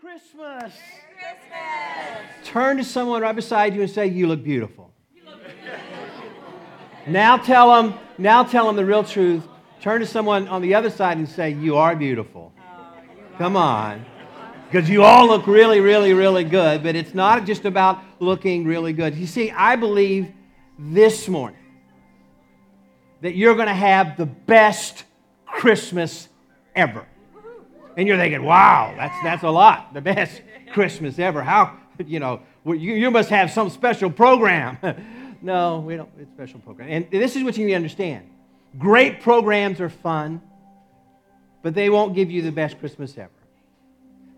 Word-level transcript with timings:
Christmas. 0.00 0.74
Christmas. 1.18 2.22
Turn 2.44 2.76
to 2.76 2.84
someone 2.84 3.22
right 3.22 3.34
beside 3.34 3.74
you 3.74 3.82
and 3.82 3.90
say, 3.90 4.06
You 4.06 4.28
look 4.28 4.44
beautiful. 4.44 4.92
You 5.12 5.24
look 5.24 5.42
beautiful. 5.42 6.52
now 7.08 7.36
tell 7.36 7.74
them, 7.74 7.98
now 8.16 8.44
tell 8.44 8.66
them 8.66 8.76
the 8.76 8.84
real 8.84 9.02
truth. 9.02 9.42
Turn 9.80 10.00
to 10.00 10.06
someone 10.06 10.46
on 10.46 10.62
the 10.62 10.74
other 10.74 10.90
side 10.90 11.18
and 11.18 11.28
say, 11.28 11.50
You 11.50 11.76
are 11.76 11.96
beautiful. 11.96 12.52
Oh, 12.58 12.92
Come 13.38 13.56
on. 13.56 14.04
Because 14.70 14.88
you 14.88 15.02
all 15.02 15.26
look 15.26 15.46
really, 15.46 15.80
really, 15.80 16.12
really 16.12 16.44
good, 16.44 16.82
but 16.82 16.94
it's 16.94 17.14
not 17.14 17.44
just 17.44 17.64
about 17.64 17.98
looking 18.20 18.64
really 18.64 18.92
good. 18.92 19.16
You 19.16 19.26
see, 19.26 19.50
I 19.50 19.76
believe 19.76 20.30
this 20.78 21.26
morning 21.26 21.58
that 23.22 23.34
you're 23.34 23.54
going 23.54 23.68
to 23.68 23.74
have 23.74 24.16
the 24.16 24.26
best 24.26 25.04
Christmas 25.46 26.28
ever. 26.76 27.06
And 27.98 28.06
you're 28.06 28.16
thinking, 28.16 28.44
wow, 28.44 28.94
that's, 28.96 29.16
that's 29.24 29.42
a 29.42 29.50
lot. 29.50 29.92
The 29.92 30.00
best 30.00 30.40
Christmas 30.72 31.18
ever. 31.18 31.42
How, 31.42 31.76
you 32.06 32.20
know, 32.20 32.40
you, 32.64 32.94
you 32.94 33.10
must 33.10 33.28
have 33.28 33.50
some 33.50 33.70
special 33.70 34.08
program. 34.08 34.78
no, 35.42 35.80
we 35.80 35.96
don't. 35.96 36.08
It's 36.16 36.30
special 36.30 36.60
program. 36.60 36.88
And 36.90 37.10
this 37.10 37.34
is 37.34 37.42
what 37.42 37.56
you 37.56 37.64
need 37.64 37.72
to 37.72 37.76
understand. 37.76 38.30
Great 38.78 39.20
programs 39.20 39.80
are 39.80 39.88
fun, 39.88 40.40
but 41.62 41.74
they 41.74 41.90
won't 41.90 42.14
give 42.14 42.30
you 42.30 42.40
the 42.40 42.52
best 42.52 42.78
Christmas 42.78 43.18
ever. 43.18 43.30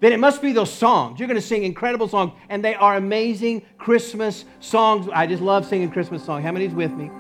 Then 0.01 0.15
it 0.15 0.21
must 0.21 0.41
be 0.41 0.53
those 0.53 0.73
songs. 0.73 1.21
You're 1.21 1.29
going 1.29 1.39
to 1.39 1.47
sing 1.47 1.65
incredible 1.65 2.09
songs, 2.09 2.33
and 2.49 2.65
they 2.65 2.75
are 2.75 2.97
amazing 2.97 3.61
Christmas 3.77 4.47
songs. 4.61 5.07
I 5.13 5.27
just 5.27 5.43
love 5.43 5.67
singing 5.67 5.91
Christmas 5.91 6.25
songs. 6.25 6.43
How 6.47 6.53
many's 6.53 6.73
with 6.73 6.93
me? 6.93 7.11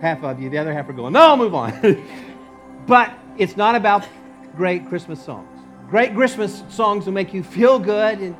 Half 0.00 0.24
of 0.24 0.40
you. 0.40 0.48
The 0.48 0.56
other 0.56 0.72
half 0.72 0.88
are 0.88 0.94
going, 0.94 1.12
no, 1.12 1.36
move 1.36 1.54
on. 1.54 2.02
but 2.86 3.12
it's 3.36 3.58
not 3.58 3.74
about 3.74 4.06
great 4.58 4.88
Christmas 4.88 5.24
songs. 5.24 5.48
Great 5.88 6.14
Christmas 6.14 6.64
songs 6.68 7.06
will 7.06 7.12
make 7.12 7.32
you 7.32 7.44
feel 7.44 7.78
good, 7.78 8.18
and, 8.18 8.36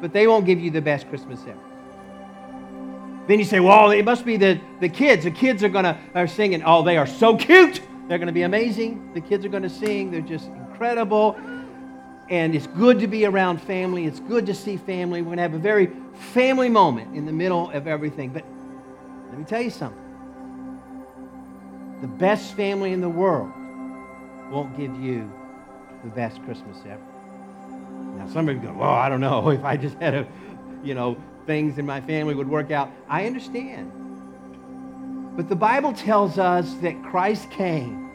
but 0.00 0.14
they 0.14 0.26
won't 0.26 0.46
give 0.46 0.58
you 0.58 0.70
the 0.70 0.80
best 0.80 1.08
Christmas 1.10 1.38
ever. 1.42 1.60
Then 3.28 3.38
you 3.38 3.44
say, 3.44 3.60
well, 3.60 3.90
it 3.90 4.04
must 4.04 4.24
be 4.24 4.38
the, 4.38 4.58
the 4.80 4.88
kids. 4.88 5.24
The 5.24 5.30
kids 5.30 5.62
are 5.62 5.68
going 5.68 5.84
to 5.84 5.96
are 6.14 6.26
singing. 6.26 6.62
Oh, 6.64 6.82
they 6.82 6.96
are 6.96 7.06
so 7.06 7.36
cute. 7.36 7.82
They're 8.08 8.18
going 8.18 8.26
to 8.26 8.32
be 8.32 8.42
amazing. 8.42 9.12
The 9.12 9.20
kids 9.20 9.44
are 9.44 9.50
going 9.50 9.62
to 9.62 9.68
sing. 9.68 10.10
They're 10.10 10.22
just 10.22 10.46
incredible. 10.46 11.36
And 12.30 12.54
it's 12.54 12.66
good 12.66 12.98
to 13.00 13.06
be 13.06 13.26
around 13.26 13.60
family. 13.60 14.06
It's 14.06 14.20
good 14.20 14.46
to 14.46 14.54
see 14.54 14.78
family. 14.78 15.20
We're 15.20 15.26
going 15.26 15.36
to 15.36 15.42
have 15.42 15.54
a 15.54 15.58
very 15.58 15.92
family 16.32 16.70
moment 16.70 17.14
in 17.14 17.26
the 17.26 17.32
middle 17.32 17.70
of 17.70 17.86
everything. 17.86 18.30
But 18.30 18.44
let 19.28 19.38
me 19.38 19.44
tell 19.44 19.60
you 19.60 19.70
something. 19.70 20.02
The 22.00 22.08
best 22.08 22.54
family 22.54 22.92
in 22.92 23.02
the 23.02 23.08
world 23.08 23.52
won't 24.50 24.76
give 24.76 24.94
you 25.00 25.30
the 26.02 26.10
best 26.10 26.42
Christmas 26.44 26.78
ever. 26.86 27.00
Now, 28.16 28.26
some 28.28 28.48
of 28.48 28.56
you 28.56 28.62
go, 28.62 28.72
well, 28.72 28.90
I 28.90 29.08
don't 29.08 29.20
know 29.20 29.48
if 29.50 29.64
I 29.64 29.76
just 29.76 29.96
had 29.98 30.14
a, 30.14 30.26
you 30.82 30.94
know, 30.94 31.16
things 31.46 31.78
in 31.78 31.86
my 31.86 32.00
family 32.00 32.34
would 32.34 32.48
work 32.48 32.70
out. 32.70 32.90
I 33.08 33.26
understand. 33.26 33.92
But 35.36 35.48
the 35.48 35.56
Bible 35.56 35.92
tells 35.92 36.38
us 36.38 36.74
that 36.74 37.02
Christ 37.02 37.50
came, 37.50 38.10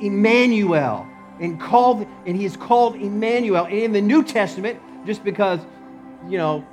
Emmanuel, 0.00 1.06
and 1.40 1.60
called, 1.60 2.06
and 2.26 2.36
he 2.36 2.44
is 2.44 2.56
called 2.56 2.96
Emmanuel. 2.96 3.66
And 3.66 3.74
in 3.74 3.92
the 3.92 4.00
New 4.00 4.24
Testament, 4.24 4.80
just 5.06 5.22
because, 5.22 5.60
you 6.28 6.38
know, 6.38 6.66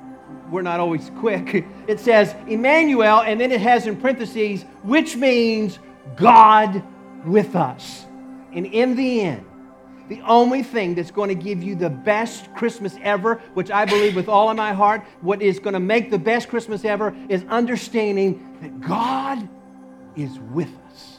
we're 0.50 0.62
not 0.62 0.80
always 0.80 1.10
quick, 1.18 1.66
it 1.86 2.00
says 2.00 2.34
Emmanuel, 2.46 3.20
and 3.20 3.40
then 3.40 3.52
it 3.52 3.60
has 3.60 3.86
in 3.86 3.96
parentheses, 3.96 4.62
which 4.82 5.16
means 5.16 5.78
God 6.16 6.82
with 7.24 7.54
us. 7.54 8.06
And 8.52 8.66
in 8.66 8.96
the 8.96 9.20
end, 9.22 9.44
the 10.08 10.22
only 10.22 10.62
thing 10.62 10.94
that's 10.94 11.10
going 11.10 11.28
to 11.28 11.34
give 11.34 11.62
you 11.62 11.74
the 11.74 11.90
best 11.90 12.52
Christmas 12.54 12.96
ever, 13.02 13.36
which 13.54 13.70
I 13.70 13.84
believe 13.84 14.16
with 14.16 14.28
all 14.28 14.48
of 14.48 14.56
my 14.56 14.72
heart, 14.72 15.04
what 15.20 15.42
is 15.42 15.58
going 15.58 15.74
to 15.74 15.80
make 15.80 16.10
the 16.10 16.18
best 16.18 16.48
Christmas 16.48 16.84
ever 16.84 17.14
is 17.28 17.44
understanding 17.48 18.56
that 18.62 18.80
God 18.80 19.46
is 20.16 20.38
with 20.52 20.70
us. 20.88 21.18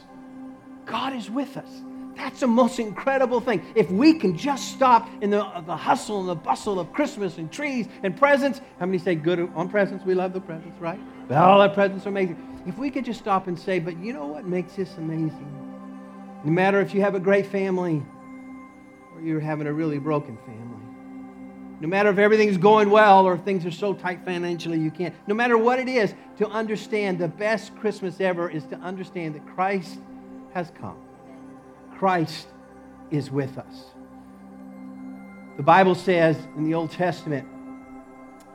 God 0.86 1.14
is 1.14 1.30
with 1.30 1.56
us. 1.56 1.82
That's 2.16 2.40
the 2.40 2.48
most 2.48 2.78
incredible 2.78 3.40
thing. 3.40 3.64
If 3.74 3.90
we 3.90 4.14
can 4.14 4.36
just 4.36 4.72
stop 4.72 5.08
in 5.22 5.30
the, 5.30 5.42
uh, 5.42 5.60
the 5.62 5.76
hustle 5.76 6.20
and 6.20 6.28
the 6.28 6.34
bustle 6.34 6.78
of 6.78 6.92
Christmas 6.92 7.38
and 7.38 7.50
trees 7.50 7.86
and 8.02 8.14
presents, 8.16 8.60
how 8.78 8.86
many 8.86 8.98
say 8.98 9.14
good 9.14 9.50
on 9.54 9.68
presents? 9.70 10.04
We 10.04 10.14
love 10.14 10.34
the 10.34 10.40
presents, 10.40 10.78
right? 10.80 11.00
All 11.30 11.62
our 11.62 11.68
presents 11.68 12.04
are 12.04 12.10
amazing. 12.10 12.62
If 12.66 12.76
we 12.76 12.90
could 12.90 13.06
just 13.06 13.20
stop 13.20 13.46
and 13.46 13.58
say, 13.58 13.78
but 13.78 13.96
you 13.98 14.12
know 14.12 14.26
what 14.26 14.44
makes 14.44 14.74
this 14.74 14.96
amazing? 14.98 15.59
No 16.44 16.52
matter 16.52 16.80
if 16.80 16.94
you 16.94 17.02
have 17.02 17.14
a 17.14 17.20
great 17.20 17.46
family 17.46 18.02
or 19.14 19.20
you're 19.20 19.40
having 19.40 19.66
a 19.66 19.72
really 19.72 19.98
broken 19.98 20.36
family. 20.38 20.60
No 21.80 21.88
matter 21.88 22.10
if 22.10 22.18
everything's 22.18 22.58
going 22.58 22.90
well 22.90 23.26
or 23.26 23.38
things 23.38 23.64
are 23.64 23.70
so 23.70 23.94
tight 23.94 24.24
financially 24.24 24.78
you 24.78 24.90
can't. 24.90 25.14
No 25.26 25.34
matter 25.34 25.56
what 25.56 25.78
it 25.78 25.88
is, 25.88 26.14
to 26.38 26.48
understand 26.48 27.18
the 27.18 27.28
best 27.28 27.74
Christmas 27.76 28.20
ever 28.20 28.50
is 28.50 28.64
to 28.66 28.76
understand 28.76 29.34
that 29.34 29.46
Christ 29.46 29.98
has 30.52 30.70
come. 30.78 30.96
Christ 31.96 32.48
is 33.10 33.30
with 33.30 33.58
us. 33.58 33.84
The 35.56 35.62
Bible 35.62 35.94
says 35.94 36.36
in 36.56 36.64
the 36.64 36.74
Old 36.74 36.90
Testament, 36.90 37.46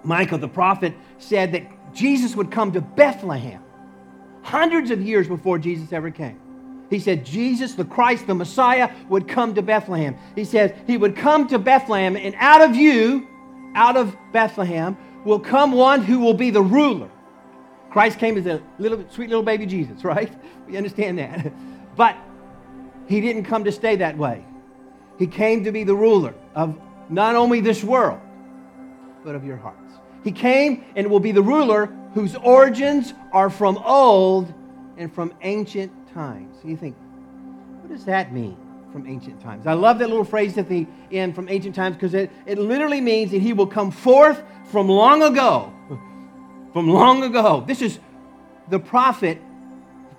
Micah 0.03 0.37
the 0.37 0.47
prophet 0.47 0.93
said 1.17 1.51
that 1.53 1.93
Jesus 1.93 2.35
would 2.35 2.51
come 2.51 2.71
to 2.73 2.81
Bethlehem 2.81 3.63
hundreds 4.43 4.91
of 4.91 5.01
years 5.01 5.27
before 5.27 5.57
Jesus 5.57 5.91
ever 5.91 6.11
came. 6.11 6.39
He 6.89 6.99
said 6.99 7.25
Jesus, 7.25 7.73
the 7.73 7.85
Christ, 7.85 8.27
the 8.27 8.35
Messiah, 8.35 8.91
would 9.09 9.27
come 9.27 9.55
to 9.55 9.61
Bethlehem. 9.61 10.15
He 10.35 10.45
says 10.45 10.71
he 10.85 10.97
would 10.97 11.15
come 11.15 11.47
to 11.47 11.59
Bethlehem, 11.59 12.15
and 12.15 12.35
out 12.37 12.61
of 12.61 12.75
you, 12.75 13.27
out 13.73 13.97
of 13.97 14.15
Bethlehem, 14.31 14.97
will 15.23 15.39
come 15.39 15.71
one 15.71 16.03
who 16.03 16.19
will 16.19 16.33
be 16.33 16.51
the 16.51 16.61
ruler. 16.61 17.09
Christ 17.89 18.19
came 18.19 18.37
as 18.37 18.45
a 18.45 18.61
little 18.77 19.03
sweet 19.09 19.29
little 19.29 19.43
baby 19.43 19.65
Jesus, 19.65 20.03
right? 20.03 20.31
We 20.67 20.77
understand 20.77 21.17
that. 21.19 21.51
But 21.95 22.17
he 23.07 23.21
didn't 23.21 23.45
come 23.45 23.63
to 23.63 23.71
stay 23.71 23.95
that 23.97 24.17
way. 24.17 24.45
He 25.17 25.27
came 25.27 25.63
to 25.63 25.71
be 25.71 25.83
the 25.83 25.95
ruler 25.95 26.33
of 26.55 26.77
not 27.09 27.35
only 27.35 27.61
this 27.61 27.83
world, 27.83 28.19
but 29.23 29.35
of 29.35 29.45
your 29.45 29.57
hearts. 29.57 29.93
He 30.23 30.31
came 30.31 30.83
and 30.95 31.09
will 31.09 31.19
be 31.19 31.31
the 31.31 31.41
ruler 31.41 31.85
whose 32.13 32.35
origins 32.35 33.13
are 33.31 33.49
from 33.49 33.77
old 33.77 34.53
and 34.97 35.13
from 35.13 35.33
ancient 35.41 35.91
times. 36.13 36.54
You 36.65 36.77
think, 36.77 36.95
what 37.81 37.89
does 37.89 38.05
that 38.05 38.33
mean 38.33 38.57
from 38.91 39.05
ancient 39.07 39.41
times? 39.41 39.67
I 39.67 39.73
love 39.73 39.99
that 39.99 40.09
little 40.09 40.25
phrase 40.25 40.57
at 40.57 40.67
the 40.67 40.87
end 41.11 41.35
from 41.35 41.47
ancient 41.49 41.75
times 41.75 41.95
because 41.95 42.13
it, 42.13 42.31
it 42.45 42.57
literally 42.57 43.01
means 43.01 43.31
that 43.31 43.41
he 43.41 43.53
will 43.53 43.67
come 43.67 43.91
forth 43.91 44.41
from 44.71 44.89
long 44.89 45.21
ago. 45.21 45.71
From 46.73 46.89
long 46.89 47.23
ago. 47.23 47.63
This 47.65 47.81
is 47.81 47.99
the 48.69 48.79
prophet 48.79 49.39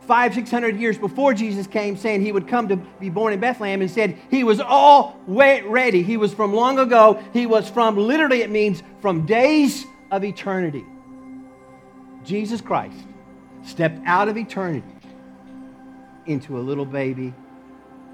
five, 0.06 0.34
six 0.34 0.50
hundred 0.50 0.78
years 0.78 0.96
before 0.96 1.34
Jesus 1.34 1.66
came, 1.66 1.96
saying 1.96 2.22
he 2.22 2.30
would 2.30 2.46
come 2.46 2.68
to 2.68 2.76
be 2.76 3.10
born 3.10 3.32
in 3.32 3.40
Bethlehem, 3.40 3.80
and 3.80 3.90
said 3.90 4.16
he 4.30 4.44
was 4.44 4.60
all 4.60 5.20
ready. 5.26 6.02
He 6.02 6.16
was 6.16 6.32
from 6.32 6.54
long 6.54 6.78
ago. 6.78 7.20
He 7.32 7.46
was 7.46 7.68
from, 7.68 7.96
literally, 7.96 8.42
it 8.42 8.50
means 8.50 8.84
from 9.00 9.26
days 9.26 9.84
of 10.12 10.22
eternity. 10.22 10.84
Jesus 12.24 12.60
Christ 12.60 12.96
stepped 13.64 13.98
out 14.06 14.28
of 14.28 14.36
eternity 14.36 14.86
into 16.26 16.58
a 16.58 16.60
little 16.60 16.84
baby 16.84 17.32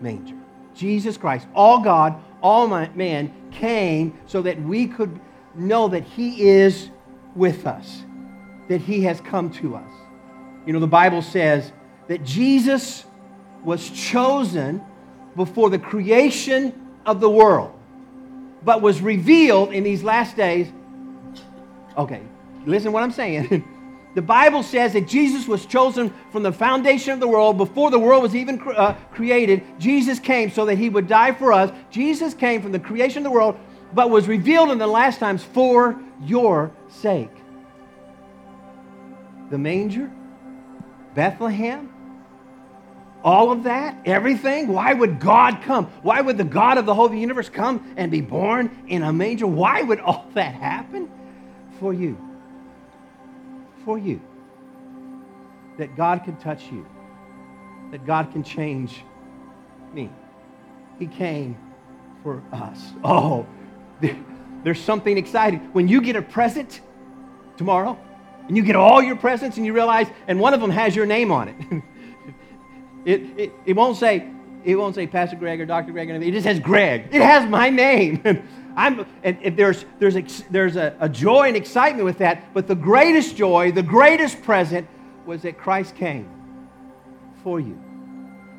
manger. 0.01 0.37
Jesus 0.75 1.17
Christ, 1.17 1.47
all 1.55 1.81
God, 1.81 2.15
all 2.43 2.67
man, 2.67 3.33
came 3.51 4.19
so 4.27 4.43
that 4.43 4.61
we 4.63 4.87
could 4.87 5.21
know 5.55 5.89
that 5.89 6.05
He 6.05 6.49
is 6.49 6.91
with 7.35 7.67
us, 7.67 8.03
that 8.69 8.81
He 8.81 9.03
has 9.03 9.21
come 9.21 9.51
to 9.51 9.77
us. 9.77 9.91
You 10.67 10.73
know, 10.73 10.81
the 10.81 10.87
Bible 10.87 11.23
says 11.23 11.73
that 12.09 12.25
Jesus 12.25 13.05
was 13.65 13.89
chosen 13.91 14.83
before 15.37 15.71
the 15.71 15.79
creation 15.79 16.89
of 17.07 17.21
the 17.21 17.31
world, 17.31 17.73
but 18.65 18.83
was 18.83 19.01
revealed 19.01 19.73
in 19.73 19.85
these 19.85 20.03
last 20.03 20.37
days. 20.37 20.69
Okay, 21.97 22.23
listen 22.67 22.93
what 22.93 23.03
I'm 23.03 23.13
saying. 23.13 23.65
The 24.15 24.23
Bible 24.23 24.63
says 24.63 24.93
that 24.93 25.09
Jesus 25.09 25.49
was 25.49 25.65
chosen 25.65 26.13
from 26.31 26.43
the 26.43 26.53
foundation 26.53 27.15
of 27.15 27.21
the 27.21 27.29
world 27.29 27.57
before 27.57 27.91
the 27.91 27.99
world 27.99 28.23
was 28.23 28.37
even 28.37 28.61
uh, 28.61 28.95
created. 29.11 29.63
Jesus 29.79 30.19
came 30.19 30.51
so 30.51 30.67
that 30.67 30.77
he 30.77 30.91
would 30.91 31.09
die 31.09 31.33
for 31.33 31.53
us. 31.53 31.73
Jesus 31.91 32.35
came 32.35 32.61
from 32.61 32.73
the 32.73 32.79
creation 32.79 33.19
of 33.19 33.25
the 33.25 33.31
world, 33.31 33.59
but 33.95 34.11
was 34.11 34.29
revealed 34.29 34.71
in 34.71 34.79
the 34.79 34.87
last 34.87 35.19
times 35.19 35.43
for 35.43 35.99
your 36.21 36.71
sake. 36.89 37.31
The 39.49 39.57
manger, 39.57 40.11
Bethlehem, 41.15 41.89
all 43.25 43.51
of 43.51 43.63
that, 43.63 43.97
everything. 44.05 44.69
Why 44.69 44.93
would 44.93 45.21
God 45.21 45.63
come? 45.63 45.87
Why 46.03 46.21
would 46.21 46.37
the 46.37 46.45
God 46.45 46.77
of 46.77 46.85
the 46.85 46.95
whole 46.95 47.15
universe 47.15 47.49
come 47.49 47.95
and 47.97 48.11
be 48.11 48.21
born 48.21 48.85
in 48.89 49.03
a 49.03 49.13
manger? 49.13 49.47
Why 49.47 49.83
would 49.83 50.01
all 50.01 50.27
that 50.35 50.55
happen? 50.55 51.11
For 51.79 51.95
you 51.95 52.19
for 53.85 53.99
you. 53.99 54.21
That 55.79 55.97
God 55.97 56.25
can 56.25 56.37
touch 56.37 56.71
you, 56.71 56.87
that 57.91 58.07
God 58.07 58.31
can 58.33 58.43
change 58.43 59.03
me. 59.93 60.11
He 60.99 61.07
came 61.07 61.57
for 62.23 62.43
us. 62.53 62.93
Oh, 63.03 63.47
there's 64.63 64.81
something 64.81 65.17
exciting. 65.17 65.61
When 65.73 65.89
you 65.89 66.01
get 66.01 66.17
a 66.17 66.23
present 66.23 66.81
tomorrow, 67.57 67.99
and 68.49 68.57
you 68.57 68.63
get 68.63 68.77
all 68.77 69.03
your 69.03 69.17
presents, 69.17 69.57
and 69.57 69.65
you 69.65 69.73
realize, 69.73 70.09
and 70.27 70.39
one 70.41 70.53
of 70.53 70.61
them 70.61 70.71
has 70.71 70.95
your 70.97 71.07
name 71.07 71.31
on 71.31 71.49
it. 71.49 71.83
it, 73.05 73.39
it, 73.39 73.53
it 73.67 73.73
won't 73.75 73.97
say, 73.97 74.29
it 74.65 74.77
won't 74.77 74.95
say 74.95 75.07
Pastor 75.07 75.37
Greg 75.37 75.61
or 75.61 75.67
Dr. 75.67 75.93
Greg 75.93 76.09
or 76.11 76.15
anything. 76.15 76.29
It 76.29 76.33
just 76.33 76.45
says 76.45 76.61
Greg. 76.61 77.09
It 77.13 77.23
has 77.23 77.49
my 77.49 77.71
name. 77.71 78.23
I'm, 78.77 79.07
and, 79.23 79.57
there's, 79.57 79.85
there's, 79.99 80.45
there's 80.51 80.77
a, 80.77 80.97
a 81.01 81.09
joy 81.09 81.49
and 81.49 81.57
excitement 81.57 82.05
with 82.05 82.19
that. 82.19 82.53
But 82.55 82.67
the 82.67 82.75
greatest 82.75 83.37
joy, 83.37 83.73
the 83.73 83.83
greatest 83.83 84.43
present 84.43 84.89
was 85.27 85.43
that 85.43 85.59
Christ 85.59 85.95
came 85.95 86.29
for 87.43 87.61
you. 87.61 87.79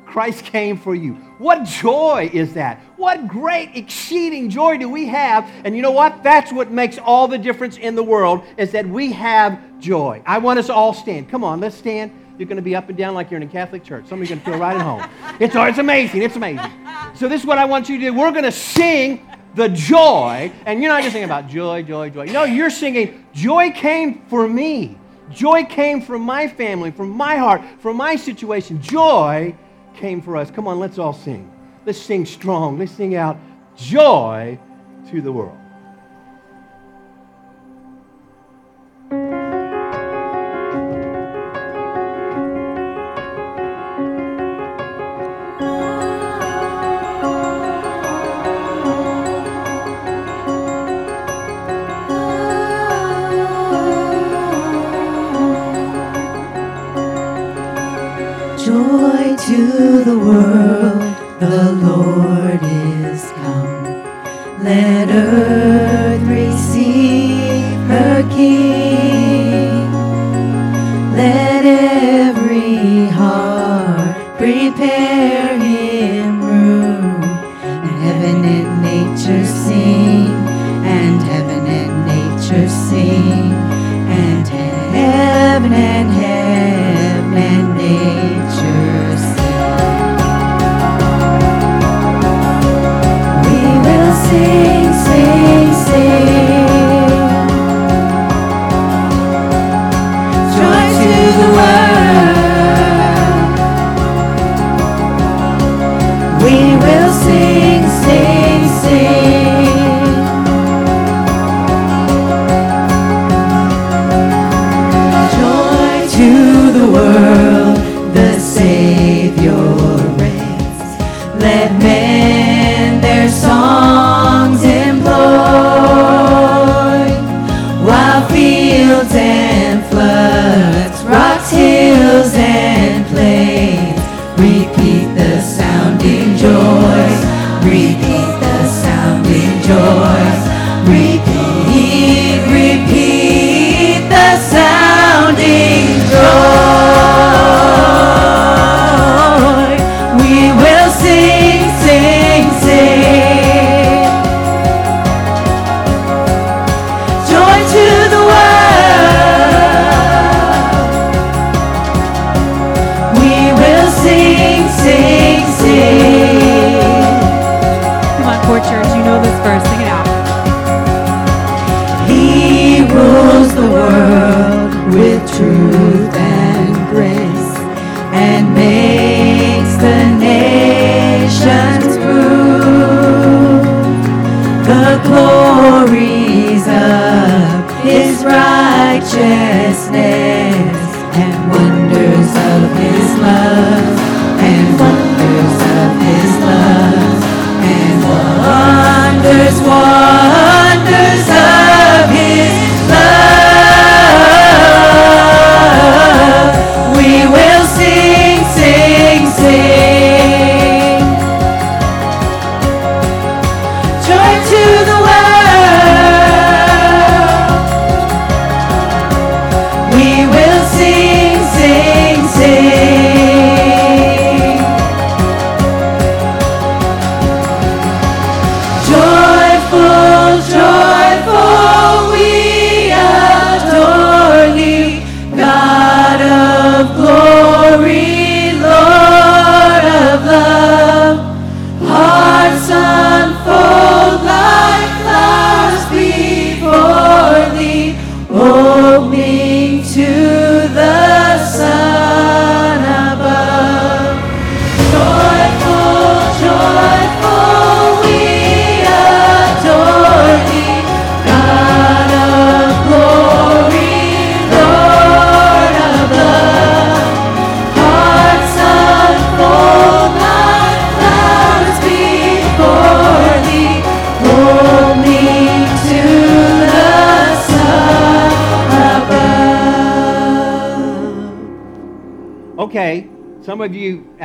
Christ 0.06 0.44
came 0.44 0.76
for 0.76 0.94
you. 0.94 1.14
What 1.38 1.64
joy 1.64 2.30
is 2.32 2.54
that? 2.54 2.78
What 2.96 3.26
great, 3.26 3.70
exceeding 3.74 4.50
joy 4.50 4.78
do 4.78 4.88
we 4.88 5.06
have? 5.06 5.50
And 5.64 5.74
you 5.74 5.82
know 5.82 5.90
what? 5.90 6.22
That's 6.22 6.52
what 6.52 6.70
makes 6.70 6.98
all 6.98 7.26
the 7.26 7.38
difference 7.38 7.78
in 7.78 7.94
the 7.94 8.02
world 8.02 8.42
is 8.56 8.70
that 8.72 8.86
we 8.86 9.12
have 9.12 9.58
joy. 9.80 10.22
I 10.26 10.38
want 10.38 10.58
us 10.58 10.70
all 10.70 10.92
stand. 10.94 11.28
Come 11.28 11.42
on, 11.42 11.60
let's 11.60 11.76
stand. 11.76 12.12
You're 12.38 12.48
going 12.48 12.56
to 12.56 12.62
be 12.62 12.76
up 12.76 12.88
and 12.88 12.98
down 12.98 13.14
like 13.14 13.30
you're 13.30 13.40
in 13.40 13.48
a 13.48 13.50
Catholic 13.50 13.84
church. 13.84 14.06
Some 14.06 14.20
of 14.20 14.28
you 14.28 14.34
are 14.34 14.38
going 14.38 14.44
to 14.44 14.50
feel 14.52 14.60
right 14.60 14.76
at 14.76 14.82
home. 14.82 15.08
It's, 15.40 15.54
it's 15.54 15.78
amazing. 15.78 16.22
It's 16.22 16.36
amazing. 16.36 16.70
So 17.14 17.28
this 17.28 17.40
is 17.40 17.46
what 17.46 17.58
I 17.58 17.64
want 17.64 17.88
you 17.88 17.96
to 17.98 18.06
do. 18.06 18.14
We're 18.14 18.32
going 18.32 18.44
to 18.44 18.52
sing 18.52 19.26
the 19.54 19.68
joy, 19.68 20.50
and 20.66 20.82
you're 20.82 20.92
not 20.92 21.02
just 21.02 21.12
singing 21.12 21.28
about 21.28 21.48
joy, 21.48 21.82
joy, 21.82 22.10
joy. 22.10 22.26
No, 22.26 22.44
you're 22.44 22.70
singing, 22.70 23.24
joy 23.32 23.70
came 23.70 24.22
for 24.26 24.48
me. 24.48 24.98
Joy 25.30 25.64
came 25.64 26.02
from 26.02 26.22
my 26.22 26.48
family, 26.48 26.90
from 26.90 27.10
my 27.10 27.36
heart, 27.36 27.62
from 27.80 27.96
my 27.96 28.16
situation. 28.16 28.80
Joy 28.82 29.54
came 29.94 30.20
for 30.20 30.36
us. 30.36 30.50
Come 30.50 30.68
on, 30.68 30.78
let's 30.78 30.98
all 30.98 31.12
sing. 31.12 31.50
Let's 31.86 32.00
sing 32.00 32.26
strong. 32.26 32.78
Let's 32.78 32.92
sing 32.92 33.14
out 33.14 33.38
joy 33.76 34.58
to 35.10 35.20
the 35.20 35.32
world. 35.32 35.56
To 59.46 60.02
the 60.04 60.18
world, 60.18 61.02
the 61.38 61.72
Lord 61.72 62.60
is 62.62 63.30
come. 63.32 63.84
Let 64.62 65.10
earth 65.10 66.03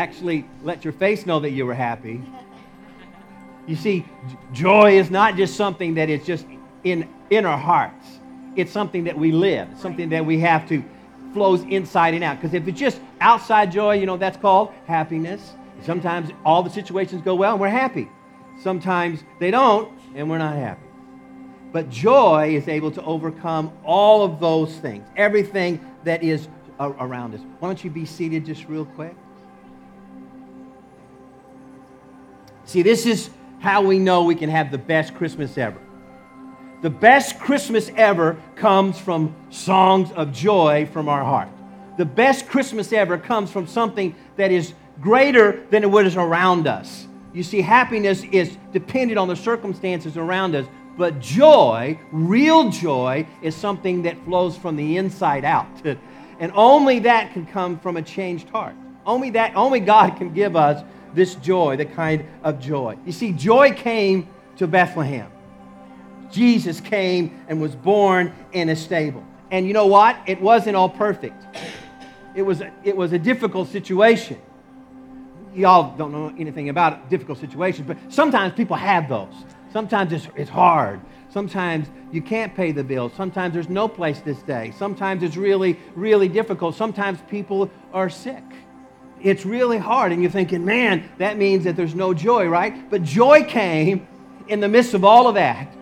actually 0.09 0.43
let 0.63 0.83
your 0.83 0.93
face 0.93 1.27
know 1.27 1.39
that 1.39 1.51
you 1.51 1.67
were 1.67 1.75
happy. 1.75 2.19
You 3.67 3.75
see, 3.75 4.03
joy 4.51 4.97
is 4.97 5.11
not 5.11 5.35
just 5.35 5.55
something 5.55 5.93
that 5.93 6.09
is 6.09 6.25
just 6.25 6.47
in, 6.83 7.07
in 7.29 7.45
our 7.45 7.59
hearts. 7.59 8.07
It's 8.55 8.71
something 8.71 9.03
that 9.03 9.15
we 9.15 9.31
live, 9.31 9.67
something 9.77 10.09
that 10.09 10.25
we 10.25 10.39
have 10.39 10.67
to 10.69 10.83
flows 11.31 11.61
inside 11.61 12.15
and 12.15 12.23
out. 12.23 12.41
Because 12.41 12.55
if 12.55 12.67
it's 12.67 12.79
just 12.79 12.99
outside 13.21 13.71
joy, 13.71 13.99
you 13.99 14.07
know, 14.07 14.17
that's 14.17 14.37
called 14.37 14.71
happiness. 14.87 15.53
Sometimes 15.83 16.31
all 16.43 16.63
the 16.63 16.71
situations 16.71 17.21
go 17.21 17.35
well 17.35 17.51
and 17.51 17.61
we're 17.61 17.69
happy. 17.69 18.09
Sometimes 18.59 19.23
they 19.39 19.51
don't 19.51 19.91
and 20.15 20.27
we're 20.27 20.39
not 20.39 20.55
happy. 20.55 20.87
But 21.71 21.91
joy 21.91 22.55
is 22.55 22.67
able 22.67 22.89
to 22.93 23.03
overcome 23.03 23.71
all 23.85 24.25
of 24.25 24.39
those 24.39 24.75
things, 24.77 25.07
everything 25.15 25.79
that 26.03 26.23
is 26.23 26.47
around 26.79 27.35
us. 27.35 27.41
Why 27.59 27.69
don't 27.69 27.83
you 27.83 27.91
be 27.91 28.05
seated 28.07 28.43
just 28.43 28.67
real 28.67 28.85
quick? 28.85 29.15
See, 32.69 32.83
this 32.83 33.07
is 33.07 33.31
how 33.61 33.81
we 33.81 33.97
know 33.97 34.25
we 34.25 34.35
can 34.35 34.47
have 34.51 34.69
the 34.69 34.77
best 34.77 35.15
Christmas 35.15 35.57
ever. 35.57 35.79
The 36.83 36.89
best 36.91 37.39
Christmas 37.39 37.89
ever 37.95 38.37
comes 38.55 38.99
from 38.99 39.35
songs 39.49 40.11
of 40.11 40.31
joy 40.31 40.87
from 40.93 41.09
our 41.09 41.23
heart. 41.23 41.49
The 41.97 42.05
best 42.05 42.47
Christmas 42.47 42.93
ever 42.93 43.17
comes 43.17 43.49
from 43.49 43.65
something 43.65 44.15
that 44.35 44.51
is 44.51 44.75
greater 45.01 45.65
than 45.71 45.89
what 45.91 46.05
is 46.05 46.15
around 46.15 46.67
us. 46.67 47.07
You 47.33 47.41
see, 47.41 47.59
happiness 47.59 48.23
is 48.25 48.55
dependent 48.71 49.17
on 49.17 49.29
the 49.29 49.35
circumstances 49.35 50.15
around 50.15 50.53
us, 50.53 50.67
but 50.95 51.19
joy, 51.19 51.99
real 52.11 52.69
joy, 52.69 53.25
is 53.41 53.55
something 53.55 54.03
that 54.03 54.23
flows 54.25 54.55
from 54.55 54.75
the 54.75 54.97
inside 54.97 55.43
out. 55.43 55.67
And 56.41 56.53
only 56.55 56.99
that 56.99 57.33
can 57.33 57.45
come 57.45 57.79
from 57.79 57.97
a 57.97 58.01
changed 58.01 58.47
heart. 58.47 58.73
Only 59.05 59.29
that, 59.31 59.57
only 59.57 59.81
God 59.81 60.15
can 60.15 60.31
give 60.33 60.55
us 60.55 60.85
this 61.13 61.35
joy, 61.35 61.77
the 61.77 61.85
kind 61.85 62.25
of 62.43 62.59
joy. 62.59 62.97
You 63.05 63.11
see, 63.11 63.31
joy 63.31 63.73
came 63.73 64.27
to 64.57 64.67
Bethlehem. 64.67 65.31
Jesus 66.31 66.79
came 66.79 67.43
and 67.47 67.61
was 67.61 67.75
born 67.75 68.33
in 68.51 68.69
a 68.69 68.75
stable. 68.75 69.23
And 69.51 69.67
you 69.67 69.73
know 69.73 69.87
what? 69.87 70.17
It 70.27 70.39
wasn't 70.41 70.75
all 70.75 70.89
perfect. 70.89 71.43
It 72.35 72.43
was, 72.43 72.61
it 72.83 72.95
was 72.95 73.13
a 73.13 73.19
difficult 73.19 73.69
situation. 73.69 74.39
Y'all 75.55 75.97
don't 75.97 76.11
know 76.11 76.33
anything 76.37 76.69
about 76.69 77.09
difficult 77.09 77.39
situations, 77.39 77.87
but 77.87 77.97
sometimes 78.09 78.53
people 78.53 78.75
have 78.75 79.09
those. 79.09 79.33
Sometimes 79.73 80.13
it's, 80.13 80.27
it's 80.35 80.49
hard. 80.49 81.01
Sometimes 81.31 81.87
you 82.11 82.21
can't 82.21 82.55
pay 82.55 82.71
the 82.71 82.83
bills. 82.83 83.11
Sometimes 83.15 83.53
there's 83.53 83.69
no 83.69 83.87
place 83.87 84.21
to 84.21 84.35
stay. 84.35 84.73
Sometimes 84.77 85.23
it's 85.23 85.37
really, 85.37 85.79
really 85.95 86.27
difficult. 86.27 86.75
Sometimes 86.75 87.19
people 87.29 87.69
are 87.93 88.09
sick. 88.09 88.43
It's 89.21 89.45
really 89.45 89.77
hard. 89.77 90.11
And 90.11 90.21
you're 90.21 90.31
thinking, 90.31 90.65
man, 90.65 91.09
that 91.17 91.37
means 91.37 91.65
that 91.65 91.75
there's 91.75 91.95
no 91.95 92.13
joy, 92.13 92.47
right? 92.47 92.89
But 92.89 93.03
joy 93.03 93.43
came 93.43 94.07
in 94.47 94.59
the 94.59 94.67
midst 94.67 94.93
of 94.93 95.03
all 95.03 95.27
of 95.27 95.35
that. 95.35 95.73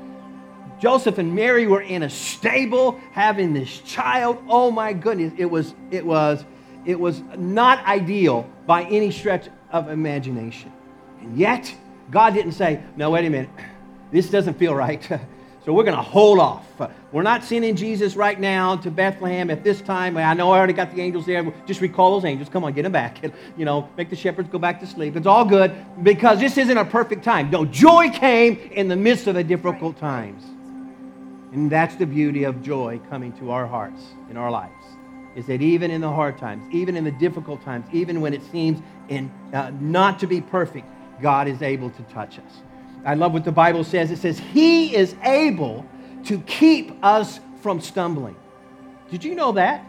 Joseph 0.79 1.17
and 1.17 1.33
Mary 1.33 1.65
were 1.65 1.81
in 1.81 2.03
a 2.03 2.09
stable 2.09 2.99
having 3.11 3.53
this 3.53 3.79
child. 3.79 4.37
Oh 4.47 4.69
my 4.69 4.93
goodness, 4.93 5.33
it 5.37 5.45
was 5.45 5.73
it 5.89 6.05
was 6.05 6.45
it 6.85 6.99
was 6.99 7.21
not 7.35 7.83
ideal 7.85 8.47
by 8.67 8.83
any 8.83 9.11
stretch 9.11 9.49
of 9.71 9.89
imagination. 9.89 10.71
And 11.21 11.35
yet, 11.35 11.73
God 12.11 12.35
didn't 12.35 12.51
say, 12.51 12.81
"No, 12.95 13.09
wait 13.09 13.25
a 13.25 13.29
minute. 13.29 13.49
This 14.11 14.29
doesn't 14.29 14.59
feel 14.59 14.75
right." 14.75 15.01
So 15.67 15.73
we're 15.73 15.83
going 15.83 15.97
to 15.97 16.01
hold 16.01 16.39
off. 16.39 16.65
We're 17.11 17.23
not 17.23 17.43
sending 17.43 17.75
Jesus 17.75 18.15
right 18.15 18.39
now 18.39 18.77
to 18.77 18.89
Bethlehem 18.89 19.49
at 19.49 19.65
this 19.65 19.81
time. 19.81 20.15
I 20.15 20.33
know 20.33 20.49
I 20.51 20.59
already 20.59 20.71
got 20.71 20.95
the 20.95 21.01
angels 21.01 21.25
there. 21.25 21.43
Just 21.65 21.81
recall 21.81 22.13
those 22.13 22.23
angels. 22.23 22.47
Come 22.47 22.63
on, 22.63 22.71
get 22.71 22.83
them 22.83 22.93
back. 22.93 23.19
You 23.57 23.65
know, 23.65 23.89
make 23.97 24.09
the 24.09 24.15
shepherds 24.15 24.47
go 24.49 24.59
back 24.59 24.79
to 24.79 24.87
sleep. 24.87 25.17
It's 25.17 25.27
all 25.27 25.43
good 25.43 25.75
because 26.03 26.39
this 26.39 26.57
isn't 26.57 26.77
a 26.77 26.85
perfect 26.85 27.21
time. 27.21 27.49
No, 27.49 27.65
joy 27.65 28.09
came 28.11 28.55
in 28.71 28.87
the 28.87 28.95
midst 28.95 29.27
of 29.27 29.35
the 29.35 29.43
difficult 29.43 29.97
times. 29.97 30.41
And 31.51 31.69
that's 31.69 31.95
the 31.95 32.05
beauty 32.05 32.45
of 32.45 32.63
joy 32.63 33.01
coming 33.09 33.33
to 33.39 33.51
our 33.51 33.67
hearts 33.67 34.01
in 34.29 34.37
our 34.37 34.49
lives. 34.49 34.85
Is 35.35 35.47
that 35.47 35.61
even 35.61 35.91
in 35.91 35.99
the 35.99 36.09
hard 36.09 36.37
times, 36.37 36.63
even 36.73 36.95
in 36.95 37.03
the 37.03 37.11
difficult 37.11 37.61
times, 37.63 37.85
even 37.91 38.21
when 38.21 38.33
it 38.33 38.41
seems 38.53 38.79
in, 39.09 39.29
uh, 39.51 39.71
not 39.81 40.19
to 40.19 40.27
be 40.27 40.39
perfect, 40.39 40.87
God 41.21 41.49
is 41.49 41.61
able 41.61 41.89
to 41.89 42.03
touch 42.03 42.39
us. 42.39 42.61
I 43.07 43.13
love 43.13 43.31
what 43.31 43.45
the 43.45 43.53
Bible 43.53 43.85
says. 43.85 44.11
It 44.11 44.17
says, 44.17 44.37
He 44.37 44.93
is 44.93 45.15
able 45.23 45.85
to 46.25 46.39
keep 46.41 46.91
us 47.01 47.39
from 47.61 47.79
stumbling. 47.79 48.35
Did 49.09 49.23
you 49.23 49.33
know 49.33 49.53
that? 49.53 49.85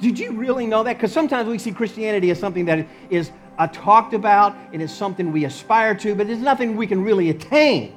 Did 0.00 0.18
you 0.18 0.32
really 0.32 0.66
know 0.66 0.82
that? 0.82 0.96
Because 0.96 1.12
sometimes 1.12 1.46
we 1.46 1.58
see 1.58 1.72
Christianity 1.72 2.30
as 2.30 2.40
something 2.40 2.64
that 2.64 2.86
is 3.10 3.30
uh, 3.58 3.66
talked 3.66 4.14
about 4.14 4.56
and 4.72 4.80
it's 4.80 4.94
something 4.94 5.30
we 5.30 5.44
aspire 5.44 5.94
to, 5.96 6.14
but 6.14 6.30
it's 6.30 6.40
nothing 6.40 6.74
we 6.74 6.86
can 6.86 7.04
really 7.04 7.28
attain. 7.28 7.94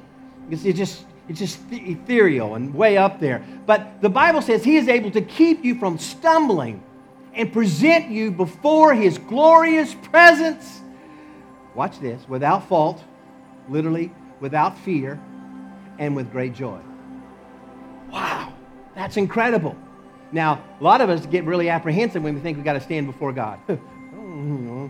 It's, 0.51 0.65
it's 0.65 0.77
just 0.77 1.05
it's 1.29 1.39
just 1.39 1.59
ethereal 1.71 2.55
and 2.55 2.75
way 2.75 2.97
up 2.97 3.21
there. 3.21 3.41
But 3.65 4.01
the 4.01 4.09
Bible 4.09 4.41
says 4.41 4.65
He 4.65 4.75
is 4.75 4.89
able 4.89 5.11
to 5.11 5.21
keep 5.21 5.63
you 5.63 5.79
from 5.79 5.97
stumbling 5.97 6.83
and 7.33 7.53
present 7.53 8.11
you 8.11 8.31
before 8.31 8.93
His 8.93 9.17
glorious 9.17 9.95
presence. 9.95 10.81
Watch 11.73 12.01
this 12.01 12.27
without 12.27 12.67
fault, 12.67 13.01
literally 13.69 14.11
without 14.39 14.77
fear, 14.79 15.19
and 15.99 16.15
with 16.15 16.31
great 16.31 16.53
joy. 16.53 16.79
Wow, 18.11 18.53
that's 18.93 19.17
incredible. 19.17 19.75
Now, 20.31 20.63
a 20.79 20.83
lot 20.83 21.01
of 21.01 21.09
us 21.09 21.25
get 21.25 21.45
really 21.45 21.69
apprehensive 21.69 22.23
when 22.23 22.35
we 22.35 22.41
think 22.41 22.57
we've 22.57 22.65
got 22.65 22.73
to 22.73 22.81
stand 22.81 23.07
before 23.07 23.31
God. 23.31 23.59
a 23.67 23.73
mm-hmm. 24.15 24.87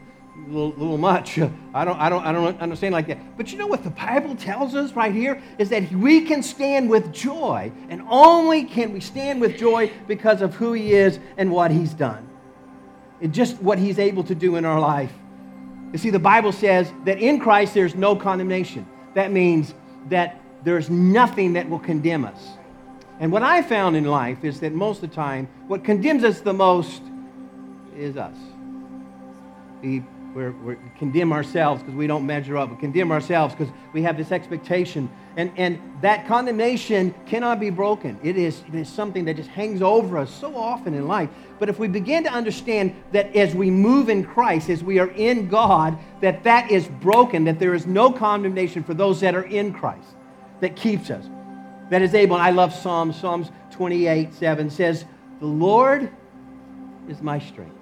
little, 0.48 0.70
little 0.70 0.98
much. 0.98 1.38
I 1.74 1.86
don't, 1.86 2.00
I, 2.00 2.10
don't, 2.10 2.26
I 2.26 2.32
don't 2.32 2.60
understand 2.60 2.94
like 2.94 3.08
that. 3.08 3.38
But 3.38 3.52
you 3.52 3.58
know 3.58 3.68
what 3.68 3.84
the 3.84 3.90
Bible 3.90 4.36
tells 4.36 4.76
us 4.76 4.94
right 4.94 5.14
here 5.14 5.42
is 5.58 5.70
that 5.70 5.92
we 5.92 6.22
can 6.22 6.42
stand 6.42 6.90
with 6.90 7.12
joy, 7.12 7.72
and 7.90 8.02
only 8.10 8.64
can 8.64 8.94
we 8.94 9.00
stand 9.00 9.42
with 9.42 9.58
joy 9.58 9.92
because 10.08 10.42
of 10.42 10.56
who 10.56 10.74
He 10.74 10.94
is 10.94 11.20
and 11.38 11.52
what 11.52 11.72
He's 11.72 11.94
done. 11.94 12.28
And 13.22 13.34
just 13.34 13.62
what 13.62 13.78
He's 13.78 14.00
able 14.00 14.24
to 14.26 14.36
do 14.36 14.56
in 14.56 14.66
our 14.66 14.80
life. 14.80 15.14
You 15.94 16.00
see, 16.00 16.10
the 16.10 16.20
Bible 16.20 16.52
says 16.52 16.92
that 17.06 17.20
in 17.20 17.40
Christ 17.40 17.74
there's 17.74 17.96
no 17.96 18.16
condemnation. 18.16 18.86
That 19.16 19.32
means 19.32 19.74
that 20.10 20.40
there's 20.64 20.90
nothing 20.90 21.54
that 21.54 21.70
will 21.70 21.80
condemn 21.80 22.26
us. 22.26 22.58
And 23.20 23.32
what 23.32 23.44
I 23.44 23.62
found 23.62 23.96
in 23.96 24.06
life 24.06 24.44
is 24.44 24.60
that 24.60 24.74
most 24.74 25.02
of 25.02 25.10
the 25.10 25.16
time, 25.16 25.48
what 25.68 25.84
condemns 25.84 26.24
us 26.24 26.42
the 26.42 26.54
most 26.54 27.02
is 27.98 28.18
us. 28.18 28.36
We're, 30.36 30.52
we 30.52 30.76
condemn 30.98 31.32
ourselves 31.32 31.82
because 31.82 31.96
we 31.96 32.08
don't 32.08 32.26
measure 32.26 32.58
up. 32.58 32.70
We 32.70 32.76
condemn 32.76 33.12
ourselves 33.12 33.56
because 33.56 33.74
we 33.94 34.02
have 34.04 34.18
this 34.18 34.32
expectation. 34.32 35.10
And, 35.38 35.52
and 35.56 35.80
that 36.02 36.28
condemnation 36.28 37.16
cannot 37.26 37.60
be 37.60 37.70
broken. 37.70 38.20
It 38.22 38.38
is, 38.38 38.62
it 38.68 38.76
is 38.76 38.90
something 38.90 39.26
that 39.26 39.38
just 39.38 39.50
hangs 39.50 39.82
over 39.82 40.18
us 40.18 40.30
so 40.30 40.56
often 40.56 40.94
in 40.94 41.08
life. 41.08 41.30
But 41.58 41.70
if 41.70 41.80
we 41.80 41.88
begin 41.88 42.24
to 42.26 42.32
understand 42.32 42.94
that 43.14 43.34
as 43.36 43.56
we 43.56 43.72
move 43.72 44.10
in 44.10 44.26
Christ, 44.26 44.70
as 44.70 44.84
we 44.84 45.00
are 45.00 45.10
in 45.12 45.48
God, 45.48 45.98
that 46.20 46.44
that 46.44 46.70
is 46.70 46.88
broken, 46.88 47.46
that 47.46 47.58
there 47.58 47.74
is 47.74 47.88
no 47.88 48.12
condemnation 48.12 48.84
for 48.84 48.94
those 48.94 49.22
that 49.22 49.36
are 49.36 49.46
in 49.46 49.74
Christ 49.74 50.10
that 50.60 50.76
keeps 50.76 51.10
us 51.10 51.26
that 51.90 52.02
is 52.02 52.14
able. 52.14 52.36
I 52.36 52.50
love 52.50 52.74
Psalms. 52.74 53.20
Psalms 53.20 53.52
28 53.72 54.34
7 54.34 54.70
says, 54.70 55.06
The 55.40 55.46
Lord 55.46 56.12
is 57.08 57.22
my 57.22 57.40
strength. 57.40 57.76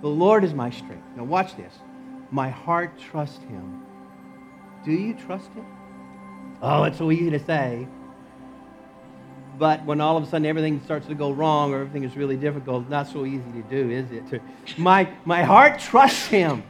The 0.00 0.08
Lord 0.08 0.44
is 0.44 0.54
my 0.54 0.70
strength. 0.70 0.97
Now, 1.18 1.24
watch 1.24 1.56
this. 1.56 1.74
My 2.30 2.48
heart 2.48 2.96
trusts 2.96 3.42
him. 3.48 3.82
Do 4.84 4.92
you 4.92 5.14
trust 5.14 5.48
him? 5.52 5.66
Oh, 6.62 6.84
it's 6.84 6.98
so 6.98 7.10
easy 7.10 7.30
to 7.30 7.44
say. 7.44 7.88
But 9.58 9.84
when 9.84 10.00
all 10.00 10.16
of 10.16 10.22
a 10.22 10.26
sudden 10.26 10.46
everything 10.46 10.80
starts 10.84 11.08
to 11.08 11.16
go 11.16 11.32
wrong 11.32 11.74
or 11.74 11.80
everything 11.80 12.04
is 12.04 12.16
really 12.16 12.36
difficult, 12.36 12.88
not 12.88 13.08
so 13.08 13.26
easy 13.26 13.50
to 13.50 13.62
do, 13.62 13.90
is 13.90 14.12
it? 14.12 14.40
My, 14.78 15.10
my 15.24 15.42
heart 15.42 15.80
trusts 15.80 16.28
him. 16.28 16.62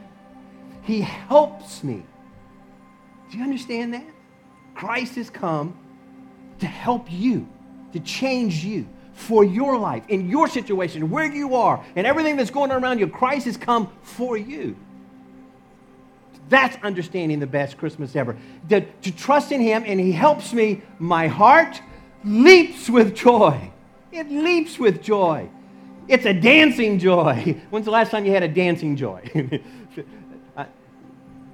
He 0.81 1.01
helps 1.01 1.83
me. 1.83 2.03
Do 3.29 3.37
you 3.37 3.43
understand 3.43 3.93
that? 3.93 4.07
Christ 4.73 5.13
has 5.15 5.29
come 5.29 5.77
to 6.57 6.65
help 6.65 7.11
you, 7.11 7.47
to 7.93 7.99
change 7.99 8.65
you 8.65 8.87
for 9.19 9.43
your 9.43 9.77
life, 9.77 10.03
in 10.07 10.29
your 10.29 10.47
situation, 10.47 11.09
where 11.09 11.25
you 11.25 11.53
are, 11.53 11.83
and 11.95 12.07
everything 12.07 12.37
that's 12.37 12.49
going 12.49 12.71
on 12.71 12.81
around 12.81 12.99
you. 12.99 13.07
Christ 13.07 13.45
has 13.45 13.57
come 13.57 13.91
for 14.01 14.37
you. 14.37 14.77
That's 16.47 16.81
understanding 16.83 17.39
the 17.39 17.45
best 17.47 17.77
Christmas 17.77 18.15
ever. 18.15 18.37
To, 18.69 18.81
to 18.81 19.11
trust 19.11 19.51
in 19.51 19.59
Him, 19.61 19.83
and 19.85 19.99
He 19.99 20.13
helps 20.13 20.53
me. 20.53 20.81
My 20.99 21.27
heart 21.27 21.81
leaps 22.23 22.89
with 22.89 23.13
joy. 23.13 23.71
It 24.11 24.31
leaps 24.31 24.79
with 24.79 25.03
joy. 25.03 25.49
It's 26.07 26.25
a 26.25 26.33
dancing 26.33 26.97
joy. 26.97 27.61
When's 27.69 27.85
the 27.85 27.91
last 27.91 28.11
time 28.11 28.25
you 28.25 28.31
had 28.31 28.43
a 28.43 28.47
dancing 28.47 28.95
joy? 28.95 29.21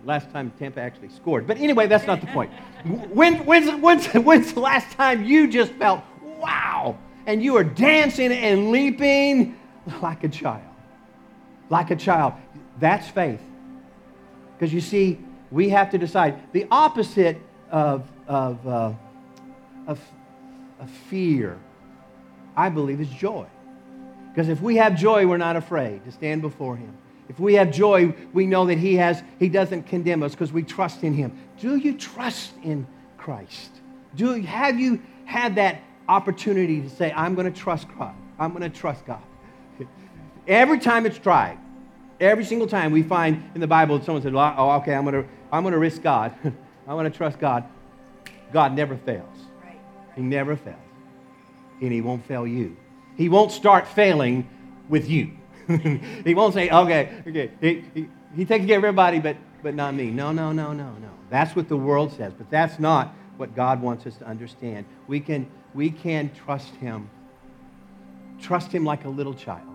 last 0.05 0.29
time 0.31 0.53
Tampa 0.59 0.79
actually 0.79 1.09
scored. 1.09 1.47
But 1.47 1.57
anyway, 1.57 1.87
that's 1.87 2.05
not 2.05 2.21
the 2.21 2.27
point. 2.27 2.51
When, 2.85 3.43
when's, 3.45 3.71
when's, 3.81 4.05
when's 4.13 4.53
the 4.53 4.59
last 4.59 4.91
time 4.91 5.25
you 5.25 5.47
just 5.47 5.71
felt, 5.71 6.01
wow, 6.21 6.95
and 7.25 7.43
you 7.43 7.57
are 7.57 7.63
dancing 7.63 8.31
and 8.31 8.71
leaping 8.71 9.57
like 10.01 10.23
a 10.23 10.29
child? 10.29 10.61
like 11.69 11.91
a 11.91 11.95
child. 11.95 12.33
That's 12.79 13.07
faith. 13.09 13.41
Because 14.53 14.73
you 14.73 14.81
see, 14.81 15.19
we 15.51 15.69
have 15.69 15.89
to 15.91 15.97
decide. 15.97 16.51
The 16.53 16.67
opposite 16.71 17.41
of, 17.71 18.09
of, 18.27 18.65
uh, 18.67 18.93
of, 19.87 19.99
of 20.79 20.89
fear, 21.09 21.57
I 22.55 22.69
believe, 22.69 23.01
is 23.01 23.09
joy. 23.09 23.45
Because 24.29 24.49
if 24.49 24.61
we 24.61 24.75
have 24.77 24.97
joy, 24.97 25.25
we're 25.25 25.37
not 25.37 25.55
afraid 25.55 26.03
to 26.05 26.11
stand 26.11 26.41
before 26.41 26.75
Him. 26.75 26.95
If 27.29 27.39
we 27.39 27.55
have 27.55 27.71
joy, 27.71 28.13
we 28.33 28.45
know 28.45 28.65
that 28.67 28.77
He, 28.77 28.95
has, 28.95 29.23
he 29.39 29.49
doesn't 29.49 29.83
condemn 29.83 30.23
us 30.23 30.31
because 30.31 30.51
we 30.51 30.63
trust 30.63 31.03
in 31.03 31.13
Him. 31.13 31.37
Do 31.59 31.77
you 31.77 31.97
trust 31.97 32.53
in 32.63 32.85
Christ? 33.17 33.71
Do, 34.15 34.41
have 34.43 34.79
you 34.79 35.01
had 35.25 35.55
that 35.55 35.81
opportunity 36.07 36.81
to 36.81 36.89
say, 36.89 37.11
I'm 37.13 37.35
going 37.35 37.51
to 37.51 37.59
trust 37.59 37.87
God? 37.97 38.13
I'm 38.39 38.51
going 38.51 38.69
to 38.69 38.77
trust 38.77 39.05
God. 39.05 39.21
Every 40.47 40.79
time 40.79 41.05
it's 41.05 41.17
tried, 41.17 41.57
every 42.19 42.45
single 42.45 42.67
time 42.67 42.91
we 42.91 43.03
find 43.03 43.43
in 43.55 43.61
the 43.61 43.67
Bible, 43.67 44.01
someone 44.01 44.21
said, 44.21 44.33
well, 44.33 44.53
oh, 44.57 44.71
okay, 44.77 44.93
I'm 44.93 45.03
going 45.03 45.23
to, 45.23 45.29
I'm 45.51 45.63
going 45.63 45.73
to 45.73 45.79
risk 45.79 46.01
God. 46.01 46.33
I'm 46.43 46.53
going 46.95 47.11
to 47.11 47.17
trust 47.17 47.39
God. 47.39 47.65
God 48.53 48.73
never 48.73 48.95
fails. 48.95 49.37
He 50.15 50.21
never 50.21 50.55
fails. 50.55 50.77
And 51.81 51.91
He 51.91 52.01
won't 52.01 52.25
fail 52.25 52.47
you. 52.47 52.77
He 53.17 53.29
won't 53.29 53.51
start 53.51 53.87
failing 53.87 54.47
with 54.87 55.09
you. 55.09 55.31
he 56.23 56.35
won't 56.35 56.53
say, 56.53 56.69
okay, 56.69 57.23
okay, 57.27 57.51
he, 57.59 57.83
he, 57.93 58.07
he 58.35 58.45
takes 58.45 58.65
care 58.65 58.77
of 58.77 58.83
everybody, 58.83 59.19
but, 59.19 59.35
but 59.63 59.73
not 59.73 59.95
me. 59.95 60.11
No, 60.11 60.31
no, 60.31 60.51
no, 60.51 60.73
no, 60.73 60.91
no. 60.91 61.09
That's 61.29 61.55
what 61.55 61.67
the 61.67 61.77
world 61.77 62.13
says, 62.13 62.33
but 62.37 62.49
that's 62.51 62.79
not 62.79 63.15
what 63.37 63.55
God 63.55 63.81
wants 63.81 64.05
us 64.05 64.15
to 64.17 64.25
understand. 64.25 64.85
We 65.07 65.19
can, 65.19 65.49
we 65.75 65.91
can 65.91 66.31
trust 66.33 66.73
Him. 66.75 67.09
Trust 68.41 68.71
Him 68.71 68.83
like 68.85 69.05
a 69.05 69.09
little 69.09 69.33
child, 69.33 69.67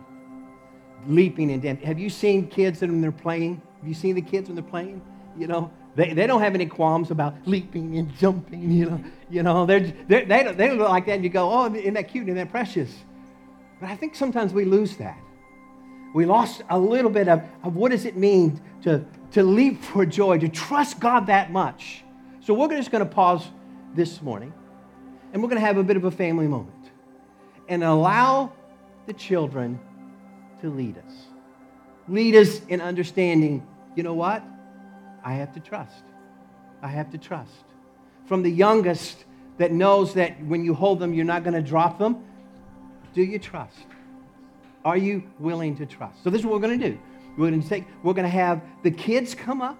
leaping 1.06 1.52
and 1.52 1.62
dancing. 1.62 1.86
Have 1.86 1.98
you 1.98 2.10
seen 2.10 2.48
kids 2.48 2.80
when 2.80 3.00
they're 3.00 3.12
playing? 3.12 3.62
Have 3.78 3.88
you 3.88 3.94
seen 3.94 4.14
the 4.14 4.22
kids 4.22 4.48
when 4.48 4.56
they're 4.56 4.64
playing? 4.64 5.00
You 5.38 5.46
know, 5.46 5.70
they, 5.94 6.12
they 6.12 6.26
don't 6.26 6.40
have 6.40 6.54
any 6.54 6.66
qualms 6.66 7.10
about 7.10 7.34
leaping 7.46 7.98
and 7.98 8.16
jumping, 8.16 8.70
you 8.70 8.86
know. 8.86 9.04
You 9.30 9.42
know, 9.42 9.66
they're, 9.66 9.80
they're, 10.08 10.24
they, 10.24 10.42
don't, 10.42 10.56
they 10.56 10.70
look 10.70 10.88
like 10.88 11.06
that, 11.06 11.12
and 11.12 11.24
you 11.24 11.30
go, 11.30 11.50
oh, 11.50 11.72
isn't 11.72 11.94
that 11.94 12.08
cute? 12.08 12.24
Isn't 12.24 12.36
that 12.36 12.50
precious? 12.50 12.94
But 13.80 13.90
I 13.90 13.96
think 13.96 14.14
sometimes 14.14 14.52
we 14.52 14.64
lose 14.64 14.96
that. 14.96 15.18
We 16.14 16.26
lost 16.26 16.62
a 16.68 16.78
little 16.78 17.10
bit 17.10 17.28
of, 17.28 17.42
of 17.62 17.76
what 17.76 17.92
does 17.92 18.04
it 18.04 18.16
mean 18.16 18.60
to, 18.82 19.04
to 19.32 19.42
leap 19.42 19.82
for 19.82 20.04
joy, 20.04 20.38
to 20.38 20.48
trust 20.48 20.98
God 20.98 21.26
that 21.26 21.52
much. 21.52 22.02
So 22.40 22.52
we're 22.54 22.68
just 22.68 22.90
going 22.90 23.04
to 23.06 23.10
pause 23.10 23.46
this 23.94 24.20
morning, 24.20 24.52
and 25.32 25.42
we're 25.42 25.48
going 25.48 25.60
to 25.60 25.66
have 25.66 25.76
a 25.76 25.82
bit 25.82 25.96
of 25.96 26.04
a 26.04 26.10
family 26.10 26.46
moment 26.46 26.90
and 27.68 27.84
allow 27.84 28.52
the 29.06 29.12
children 29.12 29.78
to 30.60 30.70
lead 30.70 30.98
us. 30.98 31.12
Lead 32.08 32.34
us 32.34 32.60
in 32.66 32.80
understanding, 32.80 33.66
you 33.94 34.02
know 34.02 34.14
what? 34.14 34.42
I 35.24 35.34
have 35.34 35.52
to 35.54 35.60
trust. 35.60 36.02
I 36.82 36.88
have 36.88 37.10
to 37.12 37.18
trust. 37.18 37.64
From 38.26 38.42
the 38.42 38.50
youngest 38.50 39.24
that 39.58 39.72
knows 39.72 40.14
that 40.14 40.42
when 40.44 40.64
you 40.64 40.74
hold 40.74 40.98
them, 40.98 41.14
you're 41.14 41.24
not 41.24 41.44
going 41.44 41.54
to 41.54 41.62
drop 41.62 41.98
them, 41.98 42.24
do 43.12 43.22
you 43.22 43.38
trust? 43.38 43.86
Are 44.84 44.96
you 44.96 45.22
willing 45.38 45.76
to 45.76 45.86
trust? 45.86 46.24
So 46.24 46.30
this 46.30 46.40
is 46.40 46.46
what 46.46 46.54
we're 46.54 46.66
going 46.66 46.80
to 46.80 46.90
do. 46.90 46.98
We're 47.36 47.50
going 47.50 47.62
to 47.62 47.68
take, 47.68 47.84
we're 48.02 48.14
going 48.14 48.24
to 48.24 48.30
have 48.30 48.62
the 48.82 48.90
kids 48.90 49.34
come 49.34 49.60
up, 49.60 49.78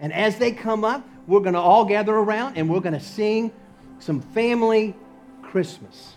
and 0.00 0.12
as 0.12 0.38
they 0.38 0.52
come 0.52 0.84
up, 0.84 1.06
we're 1.26 1.40
going 1.40 1.54
to 1.54 1.60
all 1.60 1.84
gather 1.84 2.14
around 2.14 2.56
and 2.56 2.70
we're 2.70 2.80
going 2.80 2.94
to 2.94 3.00
sing 3.00 3.52
some 3.98 4.20
family 4.20 4.94
Christmas. 5.42 6.14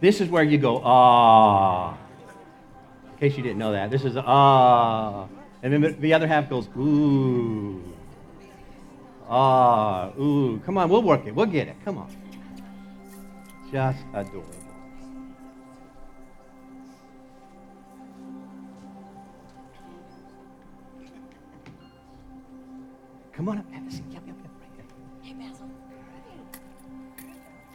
This 0.00 0.20
is 0.20 0.28
where 0.28 0.42
you 0.42 0.58
go, 0.58 0.80
ah. 0.84 1.96
In 3.12 3.18
case 3.18 3.36
you 3.36 3.42
didn't 3.42 3.58
know 3.58 3.72
that, 3.72 3.90
this 3.90 4.04
is 4.04 4.16
ah. 4.16 5.26
And 5.62 5.72
then 5.72 6.00
the 6.00 6.12
other 6.12 6.26
half 6.26 6.48
goes, 6.48 6.68
ooh. 6.76 7.82
Ah, 9.28 10.12
ooh. 10.18 10.60
Come 10.64 10.78
on, 10.78 10.88
we'll 10.88 11.02
work 11.02 11.26
it. 11.26 11.34
We'll 11.34 11.46
get 11.46 11.66
it. 11.66 11.76
Come 11.84 11.98
on. 11.98 12.08
Just 13.72 13.98
adorable. 14.14 14.65
Come 23.36 23.50
on 23.50 23.58
up. 23.58 23.70
Have 23.70 23.86
a 23.86 23.90
seat. 23.90 24.04
Yep, 24.10 24.22
yep, 24.26 24.36
yep. 24.42 24.50
Right 24.62 24.76
there. 24.78 24.86
Hey, 25.20 25.34
Basil. 25.34 25.68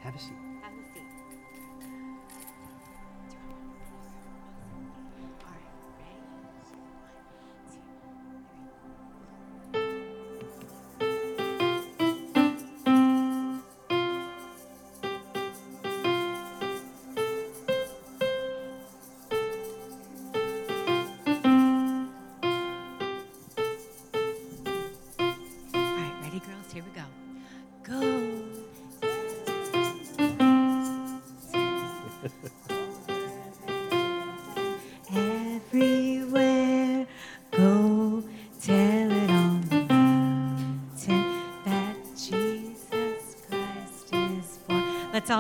Have 0.02 0.16
a 0.16 0.20
seat. 0.20 0.41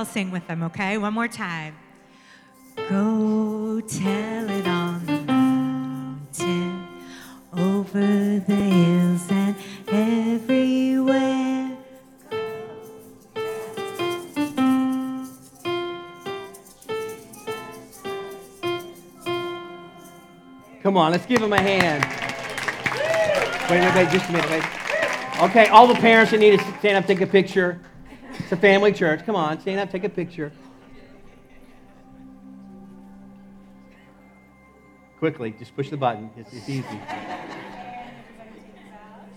All 0.01 0.05
sing 0.05 0.31
with 0.31 0.47
them, 0.47 0.63
okay? 0.63 0.97
One 0.97 1.13
more 1.13 1.27
time. 1.27 1.75
Go 2.89 3.79
tell 3.81 4.49
it 4.49 4.67
on 4.67 5.05
the 5.05 5.19
mountain, 5.19 6.87
over 7.55 8.39
the 8.39 8.55
hills 8.55 9.27
and 9.29 9.55
everywhere. 9.89 11.77
Come 20.81 20.97
on, 20.97 21.11
let's 21.11 21.27
give 21.27 21.43
him 21.43 21.53
a 21.53 21.61
hand. 21.61 22.03
Wait, 23.69 23.81
wait, 23.81 23.95
wait, 23.95 24.09
just 24.09 24.27
a 24.29 24.31
minute, 24.31 24.49
wait. 24.49 24.63
Okay, 25.43 25.67
all 25.67 25.85
the 25.85 25.93
parents 25.93 26.31
that 26.31 26.39
need 26.39 26.57
to 26.57 26.65
stand 26.79 26.97
up, 26.97 27.05
take 27.05 27.21
a 27.21 27.27
picture. 27.27 27.79
It's 28.51 28.57
a 28.57 28.61
family 28.61 28.91
church. 28.91 29.25
Come 29.25 29.37
on, 29.37 29.61
stand 29.61 29.79
up, 29.79 29.89
take 29.89 30.03
a 30.03 30.09
picture. 30.09 30.51
Quickly, 35.19 35.55
just 35.57 35.73
push 35.73 35.89
the 35.89 35.95
button. 35.95 36.29
It's, 36.35 36.51
it's 36.51 36.67
easy. 36.67 36.99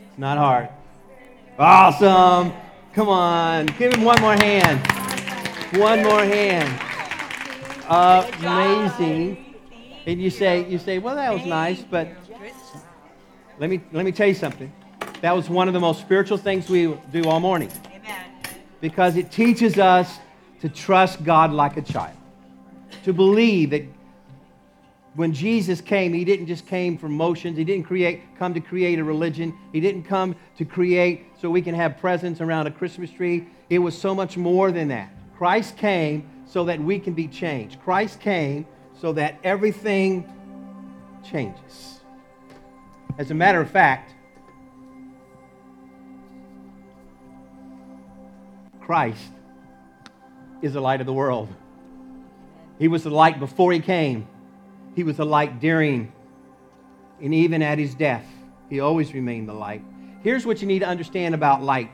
It's 0.08 0.18
not 0.18 0.36
hard. 0.36 0.68
Awesome. 1.56 2.52
Come 2.92 3.08
on, 3.08 3.66
give 3.78 3.94
him 3.94 4.02
one 4.02 4.20
more 4.20 4.34
hand. 4.34 4.84
One 5.76 6.02
more 6.02 6.24
hand. 6.24 6.80
Amazing. 7.88 9.54
And 10.06 10.20
you 10.20 10.30
say, 10.30 10.68
you 10.68 10.80
say, 10.80 10.98
well, 10.98 11.14
that 11.14 11.32
was 11.32 11.46
nice, 11.46 11.84
but 11.88 12.08
let 13.60 13.70
me, 13.70 13.80
let 13.92 14.04
me 14.04 14.10
tell 14.10 14.26
you 14.26 14.34
something. 14.34 14.72
That 15.20 15.36
was 15.36 15.48
one 15.48 15.68
of 15.68 15.74
the 15.74 15.78
most 15.78 16.00
spiritual 16.00 16.36
things 16.36 16.68
we 16.68 16.98
do 17.12 17.28
all 17.28 17.38
morning. 17.38 17.70
Because 18.84 19.16
it 19.16 19.30
teaches 19.30 19.78
us 19.78 20.18
to 20.60 20.68
trust 20.68 21.24
God 21.24 21.50
like 21.50 21.78
a 21.78 21.80
child, 21.80 22.18
to 23.04 23.14
believe 23.14 23.70
that 23.70 23.84
when 25.14 25.32
Jesus 25.32 25.80
came, 25.80 26.12
he 26.12 26.22
didn't 26.22 26.48
just 26.48 26.66
came 26.66 26.98
for 26.98 27.08
motions. 27.08 27.56
He 27.56 27.64
didn't 27.64 27.86
create, 27.86 28.20
come 28.38 28.52
to 28.52 28.60
create 28.60 28.98
a 28.98 29.04
religion. 29.04 29.58
He 29.72 29.80
didn't 29.80 30.02
come 30.02 30.36
to 30.58 30.66
create 30.66 31.24
so 31.40 31.48
we 31.48 31.62
can 31.62 31.74
have 31.74 31.96
presents 31.96 32.42
around 32.42 32.66
a 32.66 32.70
Christmas 32.70 33.10
tree. 33.10 33.48
It 33.70 33.78
was 33.78 33.96
so 33.98 34.14
much 34.14 34.36
more 34.36 34.70
than 34.70 34.88
that. 34.88 35.08
Christ 35.38 35.78
came 35.78 36.28
so 36.44 36.66
that 36.66 36.78
we 36.78 36.98
can 36.98 37.14
be 37.14 37.26
changed. 37.26 37.80
Christ 37.80 38.20
came 38.20 38.66
so 39.00 39.14
that 39.14 39.38
everything 39.42 40.30
changes. 41.24 42.00
As 43.16 43.30
a 43.30 43.34
matter 43.34 43.62
of 43.62 43.70
fact, 43.70 44.13
Christ 48.84 49.32
is 50.62 50.74
the 50.74 50.80
light 50.80 51.00
of 51.00 51.06
the 51.06 51.12
world. 51.12 51.48
He 52.78 52.88
was 52.88 53.04
the 53.04 53.10
light 53.10 53.38
before 53.40 53.72
he 53.72 53.80
came. 53.80 54.26
He 54.94 55.02
was 55.02 55.16
the 55.16 55.26
light 55.26 55.60
during 55.60 56.12
and 57.20 57.32
even 57.34 57.62
at 57.62 57.78
his 57.78 57.94
death. 57.94 58.26
He 58.68 58.80
always 58.80 59.12
remained 59.12 59.48
the 59.48 59.54
light. 59.54 59.82
Here's 60.22 60.46
what 60.46 60.60
you 60.60 60.66
need 60.66 60.80
to 60.80 60.86
understand 60.86 61.34
about 61.34 61.62
light 61.62 61.90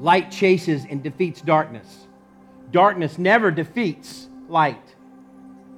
Light 0.00 0.30
chases 0.30 0.86
and 0.88 1.02
defeats 1.02 1.42
darkness. 1.42 2.06
Darkness 2.70 3.18
never 3.18 3.50
defeats 3.50 4.28
light. 4.48 4.96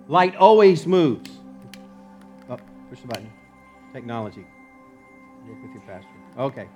Light 0.06 0.36
always 0.36 0.86
moves. 0.86 1.30
Oh, 2.48 2.56
push 2.88 3.00
the 3.00 3.08
button. 3.08 3.32
Technology. 3.92 4.46
Work 5.48 5.62
with 5.62 5.72
your 5.72 5.82
pastor. 5.82 6.08
Okay. 6.38 6.68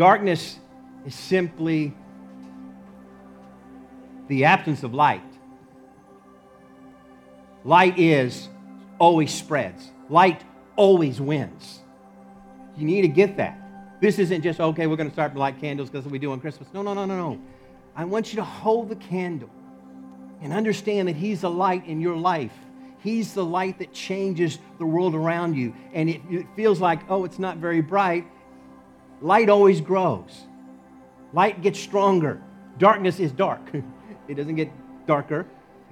Darkness 0.00 0.58
is 1.04 1.14
simply 1.14 1.92
the 4.28 4.46
absence 4.46 4.82
of 4.82 4.94
light. 4.94 5.20
Light 7.64 7.98
is 7.98 8.48
always 8.98 9.30
spreads. 9.30 9.90
Light 10.08 10.42
always 10.74 11.20
wins. 11.20 11.80
You 12.78 12.86
need 12.86 13.02
to 13.02 13.08
get 13.08 13.36
that. 13.36 13.60
This 14.00 14.18
isn't 14.18 14.40
just, 14.40 14.58
okay, 14.58 14.86
we're 14.86 14.96
going 14.96 15.10
to 15.10 15.14
start 15.14 15.34
to 15.34 15.38
light 15.38 15.60
candles 15.60 15.90
because 15.90 16.10
we 16.10 16.18
do 16.18 16.32
on 16.32 16.40
Christmas. 16.40 16.70
No, 16.72 16.80
no, 16.80 16.94
no, 16.94 17.04
no, 17.04 17.16
no. 17.32 17.40
I 17.94 18.06
want 18.06 18.32
you 18.32 18.36
to 18.36 18.44
hold 18.44 18.88
the 18.88 18.96
candle 18.96 19.50
and 20.40 20.54
understand 20.54 21.08
that 21.08 21.16
He's 21.16 21.42
the 21.42 21.50
light 21.50 21.86
in 21.86 22.00
your 22.00 22.16
life. 22.16 22.54
He's 23.02 23.34
the 23.34 23.44
light 23.44 23.78
that 23.80 23.92
changes 23.92 24.60
the 24.78 24.86
world 24.86 25.14
around 25.14 25.58
you. 25.58 25.74
And 25.92 26.08
it, 26.08 26.22
it 26.30 26.46
feels 26.56 26.80
like, 26.80 27.00
oh, 27.10 27.26
it's 27.26 27.38
not 27.38 27.58
very 27.58 27.82
bright. 27.82 28.24
Light 29.20 29.48
always 29.48 29.80
grows, 29.80 30.46
light 31.32 31.62
gets 31.62 31.78
stronger. 31.78 32.40
Darkness 32.78 33.20
is 33.20 33.30
dark, 33.30 33.60
it 34.28 34.34
doesn't 34.34 34.54
get 34.54 34.70
darker. 35.06 35.46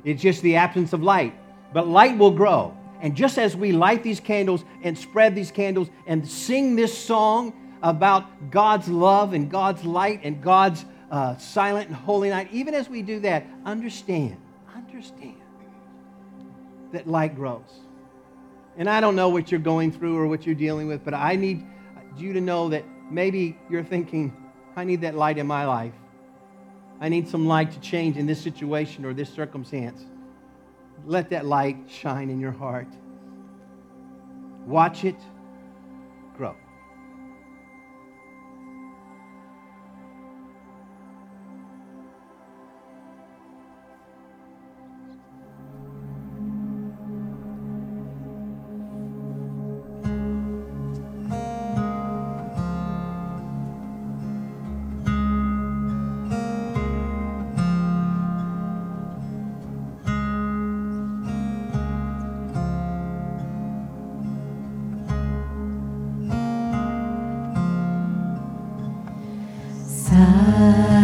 It's 0.04 0.22
just 0.22 0.42
the 0.42 0.56
absence 0.56 0.92
of 0.92 1.02
light. 1.02 1.34
But 1.72 1.86
light 1.88 2.16
will 2.16 2.30
grow. 2.30 2.76
And 3.00 3.14
just 3.14 3.38
as 3.38 3.56
we 3.56 3.72
light 3.72 4.02
these 4.02 4.20
candles 4.20 4.64
and 4.82 4.96
spread 4.96 5.34
these 5.34 5.50
candles 5.50 5.88
and 6.06 6.26
sing 6.26 6.76
this 6.76 6.96
song 6.96 7.52
about 7.82 8.50
God's 8.50 8.88
love 8.88 9.34
and 9.34 9.50
God's 9.50 9.84
light 9.84 10.20
and 10.24 10.42
God's 10.42 10.84
uh, 11.10 11.36
silent 11.36 11.88
and 11.88 11.96
holy 11.96 12.30
night, 12.30 12.48
even 12.52 12.74
as 12.74 12.88
we 12.88 13.02
do 13.02 13.20
that, 13.20 13.46
understand, 13.64 14.36
understand 14.74 15.36
that 16.92 17.06
light 17.06 17.36
grows. 17.36 17.80
And 18.76 18.88
I 18.88 19.00
don't 19.00 19.16
know 19.16 19.28
what 19.28 19.50
you're 19.50 19.60
going 19.60 19.92
through 19.92 20.16
or 20.16 20.26
what 20.26 20.46
you're 20.46 20.54
dealing 20.54 20.86
with, 20.86 21.04
but 21.04 21.14
I 21.14 21.36
need 21.36 21.66
you 22.16 22.32
to 22.32 22.40
know 22.40 22.68
that 22.70 22.84
maybe 23.11 23.59
you're 23.68 23.85
thinking, 23.85 24.35
I 24.77 24.85
need 24.85 25.01
that 25.03 25.14
light 25.14 25.38
in 25.38 25.47
my 25.47 25.66
life. 25.66 25.94
I 27.01 27.09
need 27.09 27.29
some 27.29 27.47
light 27.47 27.73
to 27.73 27.81
change 27.81 28.16
in 28.16 28.27
this 28.27 28.40
situation 28.40 29.05
or 29.05 29.14
this 29.14 29.33
circumstance. 29.33 30.05
Let 31.07 31.31
that 31.31 31.47
light 31.47 31.77
shine 31.88 32.29
in 32.29 32.40
your 32.40 32.53
heart. 32.53 32.88
Watch 34.66 35.05
it 35.05 35.16
inside. 70.11 70.97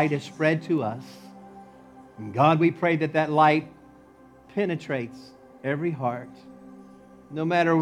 Light 0.00 0.12
is 0.12 0.22
spread 0.22 0.62
to 0.62 0.82
us. 0.82 1.04
And 2.16 2.32
God, 2.32 2.58
we 2.58 2.70
pray 2.70 2.96
that 2.96 3.12
that 3.12 3.30
light 3.30 3.70
penetrates 4.54 5.18
every 5.62 5.90
heart, 5.90 6.30
no 7.30 7.44
matter 7.44 7.76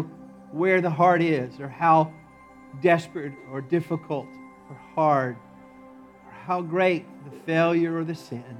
where 0.51 0.81
the 0.81 0.89
heart 0.89 1.21
is 1.21 1.61
or 1.61 1.69
how 1.69 2.11
desperate 2.81 3.31
or 3.53 3.61
difficult 3.61 4.27
or 4.69 4.75
hard 4.95 5.37
or 6.25 6.31
how 6.45 6.61
great 6.61 7.05
the 7.23 7.31
failure 7.45 7.95
or 7.95 8.03
the 8.03 8.15
sin. 8.15 8.57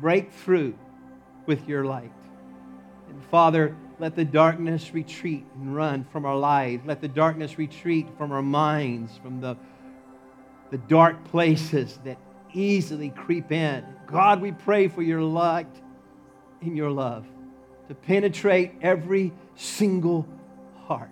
Break 0.00 0.32
through 0.32 0.78
with 1.46 1.68
your 1.68 1.84
light. 1.84 2.12
And 3.08 3.24
Father, 3.24 3.76
let 3.98 4.14
the 4.14 4.24
darkness 4.24 4.94
retreat 4.94 5.44
and 5.56 5.74
run 5.74 6.06
from 6.12 6.24
our 6.24 6.36
lives. 6.36 6.86
Let 6.86 7.00
the 7.00 7.08
darkness 7.08 7.58
retreat 7.58 8.06
from 8.16 8.30
our 8.30 8.40
minds, 8.40 9.18
from 9.20 9.40
the, 9.40 9.56
the 10.70 10.78
dark 10.78 11.24
places 11.24 11.98
that 12.04 12.18
easily 12.52 13.10
creep 13.10 13.52
in. 13.52 13.84
God, 14.06 14.40
we 14.40 14.52
pray 14.52 14.88
for 14.88 15.02
your 15.02 15.22
light 15.22 15.66
and 16.60 16.76
your 16.76 16.90
love 16.90 17.26
to 17.88 17.94
penetrate 17.94 18.72
every 18.82 19.32
single 19.56 20.26
heart. 20.86 21.10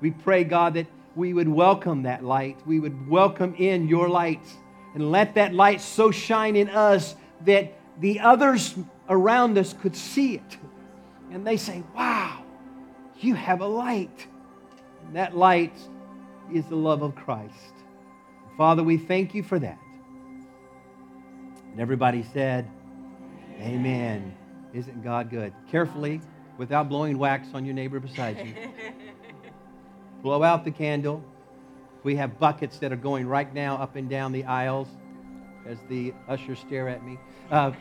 We 0.00 0.10
pray, 0.10 0.44
God, 0.44 0.74
that 0.74 0.86
we 1.14 1.34
would 1.34 1.48
welcome 1.48 2.02
that 2.04 2.24
light. 2.24 2.58
We 2.66 2.80
would 2.80 3.08
welcome 3.08 3.54
in 3.56 3.88
your 3.88 4.08
light 4.08 4.42
and 4.94 5.10
let 5.10 5.34
that 5.34 5.54
light 5.54 5.80
so 5.80 6.10
shine 6.10 6.56
in 6.56 6.68
us 6.70 7.14
that 7.44 7.72
the 8.00 8.20
others 8.20 8.74
around 9.08 9.58
us 9.58 9.72
could 9.74 9.96
see 9.96 10.34
it. 10.34 10.58
And 11.30 11.46
they 11.46 11.56
say, 11.56 11.82
Wow, 11.94 12.44
you 13.18 13.34
have 13.34 13.60
a 13.60 13.66
light. 13.66 14.26
And 15.06 15.16
that 15.16 15.36
light 15.36 15.74
is 16.52 16.64
the 16.66 16.76
love 16.76 17.02
of 17.02 17.14
Christ. 17.14 17.74
Father, 18.56 18.82
we 18.82 18.96
thank 18.96 19.34
you 19.34 19.42
for 19.42 19.58
that. 19.58 19.78
And 21.72 21.80
everybody 21.80 22.24
said, 22.32 22.68
Amen. 23.60 23.74
Amen. 23.74 24.34
Isn't 24.72 25.02
God 25.02 25.30
good? 25.30 25.52
Carefully, 25.70 26.20
without 26.58 26.88
blowing 26.88 27.18
wax 27.18 27.48
on 27.54 27.64
your 27.64 27.74
neighbor 27.74 28.00
beside 28.00 28.38
you. 28.38 28.54
Blow 30.22 30.42
out 30.42 30.64
the 30.64 30.70
candle. 30.70 31.24
We 32.02 32.16
have 32.16 32.38
buckets 32.38 32.78
that 32.78 32.92
are 32.92 32.96
going 32.96 33.26
right 33.26 33.52
now 33.52 33.76
up 33.76 33.96
and 33.96 34.08
down 34.08 34.32
the 34.32 34.44
aisles 34.44 34.88
as 35.66 35.78
the 35.88 36.14
ushers 36.28 36.58
stare 36.60 36.88
at 36.88 37.04
me. 37.04 37.18
Uh, 37.50 37.72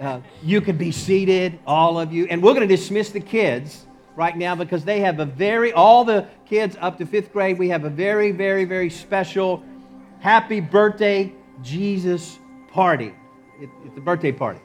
uh, 0.00 0.20
you 0.42 0.60
can 0.60 0.76
be 0.76 0.92
seated, 0.92 1.58
all 1.66 1.98
of 1.98 2.12
you. 2.12 2.26
And 2.26 2.42
we're 2.42 2.54
going 2.54 2.66
to 2.66 2.76
dismiss 2.76 3.10
the 3.10 3.20
kids 3.20 3.86
right 4.16 4.36
now 4.36 4.54
because 4.54 4.84
they 4.84 5.00
have 5.00 5.20
a 5.20 5.24
very, 5.24 5.72
all 5.72 6.04
the 6.04 6.26
kids 6.46 6.76
up 6.80 6.98
to 6.98 7.06
fifth 7.06 7.32
grade, 7.32 7.58
we 7.58 7.68
have 7.68 7.84
a 7.84 7.90
very, 7.90 8.30
very, 8.30 8.64
very 8.64 8.90
special 8.90 9.62
happy 10.20 10.60
birthday 10.60 11.32
Jesus 11.62 12.38
party. 12.72 13.14
It, 13.60 13.70
it's 13.84 13.96
a 13.96 14.00
birthday 14.00 14.32
party. 14.32 14.60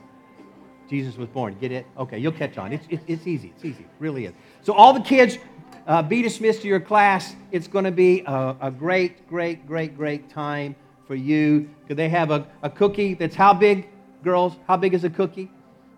Jesus 0.90 1.18
was 1.18 1.28
born. 1.28 1.56
Get 1.60 1.72
it? 1.72 1.86
Okay, 1.98 2.18
you'll 2.18 2.32
catch 2.32 2.58
on. 2.58 2.72
It's, 2.72 2.86
it, 2.90 3.02
it's 3.08 3.28
easy. 3.28 3.52
It's 3.56 3.66
easy. 3.66 3.84
It 3.84 3.90
really 4.00 4.26
is. 4.26 4.34
So, 4.62 4.74
all 4.74 4.94
the 4.94 5.02
kids, 5.02 5.38
uh, 5.86 6.02
be 6.02 6.22
dismissed 6.22 6.62
to 6.62 6.68
your 6.68 6.80
class. 6.80 7.36
It's 7.52 7.68
going 7.68 7.86
to 7.86 7.92
be 7.92 8.24
a, 8.26 8.56
a, 8.62 8.72
great, 8.72 9.28
great, 9.28 9.68
great, 9.68 9.98
great 9.98 10.30
time 10.30 10.76
for 11.06 11.16
you. 11.16 11.70
Because 11.82 11.98
they 11.98 12.10
have 12.10 12.32
a, 12.32 12.48
a 12.64 12.70
cookie 12.70 13.14
that's 13.14 13.36
how 13.36 13.54
big, 13.54 13.90
girls? 14.24 14.54
How 14.68 14.78
big 14.78 14.94
is 14.94 15.04
a 15.04 15.10
cookie? 15.10 15.52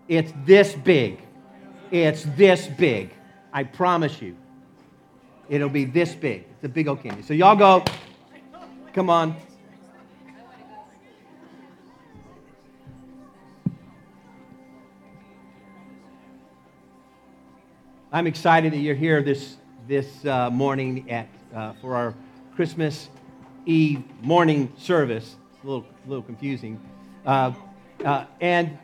It's 0.08 0.32
this 0.44 0.74
big. 0.74 1.20
It's 1.92 2.24
this 2.36 2.66
big. 2.66 3.10
I 3.52 3.64
promise 3.64 4.20
you. 4.20 4.36
It'll 5.48 5.68
be 5.68 5.84
this 5.84 6.14
big. 6.14 6.44
It's 6.56 6.64
a 6.64 6.68
big 6.68 6.88
old 6.88 7.02
candy. 7.02 7.22
So, 7.22 7.34
y'all 7.34 7.56
go. 7.56 7.84
Come 8.92 9.08
on. 9.08 9.36
I'm 18.12 18.26
excited 18.26 18.72
that 18.72 18.78
you're 18.78 18.96
here 18.96 19.22
this, 19.22 19.56
this 19.86 20.26
uh, 20.26 20.50
morning 20.50 21.08
at, 21.08 21.28
uh, 21.54 21.74
for 21.80 21.94
our 21.94 22.12
Christmas 22.56 23.08
Eve 23.66 24.02
morning 24.20 24.72
service. 24.76 25.36
It's 25.54 25.62
a 25.62 25.66
little, 25.68 25.86
little 26.08 26.24
confusing. 26.24 26.80
Uh, 27.24 27.52
uh, 28.04 28.24
and 28.40 28.76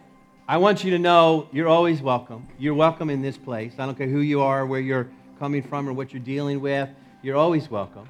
I 0.46 0.58
want 0.58 0.84
you 0.84 0.92
to 0.92 1.00
know 1.00 1.48
you're 1.50 1.66
always 1.66 2.00
welcome. 2.00 2.46
You're 2.56 2.74
welcome 2.74 3.10
in 3.10 3.20
this 3.20 3.36
place. 3.36 3.72
I 3.80 3.86
don't 3.86 3.98
care 3.98 4.06
who 4.06 4.20
you 4.20 4.42
are, 4.42 4.64
where 4.64 4.78
you're 4.78 5.08
coming 5.40 5.64
from, 5.64 5.88
or 5.88 5.92
what 5.92 6.12
you're 6.12 6.22
dealing 6.22 6.60
with. 6.60 6.88
You're 7.20 7.36
always 7.36 7.68
welcome. 7.68 8.08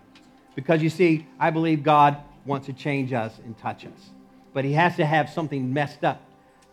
Because 0.55 0.83
you 0.83 0.91
see, 0.91 1.27
I 1.41 1.49
believe 1.49 1.83
God 1.83 2.19
wants 2.45 2.67
to 2.67 2.75
change 2.75 3.15
us 3.15 3.39
and 3.43 3.57
touch 3.57 3.87
us. 3.87 4.11
But 4.53 4.67
He 4.67 4.75
has 4.75 4.97
to 4.97 5.07
have 5.07 5.31
something 5.31 5.73
messed 5.73 6.05
up 6.05 6.21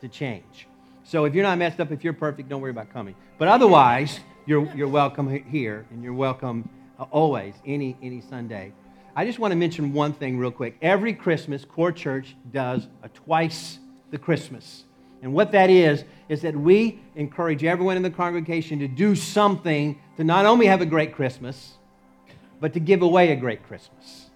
to 0.01 0.09
change. 0.09 0.67
So 1.05 1.23
if 1.23 1.33
you're 1.33 1.43
not 1.43 1.57
messed 1.57 1.79
up, 1.79 1.93
if 1.93 2.03
you're 2.03 2.11
perfect, 2.11 2.49
don't 2.49 2.59
worry 2.59 2.71
about 2.71 2.91
coming. 2.91 3.15
But 3.37 3.47
otherwise, 3.47 4.19
you're, 4.45 4.69
you're 4.75 4.87
welcome 4.87 5.29
here, 5.45 5.85
and 5.91 6.03
you're 6.03 6.13
welcome 6.13 6.67
uh, 6.99 7.03
always, 7.11 7.53
any, 7.65 7.97
any 8.01 8.21
Sunday. 8.21 8.73
I 9.15 9.25
just 9.25 9.39
want 9.39 9.51
to 9.51 9.55
mention 9.55 9.93
one 9.93 10.13
thing 10.13 10.37
real 10.37 10.51
quick. 10.51 10.77
Every 10.81 11.13
Christmas, 11.13 11.63
Core 11.63 11.91
Church 11.91 12.35
does 12.51 12.87
a 13.03 13.09
twice 13.09 13.79
the 14.11 14.17
Christmas. 14.17 14.83
And 15.21 15.33
what 15.33 15.53
that 15.53 15.69
is, 15.69 16.03
is 16.27 16.41
that 16.41 16.55
we 16.55 16.99
encourage 17.15 17.63
everyone 17.63 17.95
in 17.95 18.03
the 18.03 18.09
congregation 18.09 18.79
to 18.79 18.87
do 18.87 19.15
something 19.15 19.97
to 20.17 20.23
not 20.23 20.45
only 20.45 20.65
have 20.65 20.81
a 20.81 20.85
great 20.85 21.15
Christmas, 21.15 21.73
but 22.59 22.73
to 22.73 22.79
give 22.79 23.01
away 23.01 23.31
a 23.31 23.35
great 23.35 23.65
Christmas. 23.67 24.29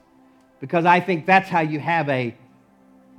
Because 0.61 0.85
I 0.85 0.99
think 1.01 1.25
that's 1.25 1.49
how 1.49 1.59
you 1.59 1.79
have 1.79 2.07
a 2.09 2.33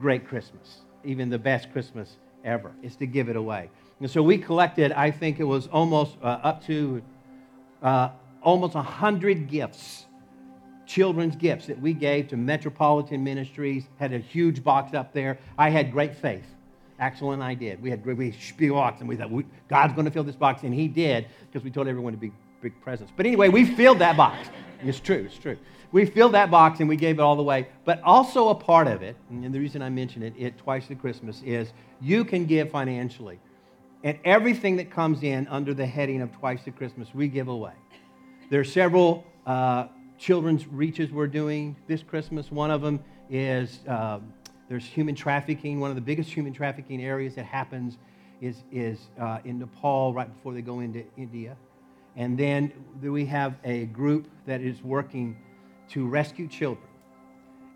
great 0.01 0.27
Christmas, 0.27 0.79
even 1.05 1.29
the 1.29 1.39
best 1.39 1.71
Christmas 1.73 2.17
ever, 2.45 2.73
is 2.83 2.97
to 2.97 3.07
give 3.07 3.29
it 3.29 3.37
away. 3.37 3.69
And 4.01 4.11
so 4.11 4.23
we 4.23 4.39
collected, 4.39 4.93
I 4.93 5.11
think 5.11 5.41
it 5.41 5.45
was 5.45 5.67
almost 5.69 6.17
uh, 6.23 6.27
up 6.43 6.65
to 6.67 7.03
uh, 7.83 8.11
almost 8.43 8.75
100 8.75 9.49
gifts, 9.49 10.07
children's 10.87 11.37
gifts 11.37 11.67
that 11.67 11.81
we 11.81 11.93
gave 11.93 12.29
to 12.29 12.37
Metropolitan 12.37 13.25
Ministries. 13.25 13.89
Had 13.99 14.13
a 14.13 14.19
huge 14.19 14.63
box 14.63 14.95
up 14.95 15.13
there. 15.13 15.39
I 15.59 15.71
had 15.71 15.91
great 15.91 16.15
faith. 16.15 16.45
Axel 17.01 17.33
and 17.33 17.43
I 17.43 17.55
did. 17.55 17.81
We 17.81 17.91
had 17.91 18.05
we 18.05 18.31
box 18.71 19.01
and 19.01 19.09
we 19.09 19.17
thought, 19.17 19.31
God's 19.69 19.93
going 19.95 20.05
to 20.05 20.11
fill 20.11 20.25
this 20.25 20.35
box, 20.35 20.63
and 20.65 20.75
He 20.75 20.89
did 20.89 21.27
because 21.47 21.65
we 21.65 21.71
told 21.71 21.87
everyone 21.87 22.13
to 22.13 22.19
be 22.19 22.33
big 22.61 22.81
presents. 22.81 23.13
But 23.17 23.27
anyway, 23.27 23.49
we 23.49 23.65
filled 23.65 24.01
that 24.01 24.17
box. 24.17 24.49
It's 24.83 25.01
true, 25.01 25.25
it's 25.27 25.39
true. 25.39 25.57
We 25.91 26.05
filled 26.05 26.35
that 26.35 26.51
box 26.51 26.81
and 26.81 26.89
we 26.89 26.97
gave 26.97 27.19
it 27.19 27.23
all 27.23 27.37
the 27.37 27.43
way. 27.43 27.69
But 27.85 28.03
also 28.03 28.49
a 28.51 28.55
part 28.55 28.87
of 28.87 29.03
it, 29.03 29.17
and 29.31 29.53
the 29.53 29.59
reason 29.59 29.81
I 29.81 29.91
mention 29.91 30.23
it, 30.23 30.35
it 30.37 30.59
twice 30.59 30.91
at 30.91 31.01
Christmas, 31.01 31.43
is 31.45 31.73
you 32.01 32.25
can 32.25 32.45
give 32.45 32.71
financially. 32.71 33.39
And 34.05 34.19
everything 34.25 34.77
that 34.77 34.91
comes 34.91 35.23
in 35.23 35.49
under 35.49 35.75
the 35.75 35.87
heading 35.87 36.23
of 36.23 36.33
Twice 36.33 36.61
at 36.67 36.77
Christmas, 36.77 37.09
we 37.13 37.27
give 37.27 37.49
away. 37.49 37.73
There 38.49 38.61
are 38.61 38.65
several 38.65 39.25
uh, 39.45 39.89
children's 40.19 40.67
reaches 40.69 41.11
we're 41.11 41.27
doing 41.27 41.77
this 41.89 42.03
Christmas. 42.03 42.51
One 42.53 42.71
of 42.71 42.81
them 42.81 43.01
is 43.29 43.81
uh, 43.89 44.21
there's 44.69 44.85
human 44.85 45.17
trafficking. 45.17 45.81
One 45.81 45.91
of 45.91 45.97
the 45.97 46.03
biggest 46.03 46.31
human 46.31 46.53
trafficking 46.53 47.03
areas 47.03 47.35
that 47.35 47.45
happens 47.45 47.99
is, 48.41 48.63
is 48.71 49.09
uh, 49.21 49.39
in 49.45 49.59
Nepal 49.59 50.15
right 50.15 50.33
before 50.33 50.55
they 50.55 50.63
go 50.63 50.79
into 50.81 51.05
India. 51.17 51.57
And 52.17 52.39
then 52.39 52.73
we 53.01 53.27
have 53.27 53.57
a 53.65 53.87
group 53.87 54.29
that 54.47 54.61
is 54.61 54.83
working 54.83 55.37
to 55.91 56.07
rescue 56.07 56.47
children. 56.47 56.87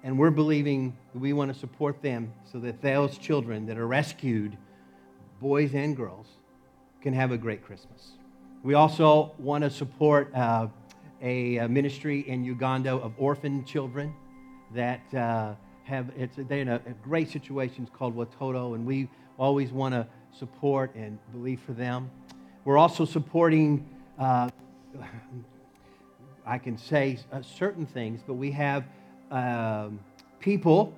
And 0.05 0.19
we're 0.19 0.31
believing 0.31 0.97
we 1.15 1.33
want 1.33 1.53
to 1.53 1.59
support 1.59 2.01
them 2.03 2.33
so 2.45 2.59
that 2.61 2.81
those 2.81 3.19
children 3.19 3.67
that 3.67 3.79
are 3.79 3.87
rescued 3.87 4.57
boys 5.43 5.75
and 5.75 5.97
girls, 5.97 6.29
can 7.03 7.13
have 7.13 7.33
a 7.33 7.37
great 7.37 7.65
Christmas. 7.65 8.13
We 8.63 8.75
also 8.75 9.33
want 9.39 9.65
to 9.65 9.71
support 9.71 10.33
uh, 10.35 10.69
a, 11.21 11.67
ministry 11.67 12.21
in 12.21 12.45
Uganda 12.45 12.93
of 12.95 13.13
orphan 13.19 13.65
children 13.65 14.15
that 14.73 15.03
uh, 15.13 15.55
have, 15.83 16.13
it's, 16.17 16.37
they're 16.37 16.61
in 16.61 16.69
a, 16.69 16.77
a 16.77 16.93
great 17.03 17.29
situation 17.29 17.83
It's 17.83 17.93
called 17.95 18.17
Watoto, 18.17 18.77
and 18.77 18.87
we 18.87 19.09
always 19.37 19.73
want 19.73 19.95
to 19.95 20.07
support 20.39 20.95
and 20.95 21.19
believe 21.33 21.61
for 21.61 21.73
them. 21.73 22.09
We're 22.65 22.79
also 22.79 23.05
supporting, 23.05 23.85
uh, 24.21 24.49
I 26.47 26.59
can 26.59 26.79
say 26.79 27.19
uh, 27.33 27.43
certain 27.43 27.85
things, 27.85 28.21
but 28.25 28.35
we 28.35 28.53
have 28.53 28.85
um, 29.33 29.99
people 30.39 30.95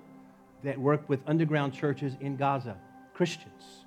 that 0.62 0.78
work 0.78 1.09
with 1.09 1.20
underground 1.26 1.72
churches 1.72 2.12
in 2.20 2.37
Gaza, 2.37 2.76
Christians 3.14 3.84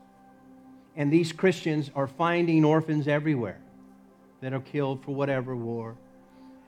and 0.98 1.14
these 1.14 1.32
Christians 1.32 1.92
are 1.96 2.08
finding 2.08 2.66
orphans 2.66 3.08
everywhere 3.08 3.60
that 4.42 4.52
are 4.52 4.60
killed 4.60 5.04
for 5.06 5.14
whatever 5.14 5.56
war. 5.56 5.96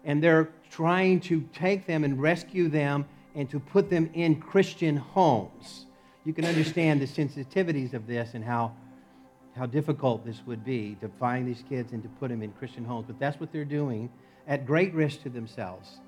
And 0.05 0.23
they're 0.23 0.49
trying 0.69 1.19
to 1.21 1.41
take 1.53 1.85
them 1.87 2.03
and 2.03 2.21
rescue 2.21 2.69
them 2.69 3.05
and 3.35 3.49
to 3.49 3.59
put 3.59 3.89
them 3.89 4.09
in 4.13 4.39
Christian 4.39 4.95
homes. 4.95 5.87
You 6.25 6.33
can 6.33 6.45
understand 6.45 7.01
the 7.01 7.07
sensitivities 7.07 7.93
of 7.93 8.05
this 8.05 8.35
and 8.35 8.43
how, 8.43 8.75
how 9.55 9.65
difficult 9.65 10.25
this 10.25 10.41
would 10.45 10.63
be 10.63 10.95
to 11.01 11.09
find 11.19 11.47
these 11.47 11.63
kids 11.67 11.91
and 11.91 12.03
to 12.03 12.09
put 12.09 12.29
them 12.29 12.43
in 12.43 12.51
Christian 12.51 12.85
homes. 12.85 13.05
But 13.07 13.19
that's 13.19 13.39
what 13.39 13.51
they're 13.51 13.65
doing 13.65 14.11
at 14.47 14.65
great 14.65 14.93
risk 14.93 15.23
to 15.23 15.29
themselves. 15.29 15.99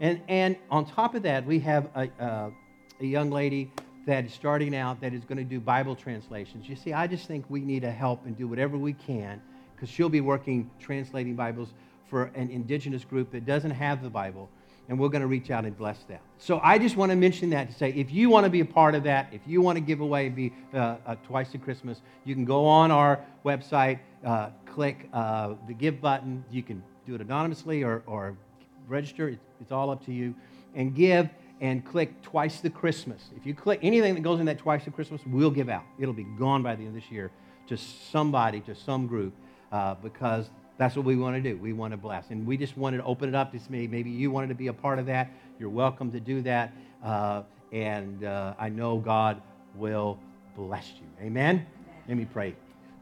And, 0.00 0.20
and 0.28 0.56
on 0.70 0.86
top 0.86 1.16
of 1.16 1.22
that, 1.24 1.44
we 1.44 1.58
have 1.60 1.88
a, 1.96 2.08
a, 2.20 2.52
a 3.00 3.04
young 3.04 3.30
lady 3.30 3.72
that 4.08 4.24
is 4.24 4.32
starting 4.32 4.74
out 4.74 5.02
that 5.02 5.12
is 5.12 5.22
going 5.24 5.36
to 5.36 5.44
do 5.44 5.60
Bible 5.60 5.94
translations. 5.94 6.66
You 6.66 6.76
see, 6.76 6.94
I 6.94 7.06
just 7.06 7.26
think 7.26 7.44
we 7.50 7.60
need 7.60 7.82
to 7.82 7.90
help 7.90 8.24
and 8.24 8.34
do 8.38 8.48
whatever 8.48 8.78
we 8.78 8.94
can 8.94 9.38
because 9.74 9.90
she'll 9.90 10.08
be 10.08 10.22
working 10.22 10.70
translating 10.80 11.36
Bibles 11.36 11.68
for 12.08 12.30
an 12.34 12.48
indigenous 12.48 13.04
group 13.04 13.30
that 13.32 13.44
doesn't 13.44 13.70
have 13.70 14.02
the 14.02 14.08
Bible, 14.08 14.48
and 14.88 14.98
we're 14.98 15.10
going 15.10 15.20
to 15.20 15.26
reach 15.26 15.50
out 15.50 15.66
and 15.66 15.76
bless 15.76 16.04
them. 16.04 16.20
So 16.38 16.58
I 16.64 16.78
just 16.78 16.96
want 16.96 17.12
to 17.12 17.16
mention 17.16 17.50
that 17.50 17.68
to 17.68 17.74
say 17.74 17.90
if 17.90 18.10
you 18.10 18.30
want 18.30 18.44
to 18.44 18.50
be 18.50 18.60
a 18.60 18.64
part 18.64 18.94
of 18.94 19.02
that, 19.02 19.28
if 19.30 19.42
you 19.46 19.60
want 19.60 19.76
to 19.76 19.82
give 19.82 20.00
away 20.00 20.30
be 20.30 20.54
uh, 20.72 20.96
uh, 21.04 21.16
twice 21.26 21.54
at 21.54 21.62
Christmas, 21.62 22.00
you 22.24 22.34
can 22.34 22.46
go 22.46 22.64
on 22.64 22.90
our 22.90 23.20
website, 23.44 23.98
uh, 24.24 24.48
click 24.64 25.06
uh, 25.12 25.52
the 25.66 25.74
give 25.74 26.00
button. 26.00 26.42
You 26.50 26.62
can 26.62 26.82
do 27.06 27.14
it 27.14 27.20
anonymously 27.20 27.82
or, 27.82 28.02
or 28.06 28.38
register. 28.86 29.28
It's, 29.28 29.44
it's 29.60 29.70
all 29.70 29.90
up 29.90 30.02
to 30.06 30.14
you, 30.14 30.34
and 30.74 30.94
give 30.94 31.28
and 31.60 31.84
click 31.84 32.22
twice 32.22 32.60
the 32.60 32.70
Christmas. 32.70 33.30
If 33.36 33.46
you 33.46 33.54
click 33.54 33.80
anything 33.82 34.14
that 34.14 34.22
goes 34.22 34.40
in 34.40 34.46
that 34.46 34.58
twice 34.58 34.84
the 34.84 34.90
Christmas, 34.90 35.20
we'll 35.26 35.50
give 35.50 35.68
out. 35.68 35.84
It'll 35.98 36.14
be 36.14 36.26
gone 36.38 36.62
by 36.62 36.74
the 36.74 36.82
end 36.82 36.96
of 36.96 37.02
this 37.02 37.10
year 37.10 37.30
to 37.68 37.76
somebody, 37.76 38.60
to 38.60 38.74
some 38.74 39.06
group, 39.06 39.34
uh, 39.72 39.94
because 39.96 40.48
that's 40.78 40.94
what 40.96 41.04
we 41.04 41.16
want 41.16 41.36
to 41.36 41.42
do. 41.42 41.58
We 41.58 41.72
want 41.72 41.92
to 41.92 41.96
bless. 41.96 42.30
And 42.30 42.46
we 42.46 42.56
just 42.56 42.76
wanted 42.76 42.98
to 42.98 43.04
open 43.04 43.28
it 43.28 43.34
up 43.34 43.52
to 43.52 43.72
me. 43.72 43.86
Maybe 43.86 44.10
you 44.10 44.30
wanted 44.30 44.48
to 44.48 44.54
be 44.54 44.68
a 44.68 44.72
part 44.72 44.98
of 44.98 45.06
that. 45.06 45.30
You're 45.58 45.68
welcome 45.68 46.12
to 46.12 46.20
do 46.20 46.40
that. 46.42 46.72
Uh, 47.02 47.42
and 47.72 48.24
uh, 48.24 48.54
I 48.58 48.68
know 48.68 48.98
God 48.98 49.42
will 49.74 50.18
bless 50.56 50.88
you. 51.00 51.26
Amen? 51.26 51.66
Let 52.06 52.16
me 52.16 52.24
pray. 52.24 52.54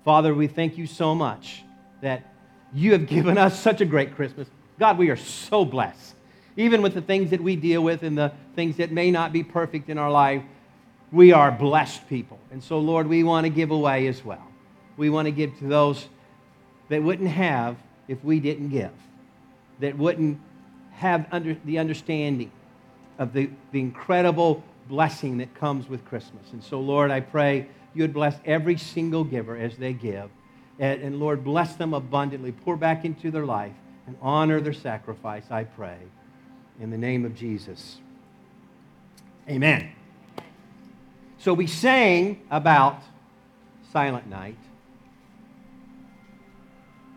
Father, 0.04 0.34
we 0.34 0.46
thank 0.46 0.78
you 0.78 0.86
so 0.86 1.14
much 1.14 1.62
that 2.00 2.34
you 2.72 2.92
have 2.92 3.06
given 3.06 3.38
us 3.38 3.60
such 3.60 3.80
a 3.80 3.84
great 3.84 4.14
Christmas. 4.16 4.48
God, 4.78 4.98
we 4.98 5.10
are 5.10 5.16
so 5.16 5.64
blessed. 5.64 6.15
Even 6.56 6.82
with 6.82 6.94
the 6.94 7.02
things 7.02 7.30
that 7.30 7.40
we 7.40 7.56
deal 7.56 7.82
with 7.82 8.02
and 8.02 8.16
the 8.16 8.32
things 8.54 8.76
that 8.76 8.90
may 8.90 9.10
not 9.10 9.32
be 9.32 9.42
perfect 9.42 9.90
in 9.90 9.98
our 9.98 10.10
life, 10.10 10.42
we 11.12 11.32
are 11.32 11.52
blessed 11.52 12.08
people. 12.08 12.38
And 12.50 12.62
so, 12.62 12.78
Lord, 12.78 13.06
we 13.06 13.22
want 13.22 13.44
to 13.44 13.50
give 13.50 13.70
away 13.70 14.06
as 14.06 14.24
well. 14.24 14.46
We 14.96 15.10
want 15.10 15.26
to 15.26 15.32
give 15.32 15.58
to 15.58 15.66
those 15.66 16.08
that 16.88 17.02
wouldn't 17.02 17.28
have 17.28 17.76
if 18.08 18.22
we 18.24 18.40
didn't 18.40 18.68
give, 18.68 18.92
that 19.80 19.98
wouldn't 19.98 20.40
have 20.92 21.26
under, 21.32 21.56
the 21.64 21.78
understanding 21.78 22.50
of 23.18 23.32
the, 23.32 23.50
the 23.72 23.80
incredible 23.80 24.62
blessing 24.88 25.38
that 25.38 25.54
comes 25.54 25.88
with 25.88 26.04
Christmas. 26.04 26.52
And 26.52 26.62
so, 26.62 26.80
Lord, 26.80 27.10
I 27.10 27.20
pray 27.20 27.66
you 27.94 28.02
would 28.02 28.14
bless 28.14 28.36
every 28.44 28.78
single 28.78 29.24
giver 29.24 29.56
as 29.56 29.76
they 29.76 29.92
give. 29.92 30.30
And, 30.78 31.02
and 31.02 31.20
Lord, 31.20 31.42
bless 31.42 31.76
them 31.76 31.94
abundantly. 31.94 32.52
Pour 32.52 32.76
back 32.76 33.04
into 33.04 33.30
their 33.30 33.46
life 33.46 33.72
and 34.06 34.16
honor 34.22 34.60
their 34.60 34.72
sacrifice, 34.72 35.44
I 35.50 35.64
pray. 35.64 35.98
In 36.80 36.90
the 36.90 36.98
name 36.98 37.24
of 37.24 37.34
Jesus. 37.34 37.98
Amen. 39.48 39.90
So 41.38 41.54
we 41.54 41.66
sang 41.66 42.40
about 42.50 43.02
Silent 43.92 44.26
Night. 44.28 44.58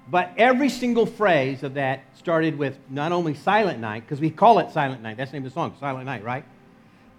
But 0.09 0.31
every 0.37 0.69
single 0.69 1.05
phrase 1.05 1.63
of 1.63 1.75
that 1.75 2.03
started 2.17 2.57
with 2.57 2.77
not 2.89 3.11
only 3.11 3.35
Silent 3.35 3.79
Night, 3.79 4.01
because 4.01 4.19
we 4.19 4.29
call 4.29 4.59
it 4.59 4.71
Silent 4.71 5.01
Night. 5.01 5.17
That's 5.17 5.31
the 5.31 5.37
name 5.37 5.45
of 5.45 5.51
the 5.51 5.53
song, 5.53 5.75
Silent 5.79 6.05
Night, 6.05 6.23
right? 6.23 6.45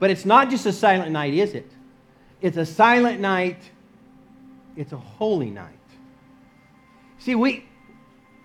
But 0.00 0.10
it's 0.10 0.24
not 0.24 0.50
just 0.50 0.66
a 0.66 0.72
silent 0.72 1.12
night, 1.12 1.34
is 1.34 1.52
it? 1.52 1.70
It's 2.40 2.56
a 2.56 2.66
silent 2.66 3.20
night, 3.20 3.58
it's 4.74 4.92
a 4.92 4.96
holy 4.96 5.50
night. 5.50 5.74
See, 7.18 7.34
we, 7.34 7.66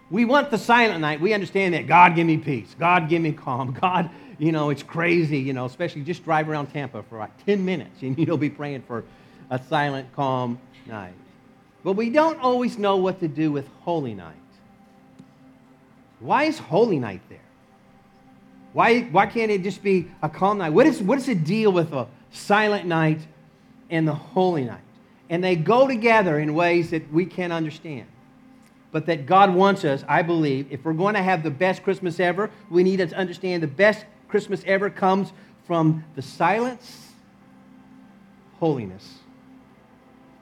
we 0.10 0.26
want 0.26 0.52
the 0.52 0.58
silent 0.58 1.02
night. 1.02 1.20
We 1.20 1.34
understand 1.34 1.74
that 1.74 1.88
God 1.88 2.15
give 2.15 2.28
me 2.28 2.38
peace. 2.38 2.76
God 2.78 3.10
give 3.10 3.22
me 3.22 3.32
calm. 3.32 3.74
God, 3.82 4.10
you 4.38 4.52
know, 4.52 4.70
it's 4.70 4.84
crazy, 4.84 5.39
you 5.39 5.54
know, 5.54 5.65
especially 5.65 6.02
just 6.02 6.24
drive 6.24 6.50
around 6.50 6.68
Tampa 6.68 7.04
for 7.04 7.18
like 7.18 7.46
10 7.46 7.63
minutes 7.63 8.02
and 8.02 8.18
you'll 8.28 8.38
be 8.38 8.50
praying 8.50 8.84
for 8.84 9.04
a 9.50 9.60
silent, 9.60 10.13
calm 10.15 10.60
night. 10.86 11.13
But 11.84 11.94
we 11.94 12.10
don't 12.10 12.39
always 12.39 12.78
know 12.78 12.98
what 12.98 13.20
to 13.20 13.28
do 13.28 13.52
with 13.52 13.68
Holy 13.82 14.13
Night. 14.13 14.36
Why 16.20 16.46
is 16.46 16.58
Holy 16.58 16.98
Night 16.98 17.22
there? 17.30 17.39
Why, 18.74 19.02
why 19.04 19.28
can't 19.28 19.52
it 19.52 19.63
just 19.63 19.82
be 19.82 20.12
a 20.22 20.28
calm 20.28 20.58
night? 20.58 20.72
What 20.72 20.86
is, 20.86 21.02
what 21.02 21.18
is 21.18 21.28
the 21.28 21.36
deal 21.36 21.72
with 21.72 21.94
a 21.94 22.08
silent 22.32 22.86
night 22.86 23.22
and 23.89 24.06
the 24.06 24.13
holy 24.13 24.65
night? 24.65 24.82
And 25.30 25.41
they 25.41 25.56
go 25.56 25.88
together 25.88 26.39
in 26.39 26.54
ways 26.54 26.89
that 26.89 27.10
we 27.13 27.26
can't 27.26 27.54
understand. 27.54 28.08
But 28.95 29.08
that 29.08 29.25
God 29.25 29.53
wants 29.53 29.84
us, 29.84 30.05
I 30.08 30.21
believe, 30.21 30.67
if 30.71 30.86
we're 30.86 30.93
going 30.93 31.15
to 31.15 31.21
have 31.21 31.43
the 31.43 31.51
best 31.51 31.84
Christmas 31.84 32.17
ever, 32.17 32.49
we 32.69 32.81
need 32.81 32.99
to 32.99 33.13
understand 33.13 33.62
the 33.62 33.67
best 33.67 34.05
Christmas 34.29 34.63
ever 34.65 34.89
comes 34.89 35.34
from 35.67 36.05
the 36.15 36.21
silence, 36.21 37.10
holiness. 38.58 39.15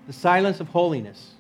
The 0.06 0.14
silence 0.14 0.60
of 0.60 0.68
holiness. 0.68 1.32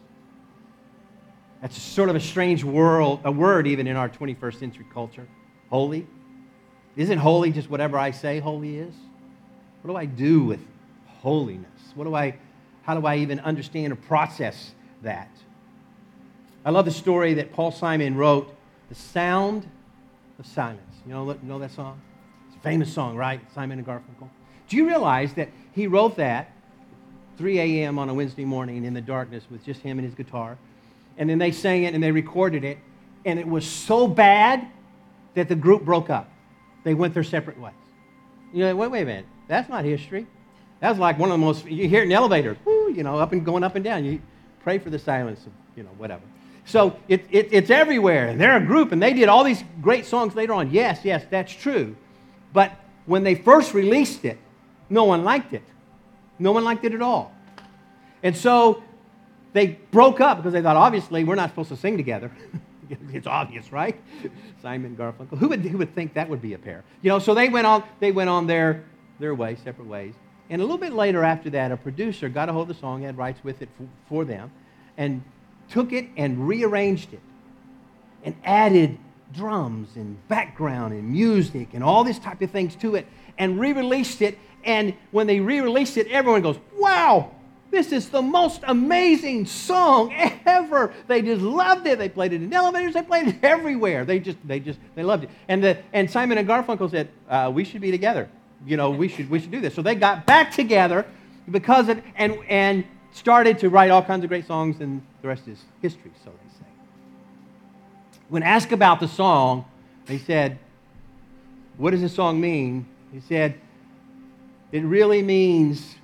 That's 1.62 1.80
sort 1.80 2.10
of 2.10 2.16
a 2.16 2.20
strange 2.20 2.64
world, 2.64 3.20
a 3.24 3.32
word 3.32 3.68
even 3.68 3.86
in 3.86 3.96
our 3.96 4.10
21st 4.10 4.60
century 4.60 4.86
culture. 4.92 5.28
Holy. 5.70 6.08
Isn't 6.96 7.20
holy 7.20 7.52
just 7.52 7.70
whatever 7.70 8.00
I 8.00 8.10
say 8.10 8.40
holy 8.40 8.80
is? 8.80 8.96
What 9.84 9.92
do 9.92 9.98
I 9.98 10.06
do 10.06 10.46
with 10.46 10.62
holiness? 11.06 11.94
What 11.94 12.06
do 12.06 12.16
I, 12.16 12.40
how 12.82 13.00
do 13.00 13.06
I 13.06 13.18
even 13.18 13.40
understand 13.42 13.94
or 13.94 13.98
process 13.98 14.72
that? 15.04 15.30
I 16.66 16.70
love 16.70 16.86
the 16.86 16.92
story 16.92 17.34
that 17.36 17.52
Paul 17.52 17.72
Simon 17.72 18.16
wrote, 18.16 18.54
The 18.90 18.96
Sound 18.96 19.68
of 20.40 20.46
Silence. 20.46 20.80
You 21.06 21.12
know, 21.12 21.38
know 21.44 21.60
that 21.60 21.72
song? 21.72 22.00
It's 22.48 22.56
a 22.56 22.60
famous 22.60 22.94
song, 22.94 23.18
right? 23.18 23.42
Simon 23.54 23.80
and 23.80 23.88
Garfunkel. 23.88 24.30
Do 24.70 24.78
you 24.78 24.88
realize 24.88 25.34
that 25.34 25.50
he 25.74 25.88
wrote 25.88 26.16
that 26.18 26.52
3 27.38 27.60
a.m. 27.60 28.00
on 28.00 28.08
a 28.10 28.14
Wednesday 28.14 28.46
morning 28.46 28.86
in 28.86 28.94
the 28.94 29.02
darkness 29.02 29.44
with 29.52 29.66
just 29.66 29.82
him 29.82 30.00
and 30.00 30.06
his 30.06 30.16
guitar? 30.16 30.58
And 31.18 31.30
then 31.30 31.38
they 31.38 31.52
sang 31.52 31.84
it 31.84 31.94
and 31.94 32.02
they 32.02 32.12
recorded 32.12 32.64
it, 32.64 32.78
and 33.26 33.38
it 33.40 33.48
was 33.48 33.68
so 33.68 34.08
bad 34.08 34.66
that 35.34 35.50
the 35.50 35.56
group 35.56 35.84
broke 35.84 36.10
up. 36.10 36.30
They 36.84 36.94
went 36.94 37.14
their 37.14 37.24
separate 37.24 37.60
ways. 37.60 37.74
You 38.54 38.66
know, 38.66 38.76
wait, 38.76 38.88
wait 38.90 39.02
a 39.02 39.06
minute. 39.06 39.26
That's 39.48 39.68
not 39.68 39.84
history. 39.84 40.28
That's 40.80 40.98
like 40.98 41.20
one 41.20 41.30
of 41.30 41.34
the 41.34 41.46
most, 41.46 41.66
you 41.66 41.90
hear 41.90 42.00
it 42.00 42.04
in 42.04 42.10
the 42.10 42.16
elevator, 42.16 42.58
you 42.66 43.04
know, 43.04 43.18
up 43.18 43.32
and 43.32 43.46
going 43.46 43.64
up 43.64 43.76
and 43.76 43.84
down. 43.84 44.06
You 44.06 44.22
pray 44.64 44.80
for 44.80 44.90
the 44.90 45.00
silence 45.00 45.46
of, 45.46 45.52
you 45.76 45.84
know, 45.84 45.90
whatever. 45.98 46.24
So 46.66 46.98
it, 47.08 47.26
it, 47.30 47.50
it's 47.52 47.70
everywhere. 47.70 48.28
And 48.28 48.40
they're 48.40 48.58
a 48.58 48.66
group, 48.66 48.92
and 48.92 49.02
they 49.02 49.14
did 49.14 49.30
all 49.30 49.44
these 49.44 49.64
great 49.82 50.06
songs 50.06 50.36
later 50.36 50.54
on. 50.54 50.72
Yes, 50.72 51.02
yes, 51.04 51.26
that's 51.30 51.54
true. 51.54 51.96
But 52.54 52.72
when 53.06 53.24
they 53.24 53.36
first 53.36 53.74
released 53.74 54.26
it, 54.26 54.38
no 54.90 55.04
one 55.04 55.24
liked 55.24 55.54
it. 55.54 55.64
No 56.40 56.52
one 56.52 56.64
liked 56.64 56.86
it 56.86 56.94
at 56.94 57.02
all. 57.02 57.34
And 58.22 58.36
so 58.36 58.84
they 59.52 59.80
broke 59.92 60.22
up 60.22 60.38
because 60.38 60.54
they 60.54 60.62
thought, 60.62 60.78
obviously, 60.78 61.24
we're 61.24 61.36
not 61.36 61.50
supposed 61.50 61.70
to 61.70 61.78
sing 61.78 61.98
together. 61.98 62.32
it's 63.14 63.28
obvious, 63.28 63.72
right? 63.72 64.00
Simon 64.62 64.96
Garfunkel. 64.96 65.38
Who 65.38 65.50
would, 65.50 65.62
who 65.62 65.78
would 65.78 65.94
think 65.94 66.14
that 66.14 66.30
would 66.30 66.42
be 66.42 66.54
a 66.54 66.58
pair? 66.58 66.84
You 67.02 67.10
know, 67.10 67.20
so 67.20 67.34
they 67.34 67.50
went 67.50 67.68
on, 67.68 67.84
they 68.00 68.12
went 68.12 68.30
on 68.30 68.48
their, 68.48 68.84
their 69.20 69.36
way, 69.36 69.58
separate 69.64 69.88
ways. 69.88 70.14
And 70.50 70.62
a 70.62 70.66
little 70.66 70.78
bit 70.78 70.94
later 70.94 71.24
after 71.24 71.50
that, 71.52 71.72
a 71.72 71.78
producer 71.78 72.30
got 72.30 72.50
a 72.50 72.54
hold 72.54 72.70
of 72.70 72.76
the 72.76 72.80
song, 72.80 73.04
had 73.04 73.18
rights 73.18 73.44
with 73.44 73.62
it 73.62 73.70
for, 73.78 73.88
for 74.08 74.26
them, 74.26 74.52
and 74.98 75.24
took 75.70 75.94
it 75.94 76.08
and 76.18 76.48
rearranged 76.48 77.14
it 77.14 77.22
and 78.24 78.36
added 78.44 78.98
drums 79.34 79.96
and 79.96 80.28
background 80.28 80.94
and 80.94 81.10
music 81.10 81.70
and 81.74 81.84
all 81.84 82.04
this 82.04 82.20
type 82.20 82.42
of 82.42 82.52
things 82.52 82.76
to 82.76 82.96
it 82.96 83.08
and 83.38 83.60
re-released 83.60 84.22
it. 84.22 84.38
And 84.64 84.94
when 85.12 85.28
they 85.28 85.40
re-released 85.40 85.98
it, 85.98 86.08
everyone 86.08 86.42
goes, 86.42 86.58
wow, 86.78 87.32
this 87.72 87.92
is 87.92 88.10
the 88.10 88.22
most 88.22 88.62
amazing 88.68 89.48
song 89.48 90.14
ever. 90.46 90.94
They 91.08 91.22
just 91.24 91.42
loved 91.42 91.88
it. 91.88 91.98
They 91.98 92.08
played 92.08 92.32
it 92.32 92.44
in 92.44 92.54
elevators. 92.54 92.94
They 92.94 93.02
played 93.02 93.28
it 93.28 93.36
everywhere. 93.44 94.06
They 94.06 94.20
just, 94.20 94.38
they 94.48 94.60
just, 94.60 94.80
they 94.96 95.04
loved 95.04 95.26
it. 95.26 95.32
And, 95.48 95.64
the, 95.64 95.80
and 95.92 96.10
Simon 96.10 96.38
and 96.38 96.48
Garfunkel 96.48 96.92
said, 96.92 97.10
uh, 97.28 97.52
we 97.54 97.66
should 97.66 97.82
be 97.82 97.92
together. 97.92 98.30
You 98.66 98.78
know, 98.78 98.92
we 98.92 99.08
should, 99.08 99.30
we 99.30 99.40
should 99.40 99.52
do 99.52 99.60
this. 99.60 99.74
So 99.74 99.82
they 99.82 99.96
got 99.96 100.26
back 100.26 100.52
together 100.52 101.06
because 101.50 101.90
of, 101.90 102.02
and, 102.16 102.38
and 102.48 102.86
started 103.14 103.60
to 103.60 103.70
write 103.70 103.92
all 103.92 104.04
kinds 104.04 104.24
of 104.24 104.30
great 104.30 104.46
songs, 104.48 104.82
and 104.82 105.02
the 105.22 105.28
rest 105.28 105.48
is 105.48 105.60
history, 105.82 106.12
so 106.24 106.32
they 106.32 106.54
say. 106.60 106.66
When 108.30 108.44
asked 108.44 108.72
about 108.72 109.00
the 109.00 109.08
song, 109.08 109.66
they 110.06 110.18
said, 110.18 110.60
what 111.78 111.92
does 111.92 112.02
the 112.02 112.10
song 112.10 112.42
mean? 112.42 112.86
He 113.12 113.20
said, 113.22 113.60
it 114.72 114.84
really 114.84 115.22
means 115.22 115.96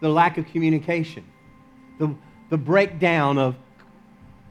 the 0.00 0.08
lack 0.08 0.38
of 0.38 0.46
communication, 0.46 1.24
the, 1.98 2.14
the 2.48 2.58
breakdown 2.58 3.38
of 3.38 3.54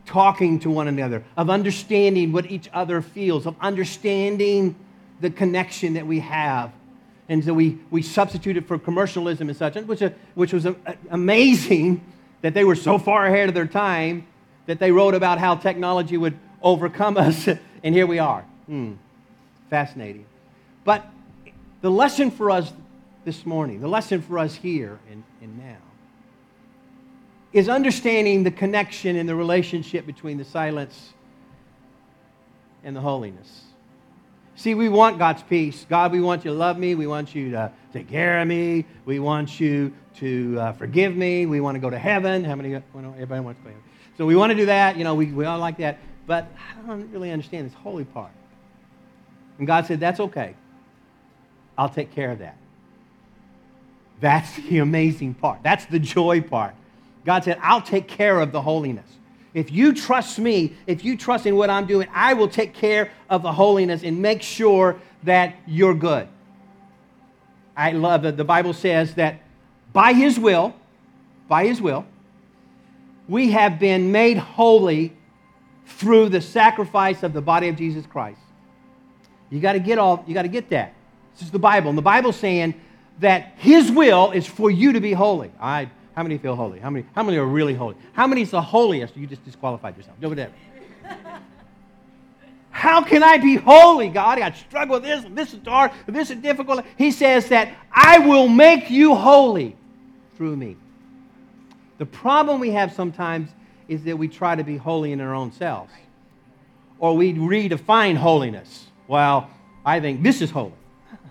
talking 0.06 0.60
to 0.60 0.70
one 0.70 0.88
another, 0.88 1.24
of 1.38 1.50
understanding 1.50 2.32
what 2.32 2.50
each 2.50 2.70
other 2.74 3.02
feels, 3.02 3.46
of 3.46 3.56
understanding 3.60 4.76
the 5.22 5.30
connection 5.30 5.94
that 5.94 6.08
we 6.08 6.20
have. 6.20 6.72
And 7.30 7.46
so 7.46 7.54
we, 7.54 7.78
we 7.92 8.02
substituted 8.02 8.68
for 8.68 8.80
commercialism 8.80 9.50
and 9.50 9.58
such, 9.58 9.76
which, 9.76 10.02
uh, 10.02 10.10
which 10.34 10.52
was 10.52 10.68
amazing 11.12 12.04
that 12.42 12.56
they 12.56 12.64
were 12.64 12.76
so 12.76 12.98
far 12.98 13.28
ahead 13.28 13.48
of 13.48 13.56
their 13.56 13.68
time 13.68 14.26
that 14.66 14.80
they 14.80 14.92
wrote 14.92 15.14
about 15.14 15.38
how 15.38 15.56
technology 15.56 16.18
would 16.18 16.38
overcome 16.62 17.18
us. 17.18 17.48
And 17.82 17.96
here 17.96 18.06
we 18.06 18.20
are. 18.20 18.42
Hmm. 18.66 18.96
Fascinating. 19.70 20.26
But 20.84 21.08
the 21.80 21.90
lesson 21.90 22.30
for 22.30 22.52
us 22.52 22.74
this 23.24 23.46
morning, 23.46 23.80
the 23.80 23.88
lesson 23.88 24.22
for 24.22 24.38
us 24.38 24.54
here 24.54 25.00
and, 25.10 25.24
and 25.42 25.58
now, 25.58 25.78
is 27.54 27.70
understanding 27.70 28.44
the 28.44 28.52
connection 28.52 29.16
and 29.16 29.30
the 29.30 29.36
relationship 29.36 30.06
between 30.06 30.38
the 30.38 30.44
silence 30.44 31.14
and 32.84 32.94
the 32.94 33.02
holiness. 33.02 33.69
See, 34.60 34.76
we 34.76 34.90
want 34.90 35.18
God's 35.18 35.42
peace. 35.42 35.86
God, 35.90 36.12
we 36.12 36.20
want 36.20 36.44
you 36.44 36.52
to 36.52 36.58
love 36.58 36.78
me. 36.78 36.94
We 36.94 37.08
want 37.08 37.34
you 37.34 37.52
to 37.52 37.72
take 37.94 38.10
care 38.10 38.42
of 38.42 38.48
me. 38.50 38.84
We 39.06 39.18
want 39.20 39.58
you 39.58 39.94
to 40.18 40.60
uh, 40.60 40.74
forgive 40.74 41.16
me. 41.16 41.46
We 41.46 41.62
want 41.62 41.76
to 41.76 41.80
go 41.80 41.90
to 41.90 41.98
heaven. 41.98 42.44
How 42.44 42.56
many? 42.56 42.76
Everybody 42.76 43.40
wants 43.40 43.62
to 43.62 43.64
go 43.64 43.70
to 43.70 43.76
heaven. 43.76 43.84
So 44.18 44.26
we 44.26 44.36
want 44.36 44.50
to 44.50 44.58
do 44.58 44.66
that. 44.66 44.98
You 44.98 45.06
know, 45.06 45.16
we, 45.16 45.28
we 45.28 45.46
all 45.46 45.60
like 45.60 45.78
that. 45.78 46.00
But 46.28 46.52
I 46.58 46.86
don't 46.86 47.10
really 47.10 47.32
understand 47.32 47.68
this 47.68 47.74
holy 47.74 48.04
part. 48.04 48.32
And 49.60 49.66
God 49.66 49.86
said, 49.86 50.02
That's 50.02 50.20
okay. 50.20 50.56
I'll 51.78 51.88
take 51.88 52.14
care 52.14 52.32
of 52.32 52.40
that. 52.40 52.58
That's 54.20 54.54
the 54.70 54.80
amazing 54.80 55.36
part. 55.36 55.60
That's 55.64 55.86
the 55.86 56.00
joy 56.00 56.42
part. 56.42 56.76
God 57.24 57.46
said, 57.46 57.60
I'll 57.62 57.82
take 57.82 58.10
care 58.10 58.42
of 58.42 58.52
the 58.52 58.62
holiness. 58.62 59.10
If 59.54 59.72
you 59.72 59.94
trust 59.94 60.38
me, 60.40 60.74
if 60.86 61.04
you 61.04 61.18
trust 61.18 61.46
in 61.46 61.56
what 61.56 61.70
I'm 61.70 61.88
doing, 61.88 62.08
I 62.14 62.34
will 62.34 62.48
take 62.48 62.74
care 62.74 63.12
of 63.30 63.42
the 63.42 63.52
holiness 63.52 64.04
and 64.04 64.22
make 64.22 64.42
sure 64.42 65.00
that 65.24 65.56
you're 65.66 65.96
good. 65.96 66.28
I 67.76 67.92
love 67.94 68.24
that 68.24 68.38
the 68.38 68.44
Bible 68.44 68.74
says 68.74 69.16
that 69.16 69.42
by 69.92 70.14
His 70.14 70.38
will, 70.38 70.76
by 71.48 71.66
His 71.66 71.82
will, 71.82 72.06
we 73.28 73.52
have 73.52 73.80
been 73.80 74.12
made 74.12 74.38
holy 74.38 75.14
through 75.86 76.30
the 76.30 76.42
sacrifice 76.42 77.24
of 77.24 77.34
the 77.34 77.42
body 77.42 77.68
of 77.70 77.76
Jesus 77.76 78.06
Christ. 78.06 78.40
You 79.50 79.60
got 79.60 79.74
to 79.74 79.80
get 79.80 79.98
all 79.98 80.24
you 80.28 80.34
got 80.34 80.44
to 80.44 80.48
get 80.48 80.70
that. 80.70 80.94
This 81.34 81.44
is 81.44 81.52
the 81.52 81.60
Bible. 81.60 81.90
And 81.90 81.98
the 81.98 82.04
Bible's 82.04 82.36
saying 82.36 82.80
that 83.20 83.54
his 83.58 83.92
will 83.92 84.32
is 84.32 84.46
for 84.46 84.70
you 84.70 84.94
to 84.94 85.00
be 85.00 85.14
holy. 85.14 85.52
I 85.60 85.90
how 86.20 86.24
many 86.24 86.38
feel 86.38 86.54
holy? 86.54 86.80
How 86.80 86.90
many 86.90 87.06
how 87.16 87.24
many 87.24 87.38
are 87.38 87.46
really 87.46 87.74
holy? 87.74 87.96
How 88.12 88.28
many 88.28 88.42
is 88.42 88.52
the 88.52 88.62
holiest? 88.62 89.16
You 89.16 89.26
just 89.26 89.46
disqualified 89.46 89.96
yourself. 89.96 90.18
Over 90.22 90.36
there. 90.36 90.52
How 92.72 93.02
can 93.02 93.24
I 93.24 93.38
be 93.38 93.56
holy, 93.56 94.10
God? 94.10 94.38
I 94.38 94.52
struggle 94.52 94.96
with 94.96 95.04
this, 95.04 95.24
and 95.24 95.38
this 95.38 95.54
is 95.54 95.66
hard, 95.66 95.92
and 96.08 96.14
this 96.14 96.30
is 96.30 96.36
difficult. 96.40 96.84
He 96.98 97.12
says 97.12 97.48
that 97.48 97.74
I 97.90 98.20
will 98.20 98.50
make 98.50 98.90
you 98.90 99.16
holy 99.16 99.78
through 100.36 100.58
me. 100.58 100.76
The 102.00 102.06
problem 102.06 102.60
we 102.60 102.72
have 102.72 102.92
sometimes 102.94 103.52
is 103.88 104.04
that 104.04 104.18
we 104.18 104.28
try 104.28 104.58
to 104.58 104.64
be 104.66 104.76
holy 104.76 105.14
in 105.14 105.22
our 105.22 105.34
own 105.34 105.54
selves. 105.54 105.94
Or 107.00 107.16
we 107.16 107.32
redefine 107.34 108.18
holiness. 108.18 108.88
Well, 109.08 109.50
I 109.86 110.02
think 110.02 110.22
this 110.22 110.42
is 110.42 110.52
holy. 110.52 110.74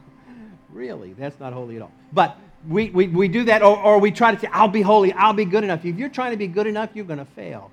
really, 0.72 1.12
that's 1.12 1.38
not 1.38 1.52
holy 1.52 1.76
at 1.76 1.82
all. 1.82 1.92
But 2.10 2.38
we, 2.68 2.90
we, 2.90 3.08
we 3.08 3.28
do 3.28 3.44
that, 3.44 3.62
or, 3.62 3.76
or 3.78 3.98
we 3.98 4.10
try 4.10 4.34
to 4.34 4.40
say, 4.40 4.48
I'll 4.52 4.68
be 4.68 4.82
holy, 4.82 5.12
I'll 5.12 5.32
be 5.32 5.44
good 5.44 5.64
enough. 5.64 5.84
If 5.84 5.96
you're 5.96 6.08
trying 6.08 6.32
to 6.32 6.36
be 6.36 6.46
good 6.46 6.66
enough, 6.66 6.90
you're 6.94 7.04
going 7.04 7.18
to 7.18 7.24
fail. 7.24 7.70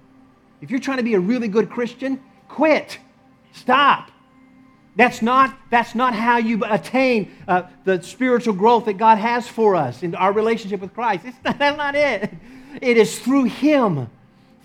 If 0.62 0.72
you're 0.72 0.80
trying 0.80 0.98
to 0.98 1.04
be 1.04 1.14
a 1.14 1.20
really 1.20 1.48
good 1.48 1.70
Christian, 1.70 2.22
quit. 2.48 2.98
Stop. 3.54 4.12
That's 4.96 5.22
not, 5.22 5.58
that's 5.70 5.94
not 5.94 6.14
how 6.14 6.38
you 6.38 6.64
attain 6.64 7.36
uh, 7.48 7.64
the 7.84 8.02
spiritual 8.02 8.54
growth 8.54 8.86
that 8.86 8.94
God 8.94 9.18
has 9.18 9.48
for 9.48 9.76
us 9.76 10.04
in 10.04 10.16
our 10.16 10.32
relationship 10.32 10.80
with 10.80 10.94
Christ. 10.94 11.26
It's 11.26 11.38
not, 11.44 11.58
that's 11.60 11.78
not 11.78 11.96
it. 11.96 12.34
It 12.82 12.98
is 12.98 13.20
through 13.20 13.46
Him 13.46 14.10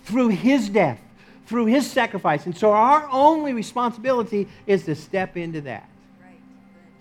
through 0.03 0.29
his 0.29 0.69
death, 0.69 1.01
through 1.45 1.65
his 1.65 1.89
sacrifice. 1.89 2.45
And 2.45 2.57
so 2.57 2.71
our 2.71 3.07
only 3.11 3.53
responsibility 3.53 4.47
is 4.67 4.85
to 4.85 4.95
step 4.95 5.37
into 5.37 5.61
that. 5.61 5.87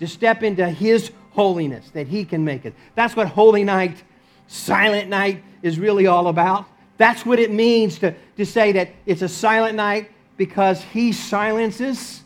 To 0.00 0.06
step 0.06 0.42
into 0.42 0.68
his 0.68 1.10
holiness, 1.30 1.90
that 1.90 2.08
he 2.08 2.24
can 2.24 2.44
make 2.44 2.64
it. 2.64 2.74
That's 2.94 3.16
what 3.16 3.28
Holy 3.28 3.64
Night, 3.64 4.02
Silent 4.46 5.08
Night 5.08 5.42
is 5.62 5.78
really 5.78 6.06
all 6.06 6.28
about. 6.28 6.66
That's 6.96 7.24
what 7.24 7.38
it 7.38 7.50
means 7.50 7.98
to, 8.00 8.14
to 8.36 8.44
say 8.44 8.72
that 8.72 8.90
it's 9.06 9.22
a 9.22 9.28
silent 9.28 9.74
night 9.74 10.10
because 10.36 10.82
he 10.82 11.12
silences 11.12 12.22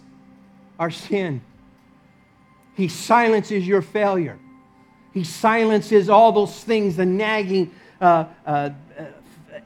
our 0.79 0.91
sin. 0.91 1.41
He 2.77 2.89
silences 2.89 3.67
your 3.67 3.83
failure. 3.83 4.39
He 5.13 5.23
silences 5.23 6.09
all 6.09 6.33
those 6.33 6.65
things, 6.65 6.97
the 6.97 7.07
nagging, 7.07 7.73
uh, 8.01 8.25
uh, 8.45 8.71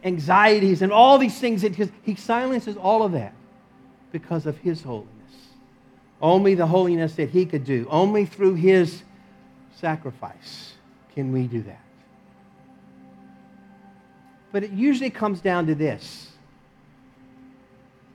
anxieties 0.05 0.83
and 0.83 0.93
all 0.93 1.17
these 1.17 1.39
things. 1.39 1.63
That 1.63 1.91
he 2.03 2.15
silences 2.15 2.77
all 2.77 3.03
of 3.03 3.13
that 3.13 3.33
because 4.13 4.45
of 4.45 4.59
his 4.59 4.83
holiness. 4.83 5.09
Only 6.21 6.55
the 6.55 6.67
holiness 6.67 7.15
that 7.15 7.31
he 7.31 7.47
could 7.47 7.65
do, 7.65 7.87
only 7.89 8.27
through 8.27 8.57
his 8.57 9.03
sacrifice 9.81 10.75
can 11.15 11.33
we 11.33 11.47
do 11.47 11.63
that. 11.63 11.81
But 14.51 14.65
it 14.65 14.71
usually 14.73 15.11
comes 15.11 15.41
down 15.41 15.67
to 15.67 15.75
this 15.75 16.31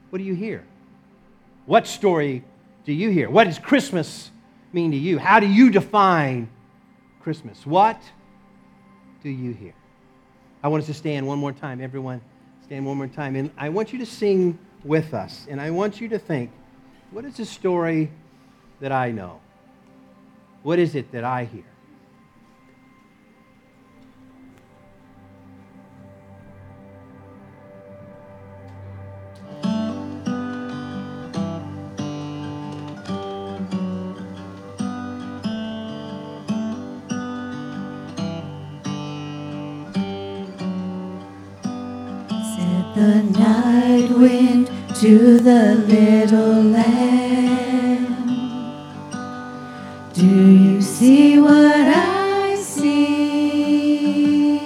What 0.09 0.19
do 0.19 0.25
you 0.25 0.35
hear? 0.35 0.63
What 1.65 1.87
story 1.87 2.43
do 2.85 2.93
you 2.93 3.09
hear? 3.09 3.29
What 3.29 3.45
does 3.45 3.57
Christmas 3.57 4.31
mean 4.73 4.91
to 4.91 4.97
you? 4.97 5.17
How 5.17 5.39
do 5.39 5.47
you 5.47 5.71
define 5.71 6.49
Christmas? 7.21 7.65
What 7.65 8.01
do 9.23 9.29
you 9.29 9.53
hear? 9.53 9.73
I 10.61 10.67
want 10.67 10.81
us 10.81 10.87
to 10.87 10.93
stand 10.93 11.25
one 11.25 11.39
more 11.39 11.53
time. 11.53 11.81
Everyone, 11.81 12.21
stand 12.63 12.85
one 12.85 12.97
more 12.97 13.07
time. 13.07 13.35
And 13.35 13.49
I 13.57 13.69
want 13.69 13.93
you 13.93 13.99
to 13.99 14.05
sing 14.05 14.59
with 14.83 15.13
us. 15.13 15.47
And 15.49 15.61
I 15.61 15.71
want 15.71 16.01
you 16.01 16.09
to 16.09 16.19
think 16.19 16.51
what 17.11 17.23
is 17.25 17.37
the 17.37 17.45
story 17.45 18.11
that 18.81 18.91
I 18.91 19.11
know? 19.11 19.39
What 20.63 20.79
is 20.79 20.95
it 20.95 21.11
that 21.11 21.25
I 21.25 21.43
hear? 21.43 21.63
the 42.95 43.23
night 43.23 44.07
wind 44.11 44.67
to 44.93 45.39
the 45.39 45.73
little 45.87 46.61
lamb. 46.61 47.13
Do 50.13 50.52
see 51.03 51.37
what 51.37 51.49
I 51.49 52.55
see? 52.55 54.57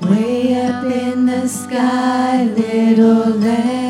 Way 0.00 0.60
up 0.60 0.84
in 0.84 1.26
the 1.26 1.46
sky, 1.46 2.42
little 2.42 3.38
lamb. 3.38 3.81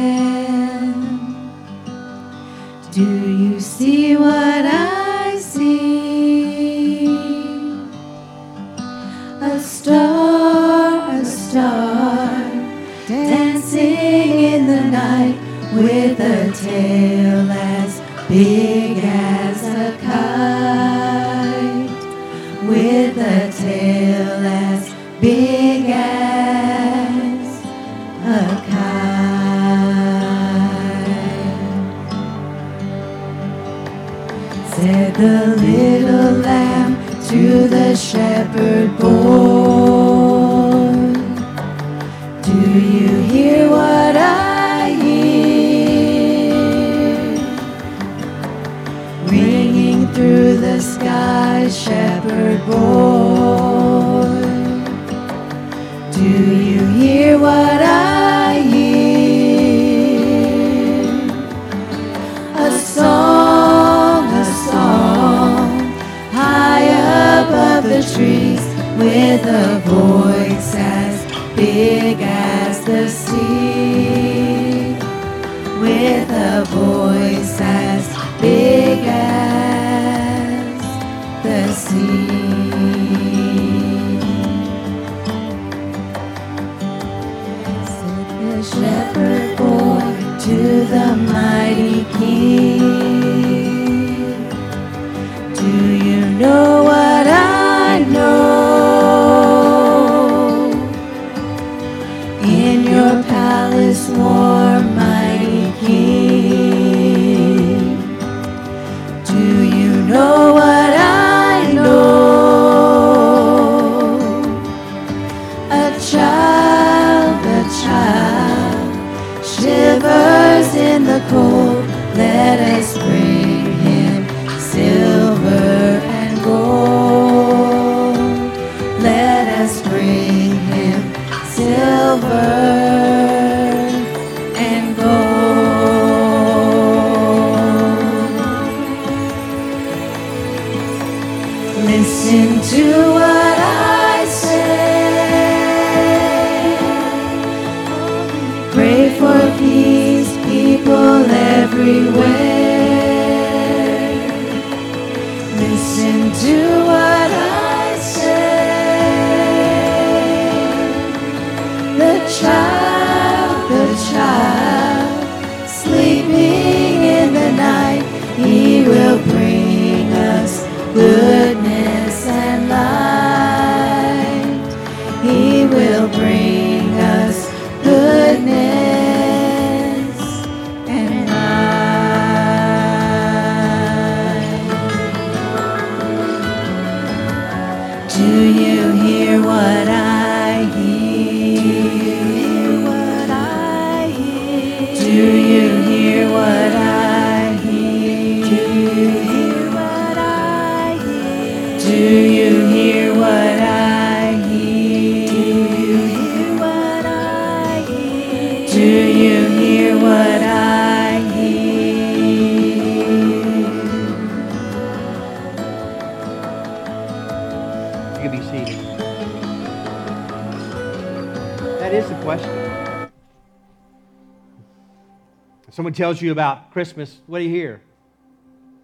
Someone 225.83 225.95
tells 225.95 226.23
you 226.23 226.31
about 226.31 226.71
Christmas, 226.71 227.21
what 227.27 227.41
do 227.41 227.45
you 227.45 227.51
hear? 227.51 227.83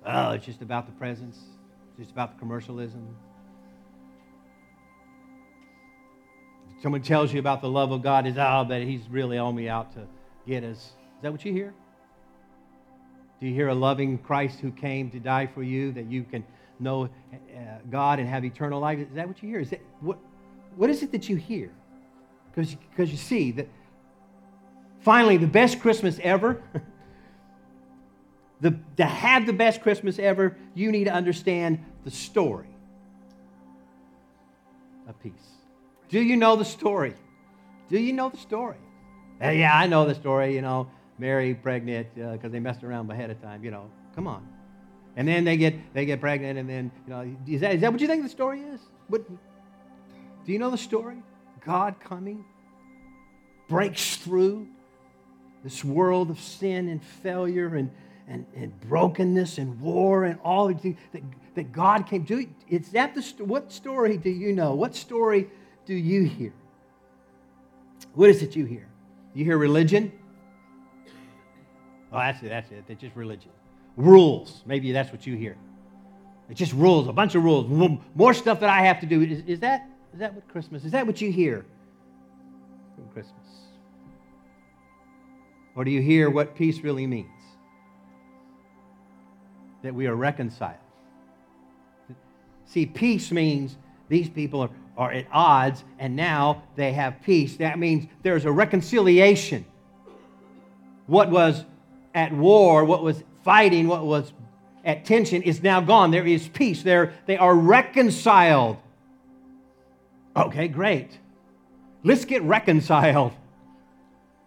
Oh, 0.04 0.32
it's 0.32 0.44
just 0.44 0.62
about 0.62 0.86
the 0.86 0.92
presents. 0.94 1.38
It's 1.90 1.98
just 1.98 2.10
about 2.10 2.32
the 2.34 2.40
commercialism. 2.40 3.16
Someone 6.82 7.02
tells 7.02 7.32
you 7.32 7.38
about 7.38 7.62
the 7.62 7.70
love 7.70 7.92
of 7.92 8.02
God, 8.02 8.26
is 8.26 8.36
oh, 8.36 8.64
but 8.68 8.82
He's 8.82 9.08
really 9.10 9.38
on 9.38 9.54
me 9.54 9.68
out 9.68 9.92
to 9.94 10.08
get 10.44 10.64
us. 10.64 10.76
Is 10.78 10.92
that 11.22 11.30
what 11.30 11.44
you 11.44 11.52
hear? 11.52 11.72
Do 13.38 13.46
you 13.46 13.54
hear 13.54 13.68
a 13.68 13.74
loving 13.76 14.18
Christ 14.18 14.58
who 14.58 14.72
came 14.72 15.08
to 15.12 15.20
die 15.20 15.46
for 15.46 15.62
you 15.62 15.92
that 15.92 16.06
you 16.06 16.24
can 16.24 16.44
know 16.80 17.04
uh, 17.04 17.58
God 17.88 18.18
and 18.18 18.28
have 18.28 18.44
eternal 18.44 18.80
life? 18.80 18.98
Is 18.98 19.14
that 19.14 19.28
what 19.28 19.40
you 19.40 19.48
hear? 19.48 19.60
Is 19.60 19.70
that 19.70 19.82
what? 20.00 20.18
What 20.74 20.90
is 20.90 21.04
it 21.04 21.12
that 21.12 21.28
you 21.28 21.36
hear? 21.36 21.70
Because 22.52 23.12
you 23.12 23.16
see 23.16 23.52
that 23.52 23.68
finally 25.08 25.38
the 25.38 25.46
best 25.46 25.80
Christmas 25.80 26.20
ever. 26.22 26.62
the, 28.60 28.78
to 28.98 29.06
have 29.06 29.46
the 29.46 29.54
best 29.54 29.80
Christmas 29.80 30.18
ever, 30.18 30.54
you 30.74 30.92
need 30.92 31.04
to 31.04 31.10
understand 31.10 31.82
the 32.04 32.10
story 32.10 32.68
of 35.08 35.18
peace. 35.22 35.32
Do 36.10 36.20
you 36.20 36.36
know 36.36 36.56
the 36.56 36.64
story? 36.66 37.14
Do 37.88 37.98
you 37.98 38.12
know 38.12 38.28
the 38.28 38.36
story? 38.36 38.76
Uh, 39.42 39.48
yeah, 39.48 39.74
I 39.74 39.86
know 39.86 40.04
the 40.04 40.14
story. 40.14 40.54
You 40.54 40.60
know, 40.60 40.90
Mary 41.18 41.54
pregnant 41.54 42.14
because 42.14 42.52
they 42.52 42.60
messed 42.60 42.84
around 42.84 43.10
ahead 43.10 43.30
of 43.30 43.40
time. 43.40 43.64
You 43.64 43.70
know, 43.70 43.90
come 44.14 44.26
on. 44.26 44.46
And 45.16 45.26
then 45.26 45.42
they 45.44 45.56
get 45.56 45.74
they 45.94 46.04
get 46.04 46.20
pregnant, 46.20 46.58
and 46.58 46.68
then 46.68 46.90
you 47.06 47.14
know, 47.14 47.36
is 47.46 47.62
that, 47.62 47.76
is 47.76 47.80
that 47.80 47.90
what 47.90 48.02
you 48.02 48.08
think 48.08 48.24
the 48.24 48.28
story 48.28 48.60
is? 48.60 48.80
What? 49.06 49.26
Do 49.26 50.52
you 50.52 50.58
know 50.58 50.70
the 50.70 50.76
story? 50.76 51.22
God 51.64 51.98
coming 51.98 52.44
breaks 53.68 54.16
through 54.16 54.68
this 55.68 55.84
world 55.84 56.30
of 56.30 56.40
sin 56.40 56.88
and 56.88 57.04
failure 57.04 57.76
and, 57.76 57.90
and, 58.26 58.46
and 58.56 58.80
brokenness 58.88 59.58
and 59.58 59.78
war 59.82 60.24
and 60.24 60.38
all 60.42 60.68
the 60.68 60.74
things 60.74 60.96
that, 61.12 61.22
that 61.56 61.72
God 61.72 62.06
came. 62.06 62.22
Do, 62.22 62.46
is 62.68 62.88
that 62.92 63.14
the, 63.14 63.44
what 63.44 63.70
story 63.70 64.16
do 64.16 64.30
you 64.30 64.54
know? 64.54 64.74
What 64.74 64.96
story 64.96 65.50
do 65.84 65.94
you 65.94 66.24
hear? 66.24 66.54
What 68.14 68.30
is 68.30 68.42
it 68.42 68.56
you 68.56 68.64
hear? 68.64 68.88
You 69.34 69.44
hear 69.44 69.58
religion? 69.58 70.10
Oh, 72.10 72.18
that's 72.18 72.42
it, 72.42 72.48
that's 72.48 72.70
it. 72.70 72.84
It's 72.88 73.02
just 73.02 73.14
religion. 73.14 73.50
Rules. 73.98 74.62
Maybe 74.64 74.90
that's 74.92 75.12
what 75.12 75.26
you 75.26 75.36
hear. 75.36 75.58
It's 76.48 76.58
just 76.58 76.72
rules, 76.72 77.08
a 77.08 77.12
bunch 77.12 77.34
of 77.34 77.44
rules. 77.44 77.68
More 78.14 78.32
stuff 78.32 78.60
that 78.60 78.70
I 78.70 78.80
have 78.86 79.00
to 79.00 79.06
do. 79.06 79.20
Is, 79.20 79.42
is, 79.46 79.60
that, 79.60 79.86
is 80.14 80.20
that 80.20 80.32
what 80.32 80.48
Christmas, 80.48 80.86
is 80.86 80.92
that 80.92 81.06
what 81.06 81.20
you 81.20 81.30
hear 81.30 81.66
from 82.96 83.06
Christmas? 83.10 83.47
Or 85.78 85.84
do 85.84 85.92
you 85.92 86.02
hear 86.02 86.28
what 86.28 86.56
peace 86.56 86.80
really 86.80 87.06
means? 87.06 87.30
That 89.82 89.94
we 89.94 90.08
are 90.08 90.14
reconciled. 90.16 90.74
See, 92.64 92.84
peace 92.84 93.30
means 93.30 93.76
these 94.08 94.28
people 94.28 94.62
are, 94.62 94.70
are 94.96 95.12
at 95.12 95.26
odds 95.30 95.84
and 96.00 96.16
now 96.16 96.64
they 96.74 96.94
have 96.94 97.22
peace. 97.22 97.58
That 97.58 97.78
means 97.78 98.08
there's 98.24 98.44
a 98.44 98.50
reconciliation. 98.50 99.64
What 101.06 101.30
was 101.30 101.64
at 102.12 102.32
war, 102.32 102.84
what 102.84 103.04
was 103.04 103.22
fighting, 103.44 103.86
what 103.86 104.04
was 104.04 104.32
at 104.84 105.04
tension 105.04 105.42
is 105.42 105.62
now 105.62 105.80
gone. 105.80 106.10
There 106.10 106.26
is 106.26 106.48
peace. 106.48 106.82
They're, 106.82 107.14
they 107.26 107.36
are 107.36 107.54
reconciled. 107.54 108.78
Okay, 110.34 110.66
great. 110.66 111.20
Let's 112.02 112.24
get 112.24 112.42
reconciled. 112.42 113.32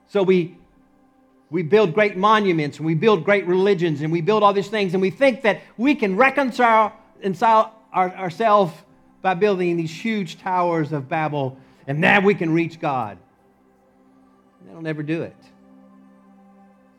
So 0.09 0.23
we 0.23 0.57
we 1.51 1.63
build 1.63 1.93
great 1.93 2.15
monuments 2.15 2.77
and 2.77 2.85
we 2.85 2.95
build 2.95 3.25
great 3.25 3.45
religions 3.45 4.01
and 4.01 4.11
we 4.11 4.21
build 4.21 4.41
all 4.41 4.53
these 4.53 4.69
things 4.69 4.93
and 4.93 5.01
we 5.01 5.09
think 5.09 5.41
that 5.41 5.61
we 5.77 5.93
can 5.93 6.15
reconcile, 6.15 6.93
our, 7.93 8.09
ourselves 8.15 8.73
by 9.21 9.33
building 9.33 9.75
these 9.75 9.91
huge 9.91 10.39
towers 10.39 10.93
of 10.93 11.09
Babel 11.09 11.57
and 11.85 11.99
now 11.99 12.21
we 12.21 12.33
can 12.33 12.53
reach 12.53 12.79
God. 12.79 13.17
That'll 14.65 14.81
never 14.81 15.03
do 15.03 15.23
it. 15.23 15.35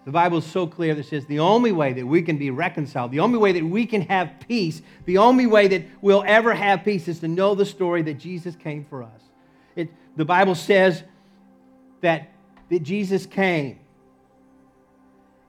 The 0.04 0.10
Bible 0.10 0.38
is 0.38 0.44
so 0.44 0.66
clear 0.66 0.94
that 0.96 1.06
says 1.06 1.24
the 1.24 1.38
only 1.38 1.72
way 1.72 1.94
that 1.94 2.04
we 2.04 2.20
can 2.20 2.36
be 2.36 2.50
reconciled, 2.50 3.10
the 3.10 3.20
only 3.20 3.38
way 3.38 3.52
that 3.52 3.64
we 3.64 3.86
can 3.86 4.02
have 4.02 4.34
peace, 4.48 4.82
the 5.06 5.16
only 5.16 5.46
way 5.46 5.66
that 5.68 5.84
we'll 6.02 6.24
ever 6.26 6.52
have 6.52 6.84
peace 6.84 7.08
is 7.08 7.20
to 7.20 7.28
know 7.28 7.54
the 7.54 7.64
story 7.64 8.02
that 8.02 8.18
Jesus 8.18 8.54
came 8.56 8.84
for 8.84 9.02
us. 9.02 9.22
It, 9.76 9.88
the 10.16 10.26
Bible 10.26 10.56
says 10.56 11.04
that, 12.02 12.32
that 12.68 12.82
Jesus 12.82 13.24
came. 13.24 13.78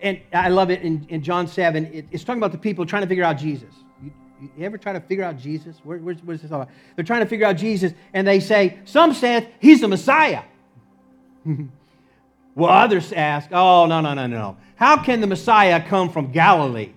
And 0.03 0.19
I 0.33 0.49
love 0.49 0.69
it 0.69 0.81
in, 0.81 1.05
in 1.07 1.23
John 1.23 1.47
7. 1.47 1.85
It, 1.85 2.05
it's 2.11 2.25
talking 2.25 2.41
about 2.41 2.51
the 2.51 2.57
people 2.57 2.85
trying 2.85 3.03
to 3.03 3.07
figure 3.07 3.23
out 3.23 3.37
Jesus. 3.37 3.73
You, 4.03 4.11
you 4.57 4.65
ever 4.65 4.77
try 4.77 4.91
to 4.91 4.99
figure 4.99 5.23
out 5.23 5.37
Jesus? 5.37 5.77
Where, 5.83 5.97
where's, 5.97 6.41
this 6.41 6.51
all 6.51 6.61
about? 6.61 6.73
They're 6.95 7.05
trying 7.05 7.21
to 7.21 7.25
figure 7.25 7.47
out 7.47 7.55
Jesus, 7.55 7.93
and 8.13 8.27
they 8.27 8.41
say, 8.41 8.79
some 8.83 9.13
said 9.13 9.49
he's 9.61 9.79
the 9.79 9.87
Messiah. 9.87 10.43
well, 12.55 12.69
others 12.69 13.13
ask, 13.13 13.49
oh, 13.53 13.85
no, 13.85 14.01
no, 14.01 14.13
no, 14.13 14.27
no. 14.27 14.57
How 14.75 15.01
can 15.01 15.21
the 15.21 15.27
Messiah 15.27 15.81
come 15.81 16.09
from 16.09 16.33
Galilee? 16.33 16.91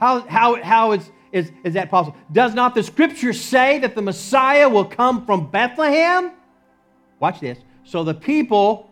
How, 0.00 0.20
how, 0.22 0.62
how 0.62 0.92
is, 0.92 1.10
is, 1.32 1.52
is 1.64 1.74
that 1.74 1.90
possible? 1.90 2.16
Does 2.32 2.54
not 2.54 2.74
the 2.74 2.82
scripture 2.82 3.34
say 3.34 3.78
that 3.80 3.94
the 3.94 4.00
Messiah 4.00 4.70
will 4.70 4.86
come 4.86 5.26
from 5.26 5.50
Bethlehem? 5.50 6.32
Watch 7.20 7.40
this. 7.40 7.58
So 7.84 8.04
the 8.04 8.14
people 8.14 8.90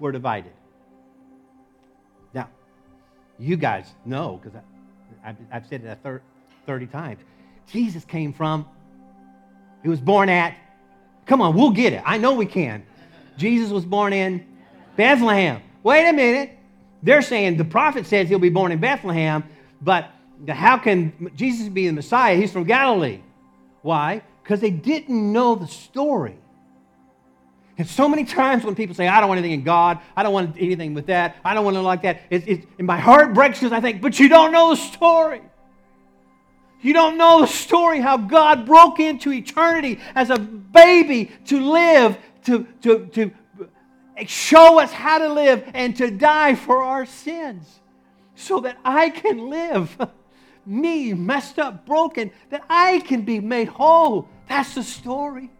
were 0.00 0.10
divided. 0.10 0.50
You 3.40 3.56
guys 3.56 3.86
know, 4.04 4.38
because 4.42 4.60
I've, 5.24 5.36
I've 5.50 5.66
said 5.66 5.82
it 5.82 6.22
30 6.66 6.86
times. 6.86 7.20
Jesus 7.66 8.04
came 8.04 8.32
from, 8.32 8.66
he 9.82 9.88
was 9.88 10.00
born 10.00 10.28
at, 10.28 10.54
come 11.24 11.40
on, 11.40 11.56
we'll 11.56 11.70
get 11.70 11.94
it. 11.94 12.02
I 12.04 12.18
know 12.18 12.34
we 12.34 12.46
can. 12.46 12.84
Jesus 13.38 13.70
was 13.70 13.86
born 13.86 14.12
in 14.12 14.46
Bethlehem. 14.96 15.62
Wait 15.82 16.06
a 16.06 16.12
minute. 16.12 16.58
They're 17.02 17.22
saying 17.22 17.56
the 17.56 17.64
prophet 17.64 18.06
says 18.06 18.28
he'll 18.28 18.38
be 18.38 18.50
born 18.50 18.72
in 18.72 18.78
Bethlehem, 18.78 19.44
but 19.80 20.10
how 20.46 20.76
can 20.76 21.30
Jesus 21.34 21.68
be 21.68 21.86
the 21.86 21.94
Messiah? 21.94 22.36
He's 22.36 22.52
from 22.52 22.64
Galilee. 22.64 23.20
Why? 23.80 24.22
Because 24.42 24.60
they 24.60 24.70
didn't 24.70 25.32
know 25.32 25.54
the 25.54 25.66
story. 25.66 26.36
And 27.80 27.88
so 27.88 28.10
many 28.10 28.26
times 28.26 28.62
when 28.62 28.74
people 28.74 28.94
say, 28.94 29.08
I 29.08 29.20
don't 29.20 29.30
want 29.30 29.38
anything 29.38 29.58
in 29.58 29.64
God, 29.64 30.00
I 30.14 30.22
don't 30.22 30.34
want 30.34 30.54
anything 30.58 30.92
with 30.92 31.06
that, 31.06 31.36
I 31.42 31.54
don't 31.54 31.64
want 31.64 31.76
to 31.78 31.80
like 31.80 32.02
that, 32.02 32.20
it, 32.28 32.46
it, 32.46 32.68
and 32.76 32.86
my 32.86 32.98
heart 32.98 33.32
breaks 33.32 33.58
because 33.58 33.72
I 33.72 33.80
think, 33.80 34.02
but 34.02 34.20
you 34.20 34.28
don't 34.28 34.52
know 34.52 34.68
the 34.68 34.76
story. 34.76 35.40
You 36.82 36.92
don't 36.92 37.16
know 37.16 37.40
the 37.40 37.46
story 37.46 37.98
how 37.98 38.18
God 38.18 38.66
broke 38.66 39.00
into 39.00 39.32
eternity 39.32 39.98
as 40.14 40.28
a 40.28 40.38
baby 40.38 41.32
to 41.46 41.58
live, 41.58 42.18
to, 42.44 42.66
to, 42.82 43.06
to 43.14 43.30
show 44.26 44.78
us 44.78 44.92
how 44.92 45.16
to 45.16 45.32
live, 45.32 45.64
and 45.72 45.96
to 45.96 46.10
die 46.10 46.56
for 46.56 46.82
our 46.82 47.06
sins 47.06 47.80
so 48.34 48.60
that 48.60 48.76
I 48.84 49.08
can 49.08 49.48
live. 49.48 49.96
Me, 50.66 51.14
messed 51.14 51.58
up, 51.58 51.86
broken, 51.86 52.30
that 52.50 52.62
I 52.68 52.98
can 52.98 53.22
be 53.22 53.40
made 53.40 53.68
whole. 53.68 54.28
That's 54.50 54.74
the 54.74 54.82
story. 54.82 55.50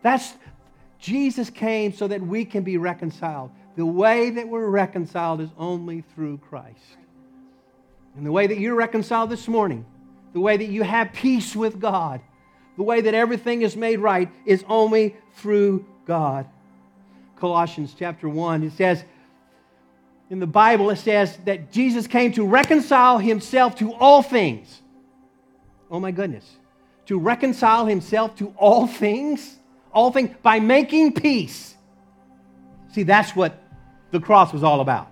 That's 0.00 0.32
Jesus 1.04 1.50
came 1.50 1.92
so 1.92 2.08
that 2.08 2.22
we 2.22 2.46
can 2.46 2.64
be 2.64 2.78
reconciled. 2.78 3.50
The 3.76 3.84
way 3.84 4.30
that 4.30 4.48
we're 4.48 4.68
reconciled 4.68 5.42
is 5.42 5.50
only 5.58 6.02
through 6.14 6.38
Christ. 6.38 6.96
And 8.16 8.24
the 8.24 8.32
way 8.32 8.46
that 8.46 8.58
you're 8.58 8.74
reconciled 8.74 9.28
this 9.28 9.46
morning, 9.46 9.84
the 10.32 10.40
way 10.40 10.56
that 10.56 10.64
you 10.64 10.82
have 10.82 11.12
peace 11.12 11.54
with 11.54 11.78
God, 11.78 12.22
the 12.78 12.82
way 12.82 13.02
that 13.02 13.12
everything 13.12 13.60
is 13.60 13.76
made 13.76 13.98
right 13.98 14.30
is 14.46 14.64
only 14.66 15.14
through 15.34 15.84
God. 16.06 16.46
Colossians 17.36 17.94
chapter 17.98 18.26
1, 18.26 18.62
it 18.62 18.72
says, 18.72 19.04
in 20.30 20.40
the 20.40 20.46
Bible, 20.46 20.88
it 20.88 20.96
says 20.96 21.36
that 21.44 21.70
Jesus 21.70 22.06
came 22.06 22.32
to 22.32 22.46
reconcile 22.46 23.18
himself 23.18 23.76
to 23.76 23.92
all 23.92 24.22
things. 24.22 24.80
Oh 25.90 26.00
my 26.00 26.12
goodness. 26.12 26.50
To 27.06 27.18
reconcile 27.18 27.84
himself 27.84 28.36
to 28.36 28.54
all 28.56 28.86
things? 28.86 29.58
All 29.94 30.10
things 30.10 30.34
by 30.42 30.60
making 30.60 31.14
peace. 31.14 31.74
See, 32.92 33.04
that's 33.04 33.34
what 33.34 33.62
the 34.10 34.20
cross 34.20 34.52
was 34.52 34.62
all 34.62 34.80
about. 34.80 35.10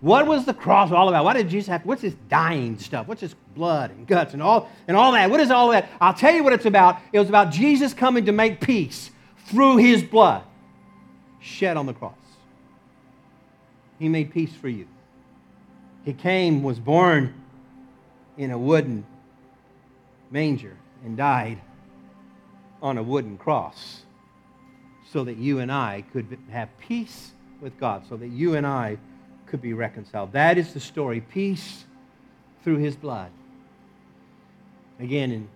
What 0.00 0.26
was 0.26 0.44
the 0.44 0.54
cross 0.54 0.92
all 0.92 1.08
about? 1.08 1.24
Why 1.24 1.32
did 1.34 1.48
Jesus 1.48 1.68
have, 1.68 1.84
what's 1.84 2.02
this 2.02 2.14
dying 2.28 2.78
stuff? 2.78 3.08
What's 3.08 3.20
this 3.20 3.34
blood 3.54 3.90
and 3.90 4.06
guts 4.06 4.32
and 4.32 4.42
all, 4.42 4.70
and 4.86 4.96
all 4.96 5.12
that? 5.12 5.28
What 5.30 5.40
is 5.40 5.50
all 5.50 5.70
that? 5.70 5.88
I'll 6.00 6.14
tell 6.14 6.32
you 6.32 6.44
what 6.44 6.52
it's 6.52 6.66
about. 6.66 6.98
It 7.12 7.18
was 7.18 7.28
about 7.28 7.50
Jesus 7.50 7.94
coming 7.94 8.26
to 8.26 8.32
make 8.32 8.60
peace 8.60 9.10
through 9.46 9.78
his 9.78 10.02
blood 10.04 10.44
shed 11.40 11.76
on 11.76 11.86
the 11.86 11.94
cross. 11.94 12.14
He 13.98 14.08
made 14.08 14.32
peace 14.32 14.52
for 14.54 14.68
you. 14.68 14.86
He 16.04 16.12
came, 16.12 16.62
was 16.62 16.78
born 16.78 17.34
in 18.36 18.52
a 18.52 18.58
wooden 18.58 19.04
manger, 20.30 20.76
and 21.04 21.16
died 21.16 21.58
on 22.80 22.98
a 22.98 23.02
wooden 23.02 23.36
cross 23.36 24.02
so 25.12 25.24
that 25.24 25.36
you 25.36 25.60
and 25.60 25.72
I 25.72 26.04
could 26.12 26.38
have 26.50 26.68
peace 26.78 27.32
with 27.60 27.78
God, 27.78 28.04
so 28.08 28.16
that 28.16 28.28
you 28.28 28.54
and 28.54 28.66
I 28.66 28.98
could 29.46 29.62
be 29.62 29.72
reconciled. 29.72 30.32
That 30.32 30.58
is 30.58 30.74
the 30.74 30.80
story 30.80 31.20
peace 31.20 31.84
through 32.62 32.76
his 32.76 32.96
blood. 32.96 33.30
Again, 35.00 35.32
in, 35.32 35.48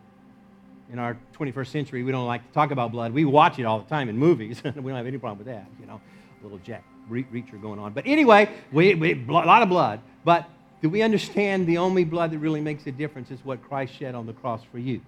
in 0.92 0.98
our 0.98 1.16
21st 1.38 1.66
century, 1.66 2.02
we 2.02 2.12
don't 2.12 2.26
like 2.26 2.46
to 2.46 2.52
talk 2.52 2.70
about 2.70 2.92
blood. 2.92 3.12
We 3.12 3.24
watch 3.24 3.58
it 3.58 3.64
all 3.64 3.80
the 3.80 3.88
time 3.88 4.08
in 4.08 4.16
movies. 4.16 4.62
we 4.64 4.70
don't 4.70 4.90
have 4.90 5.06
any 5.06 5.18
problem 5.18 5.38
with 5.38 5.48
that, 5.48 5.66
you 5.80 5.86
know, 5.86 6.00
a 6.40 6.42
little 6.42 6.58
Jack 6.58 6.84
Reacher 7.10 7.60
going 7.60 7.78
on. 7.78 7.92
But 7.92 8.06
anyway, 8.06 8.50
we, 8.70 8.94
we, 8.94 9.12
a 9.12 9.32
lot 9.32 9.62
of 9.62 9.68
blood. 9.68 10.00
But 10.24 10.48
do 10.80 10.88
we 10.88 11.02
understand 11.02 11.66
the 11.66 11.78
only 11.78 12.04
blood 12.04 12.30
that 12.30 12.38
really 12.38 12.60
makes 12.60 12.86
a 12.86 12.92
difference 12.92 13.30
is 13.30 13.44
what 13.44 13.62
Christ 13.62 13.94
shed 13.94 14.14
on 14.14 14.26
the 14.26 14.32
cross 14.32 14.62
for 14.70 14.78
you? 14.78 15.00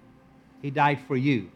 He 0.61 0.69
died 0.69 0.99
for 1.07 1.15
you. 1.15 1.49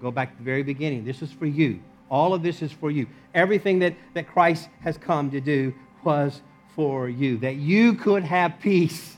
Go 0.00 0.10
back 0.10 0.32
to 0.32 0.38
the 0.38 0.44
very 0.44 0.62
beginning. 0.62 1.04
This 1.04 1.22
is 1.22 1.32
for 1.32 1.46
you. 1.46 1.80
All 2.10 2.34
of 2.34 2.42
this 2.42 2.62
is 2.62 2.72
for 2.72 2.90
you. 2.90 3.06
Everything 3.34 3.80
that, 3.80 3.94
that 4.14 4.28
Christ 4.28 4.68
has 4.82 4.96
come 4.96 5.30
to 5.30 5.40
do 5.40 5.74
was 6.04 6.40
for 6.74 7.08
you, 7.08 7.38
that 7.38 7.56
you 7.56 7.94
could 7.94 8.24
have 8.24 8.58
peace. 8.60 9.16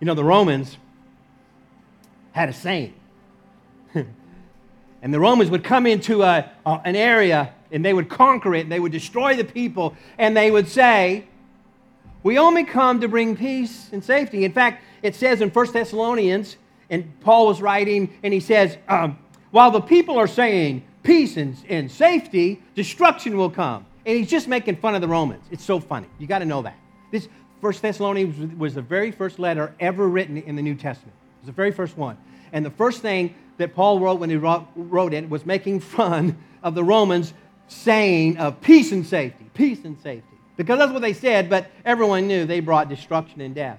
You 0.00 0.06
know, 0.06 0.14
the 0.14 0.24
Romans 0.24 0.76
had 2.32 2.48
a 2.48 2.52
saying. 2.52 2.94
and 3.94 5.14
the 5.14 5.20
Romans 5.20 5.50
would 5.50 5.64
come 5.64 5.86
into 5.86 6.22
a, 6.22 6.50
a, 6.66 6.80
an 6.84 6.96
area 6.96 7.52
and 7.70 7.84
they 7.84 7.92
would 7.92 8.08
conquer 8.08 8.54
it 8.54 8.62
and 8.62 8.72
they 8.72 8.80
would 8.80 8.92
destroy 8.92 9.36
the 9.36 9.44
people 9.44 9.94
and 10.18 10.36
they 10.36 10.50
would 10.50 10.68
say, 10.68 11.24
We 12.22 12.38
only 12.38 12.64
come 12.64 13.00
to 13.00 13.08
bring 13.08 13.36
peace 13.36 13.88
and 13.92 14.02
safety. 14.02 14.44
In 14.44 14.52
fact, 14.52 14.82
it 15.02 15.14
says 15.14 15.40
in 15.40 15.50
1 15.50 15.72
Thessalonians, 15.72 16.56
and 16.90 17.20
Paul 17.20 17.46
was 17.46 17.60
writing, 17.60 18.14
and 18.22 18.32
he 18.32 18.40
says, 18.40 18.78
um, 18.88 19.18
While 19.50 19.70
the 19.70 19.80
people 19.80 20.18
are 20.18 20.26
saying 20.26 20.82
peace 21.08 21.38
and, 21.38 21.56
and 21.70 21.90
safety, 21.90 22.62
destruction 22.74 23.38
will 23.38 23.48
come. 23.48 23.86
And 24.04 24.18
he's 24.18 24.28
just 24.28 24.46
making 24.46 24.76
fun 24.76 24.94
of 24.94 25.00
the 25.00 25.08
Romans. 25.08 25.42
It's 25.50 25.64
so 25.64 25.80
funny. 25.80 26.06
You 26.18 26.26
got 26.26 26.40
to 26.40 26.44
know 26.44 26.60
that. 26.60 26.76
This 27.10 27.28
First 27.62 27.80
Thessalonians 27.80 28.58
was, 28.58 28.74
the 28.74 28.82
very 28.82 29.10
first 29.10 29.38
letter 29.38 29.74
ever 29.80 30.06
written 30.06 30.36
in 30.36 30.54
the 30.54 30.60
New 30.60 30.74
Testament. 30.74 31.14
It 31.38 31.40
was 31.40 31.46
the 31.46 31.52
very 31.52 31.72
first 31.72 31.96
one. 31.96 32.18
And 32.52 32.64
the 32.64 32.70
first 32.70 33.00
thing 33.00 33.34
that 33.56 33.74
Paul 33.74 34.00
wrote 34.00 34.20
when 34.20 34.28
he 34.28 34.36
wrote, 34.36 34.66
wrote 34.76 35.14
it 35.14 35.28
was 35.30 35.46
making 35.46 35.80
fun 35.98 36.36
of 36.62 36.74
the 36.74 36.84
Romans 36.84 37.32
saying 37.68 38.36
of 38.36 38.60
peace 38.60 38.92
and 38.92 39.06
safety, 39.06 39.46
peace 39.54 39.84
and 39.84 39.98
safety. 40.02 40.36
Because 40.58 40.78
that's 40.78 40.92
what 40.92 41.00
they 41.00 41.14
said, 41.14 41.48
but 41.48 41.70
everyone 41.86 42.28
knew 42.28 42.44
they 42.44 42.60
brought 42.60 42.90
destruction 42.90 43.40
and 43.40 43.54
death. 43.54 43.78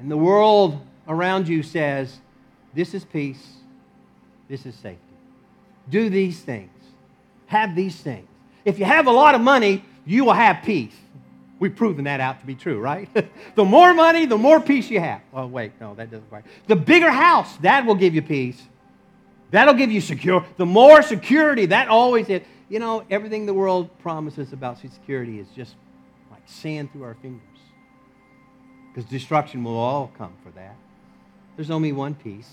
And 0.00 0.10
the 0.10 0.16
world 0.16 0.84
around 1.06 1.46
you 1.46 1.62
says, 1.62 2.18
this 2.74 2.94
is 2.94 3.04
peace, 3.04 3.58
this 4.48 4.66
is 4.66 4.74
safety. 4.74 5.03
Do 5.88 6.08
these 6.08 6.40
things, 6.40 6.70
have 7.46 7.74
these 7.74 7.96
things. 7.96 8.28
If 8.64 8.78
you 8.78 8.84
have 8.84 9.06
a 9.06 9.12
lot 9.12 9.34
of 9.34 9.40
money, 9.40 9.84
you 10.06 10.24
will 10.24 10.32
have 10.32 10.64
peace. 10.64 10.94
We've 11.58 11.74
proven 11.74 12.04
that 12.04 12.20
out 12.20 12.40
to 12.40 12.46
be 12.46 12.54
true, 12.54 12.80
right? 12.80 13.08
the 13.54 13.64
more 13.64 13.94
money, 13.94 14.26
the 14.26 14.38
more 14.38 14.60
peace 14.60 14.90
you 14.90 15.00
have. 15.00 15.20
Well, 15.32 15.48
wait, 15.48 15.72
no, 15.80 15.94
that 15.94 16.10
doesn't 16.10 16.28
quite. 16.28 16.44
The 16.66 16.76
bigger 16.76 17.10
house, 17.10 17.56
that 17.58 17.86
will 17.86 17.94
give 17.94 18.14
you 18.14 18.22
peace. 18.22 18.60
That'll 19.50 19.74
give 19.74 19.92
you 19.92 20.00
secure. 20.00 20.44
The 20.56 20.66
more 20.66 21.02
security, 21.02 21.66
that 21.66 21.88
always 21.88 22.28
is. 22.28 22.42
You 22.68 22.80
know, 22.80 23.04
everything 23.10 23.46
the 23.46 23.54
world 23.54 23.88
promises 24.00 24.52
about 24.52 24.80
security 24.80 25.38
is 25.38 25.46
just 25.54 25.74
like 26.30 26.42
sand 26.46 26.92
through 26.92 27.04
our 27.04 27.14
fingers. 27.14 27.40
Because 28.92 29.08
destruction 29.08 29.62
will 29.62 29.76
all 29.76 30.10
come 30.18 30.32
for 30.42 30.50
that. 30.52 30.76
There's 31.56 31.70
only 31.70 31.92
one 31.92 32.14
peace, 32.14 32.50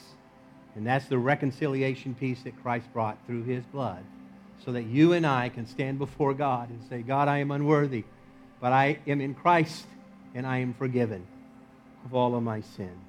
and 0.75 0.85
that's 0.85 1.05
the 1.05 1.17
reconciliation 1.17 2.15
peace 2.15 2.41
that 2.43 2.61
Christ 2.61 2.91
brought 2.93 3.17
through 3.25 3.43
his 3.43 3.63
blood, 3.65 4.03
so 4.63 4.71
that 4.71 4.83
you 4.83 5.13
and 5.13 5.25
I 5.25 5.49
can 5.49 5.65
stand 5.65 5.99
before 5.99 6.33
God 6.33 6.69
and 6.69 6.81
say, 6.89 7.01
God, 7.01 7.27
I 7.27 7.39
am 7.39 7.51
unworthy, 7.51 8.03
but 8.59 8.71
I 8.71 8.99
am 9.07 9.21
in 9.21 9.33
Christ, 9.33 9.85
and 10.33 10.45
I 10.45 10.59
am 10.59 10.73
forgiven 10.73 11.25
of 12.05 12.13
all 12.13 12.35
of 12.35 12.43
my 12.43 12.61
sins. 12.61 13.03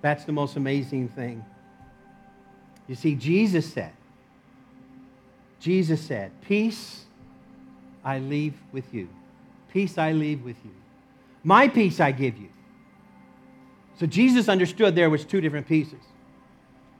That's 0.00 0.24
the 0.24 0.32
most 0.32 0.56
amazing 0.56 1.08
thing. 1.08 1.44
You 2.86 2.94
see, 2.94 3.14
Jesus 3.14 3.70
said, 3.72 3.92
Jesus 5.60 6.00
said, 6.00 6.30
Peace 6.42 7.04
I 8.04 8.18
leave 8.18 8.54
with 8.72 8.94
you. 8.94 9.08
Peace 9.72 9.98
I 9.98 10.12
leave 10.12 10.44
with 10.44 10.56
you. 10.64 10.70
My 11.42 11.68
peace 11.68 12.00
I 12.00 12.12
give 12.12 12.38
you. 12.38 12.48
So 13.98 14.06
Jesus 14.06 14.48
understood 14.48 14.94
there 14.94 15.10
was 15.10 15.24
two 15.24 15.40
different 15.40 15.66
pieces. 15.66 16.00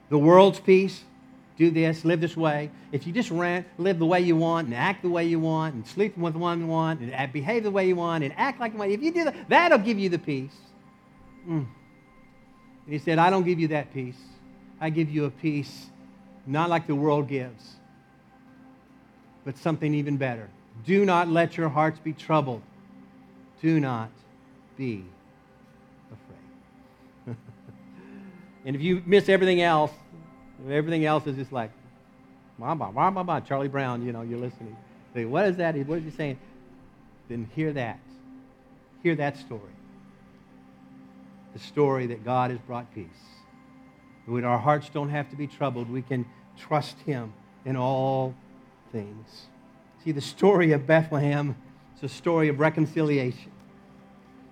The 0.09 0.17
world's 0.17 0.59
peace, 0.59 1.03
do 1.57 1.69
this, 1.71 2.03
live 2.03 2.21
this 2.21 2.35
way. 2.35 2.71
If 2.91 3.05
you 3.05 3.13
just 3.13 3.29
rant, 3.29 3.67
live 3.77 3.99
the 3.99 4.05
way 4.05 4.21
you 4.21 4.35
want, 4.35 4.67
and 4.67 4.75
act 4.75 5.03
the 5.03 5.09
way 5.09 5.25
you 5.25 5.39
want, 5.39 5.75
and 5.75 5.85
sleep 5.87 6.17
with 6.17 6.35
one 6.35 6.61
you 6.61 6.67
want, 6.67 6.99
and 7.01 7.33
behave 7.33 7.63
the 7.63 7.71
way 7.71 7.87
you 7.87 7.95
want, 7.95 8.23
and 8.23 8.33
act 8.37 8.59
like 8.59 8.73
you 8.73 8.79
want, 8.79 8.91
if 8.91 9.03
you 9.03 9.11
do 9.11 9.25
that, 9.25 9.49
that'll 9.49 9.77
give 9.77 9.99
you 9.99 10.09
the 10.09 10.19
peace. 10.19 10.55
Mm. 11.47 11.67
And 12.85 12.93
he 12.93 12.97
said, 12.97 13.19
I 13.19 13.29
don't 13.29 13.43
give 13.43 13.59
you 13.59 13.67
that 13.69 13.93
peace. 13.93 14.17
I 14.81 14.89
give 14.89 15.09
you 15.09 15.25
a 15.25 15.29
peace 15.29 15.87
not 16.47 16.69
like 16.69 16.87
the 16.87 16.95
world 16.95 17.27
gives, 17.27 17.75
but 19.45 19.57
something 19.57 19.93
even 19.93 20.17
better. 20.17 20.49
Do 20.85 21.05
not 21.05 21.27
let 21.27 21.57
your 21.57 21.69
hearts 21.69 21.99
be 21.99 22.13
troubled. 22.13 22.61
Do 23.61 23.79
not 23.79 24.09
be 24.77 25.03
afraid. 27.25 27.37
And 28.65 28.75
if 28.75 28.81
you 28.81 29.01
miss 29.05 29.29
everything 29.29 29.61
else, 29.61 29.91
everything 30.69 31.05
else 31.05 31.25
is 31.27 31.35
just 31.35 31.51
like, 31.51 31.71
bah, 32.57 32.75
bah, 32.75 32.91
bah, 32.93 33.11
bah, 33.11 33.23
bah, 33.23 33.39
Charlie 33.39 33.67
Brown, 33.67 34.05
you 34.05 34.11
know, 34.11 34.21
you're 34.21 34.39
listening. 34.39 34.75
Say, 35.13 35.25
what 35.25 35.45
is 35.47 35.57
that? 35.57 35.75
What 35.87 35.99
is 35.99 36.03
he 36.03 36.11
saying? 36.11 36.39
Then 37.29 37.49
hear 37.55 37.73
that. 37.73 37.99
Hear 39.03 39.15
that 39.15 39.37
story. 39.37 39.61
The 41.53 41.59
story 41.59 42.07
that 42.07 42.23
God 42.23 42.51
has 42.51 42.59
brought 42.59 42.93
peace. 42.93 43.07
When 44.25 44.43
our 44.43 44.59
hearts 44.59 44.89
don't 44.89 45.09
have 45.09 45.29
to 45.31 45.35
be 45.35 45.47
troubled, 45.47 45.89
we 45.89 46.01
can 46.01 46.25
trust 46.57 46.99
Him 46.99 47.33
in 47.65 47.75
all 47.75 48.35
things. 48.91 49.47
See, 50.03 50.11
the 50.11 50.21
story 50.21 50.71
of 50.71 50.85
Bethlehem 50.85 51.55
is 51.97 52.03
a 52.03 52.13
story 52.13 52.49
of 52.49 52.59
reconciliation. 52.59 53.51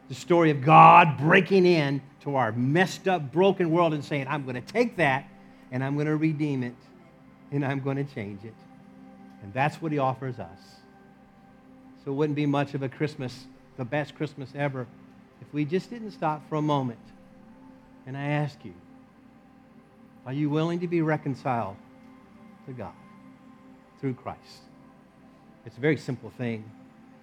The 0.10 0.16
story 0.16 0.52
of 0.52 0.62
God 0.62 1.18
breaking 1.18 1.66
in 1.66 2.02
to 2.22 2.36
our 2.36 2.52
messed 2.52 3.08
up, 3.08 3.32
broken 3.32 3.72
world 3.72 3.94
and 3.94 4.04
saying, 4.04 4.28
I'm 4.30 4.44
going 4.44 4.56
to 4.56 4.74
take 4.74 4.98
that 4.98 5.28
and 5.72 5.84
I'm 5.84 5.96
going 5.96 6.08
to 6.08 6.16
redeem 6.16 6.64
it 6.64 6.76
and 7.52 7.66
I'm 7.66 7.80
going 7.80 7.98
to 7.98 8.14
change 8.14 8.44
it. 8.44 8.54
And 9.44 9.54
that's 9.54 9.82
what 9.82 9.92
He 9.92 10.00
offers 10.00 10.40
us. 10.40 10.60
So 12.04 12.12
it 12.12 12.16
wouldn't 12.16 12.36
be 12.36 12.46
much 12.46 12.74
of 12.74 12.84
a 12.84 12.90
Christmas, 12.90 13.46
the 13.76 13.86
best 13.86 14.16
Christmas 14.16 14.50
ever, 14.56 14.88
if 15.42 15.54
we 15.54 15.66
just 15.66 15.90
didn't 15.90 16.12
stop 16.12 16.48
for 16.50 16.56
a 16.56 16.62
moment. 16.62 17.00
And 18.06 18.16
I 18.16 18.28
ask 18.28 18.58
you, 18.64 18.74
are 20.26 20.34
you 20.34 20.50
willing 20.50 20.80
to 20.80 20.88
be 20.88 21.02
reconciled 21.02 21.76
to 22.66 22.74
God 22.74 22.94
through 24.00 24.14
Christ? 24.14 24.62
It's 25.66 25.78
a 25.78 25.82
very 25.82 25.98
simple 25.98 26.30
thing. 26.38 26.70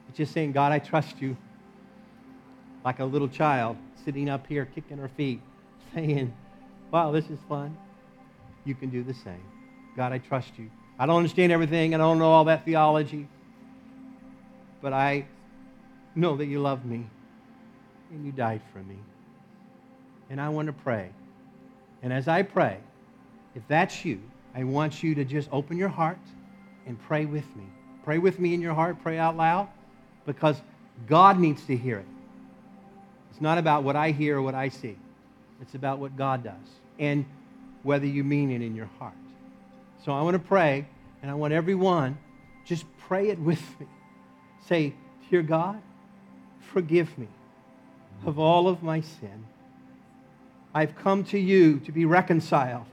It's 0.09 0.19
just 0.19 0.33
saying, 0.33 0.53
God, 0.53 0.73
I 0.73 0.79
trust 0.79 1.21
you. 1.21 1.37
Like 2.85 3.01
a 3.01 3.05
little 3.05 3.29
child 3.29 3.77
sitting 4.05 4.29
up 4.29 4.47
here 4.47 4.67
kicking 4.67 4.99
her 4.99 5.09
feet, 5.09 5.41
saying, 5.95 6.33
Wow, 6.91 7.11
this 7.11 7.29
is 7.31 7.39
fun. 7.49 7.77
You 8.65 8.75
can 8.75 8.91
do 8.91 9.03
the 9.03 9.15
same. 9.15 9.43
God, 9.97 10.13
I 10.13 10.19
trust 10.19 10.59
you. 10.59 10.71
I 10.99 11.07
don't 11.07 11.17
understand 11.17 11.51
everything. 11.53 11.95
I 11.95 11.99
don't 11.99 12.19
know 12.19 12.31
all 12.31 12.45
that 12.45 12.65
theology. 12.65 13.29
But 14.81 14.93
I 14.93 15.27
know 16.15 16.37
that 16.37 16.47
you 16.47 16.61
love 16.61 16.85
me 16.85 17.07
and 18.11 18.25
you 18.25 18.33
died 18.33 18.61
for 18.73 18.79
me. 18.79 18.99
And 20.31 20.41
I 20.41 20.49
want 20.49 20.67
to 20.67 20.73
pray. 20.73 21.11
And 22.03 22.13
as 22.13 22.29
I 22.29 22.43
pray, 22.43 22.79
if 23.55 23.63
that's 23.67 24.05
you, 24.05 24.21
I 24.55 24.65
want 24.65 25.03
you 25.03 25.15
to 25.17 25.25
just 25.25 25.49
open 25.53 25.77
your 25.77 25.89
heart 25.89 26.19
and 26.87 27.01
pray 27.01 27.25
with 27.25 27.45
me. 27.57 27.65
Pray 28.05 28.19
with 28.19 28.39
me 28.39 28.55
in 28.55 28.61
your 28.61 28.75
heart, 28.75 29.03
pray 29.03 29.19
out 29.19 29.37
loud, 29.37 29.69
because 30.27 30.61
God 31.07 31.39
needs 31.39 31.65
to 31.67 31.77
hear 31.77 31.99
it. 31.99 32.07
It's 33.35 33.41
not 33.41 33.59
about 33.59 33.83
what 33.83 33.97
I 33.97 34.13
hear 34.13 34.39
or 34.39 34.43
what 34.43 34.55
I 34.55 34.69
see, 34.69 34.97
it's 35.61 35.75
about 35.75 35.99
what 35.99 36.17
God 36.17 36.45
does 36.45 36.55
and 37.01 37.25
whether 37.83 38.07
you 38.07 38.23
mean 38.23 38.53
it 38.53 38.63
in 38.63 38.77
your 38.77 38.89
heart. 39.01 39.17
So 40.05 40.13
I 40.13 40.23
want 40.23 40.35
to 40.35 40.39
pray, 40.39 40.87
and 41.21 41.29
I 41.29 41.35
want 41.35 41.53
everyone 41.53 42.17
just 42.65 42.85
pray 43.09 43.31
it 43.31 43.41
with 43.41 43.61
me. 43.81 43.87
Say, 44.69 44.95
Dear 45.29 45.43
God, 45.43 45.83
forgive 46.73 47.19
me 47.19 47.27
of 48.25 48.39
all 48.39 48.69
of 48.69 48.85
my 48.85 49.01
sin. 49.01 49.47
I've 50.73 50.95
come 50.95 51.25
to 51.25 51.39
you 51.39 51.81
to 51.81 51.91
be 51.91 52.05
reconciled, 52.05 52.87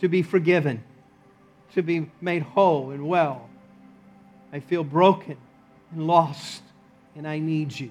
to 0.00 0.08
be 0.08 0.22
forgiven, 0.22 0.82
to 1.74 1.82
be 1.82 2.10
made 2.22 2.42
whole 2.42 2.92
and 2.92 3.06
well. 3.06 3.50
I 4.54 4.60
feel 4.60 4.84
broken 4.84 5.36
and 5.92 6.06
lost, 6.06 6.62
and 7.14 7.28
I 7.28 7.40
need 7.40 7.78
you. 7.78 7.90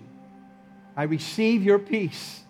I 1.00 1.04
receive 1.04 1.64
your 1.64 1.80
peace. 1.80 2.42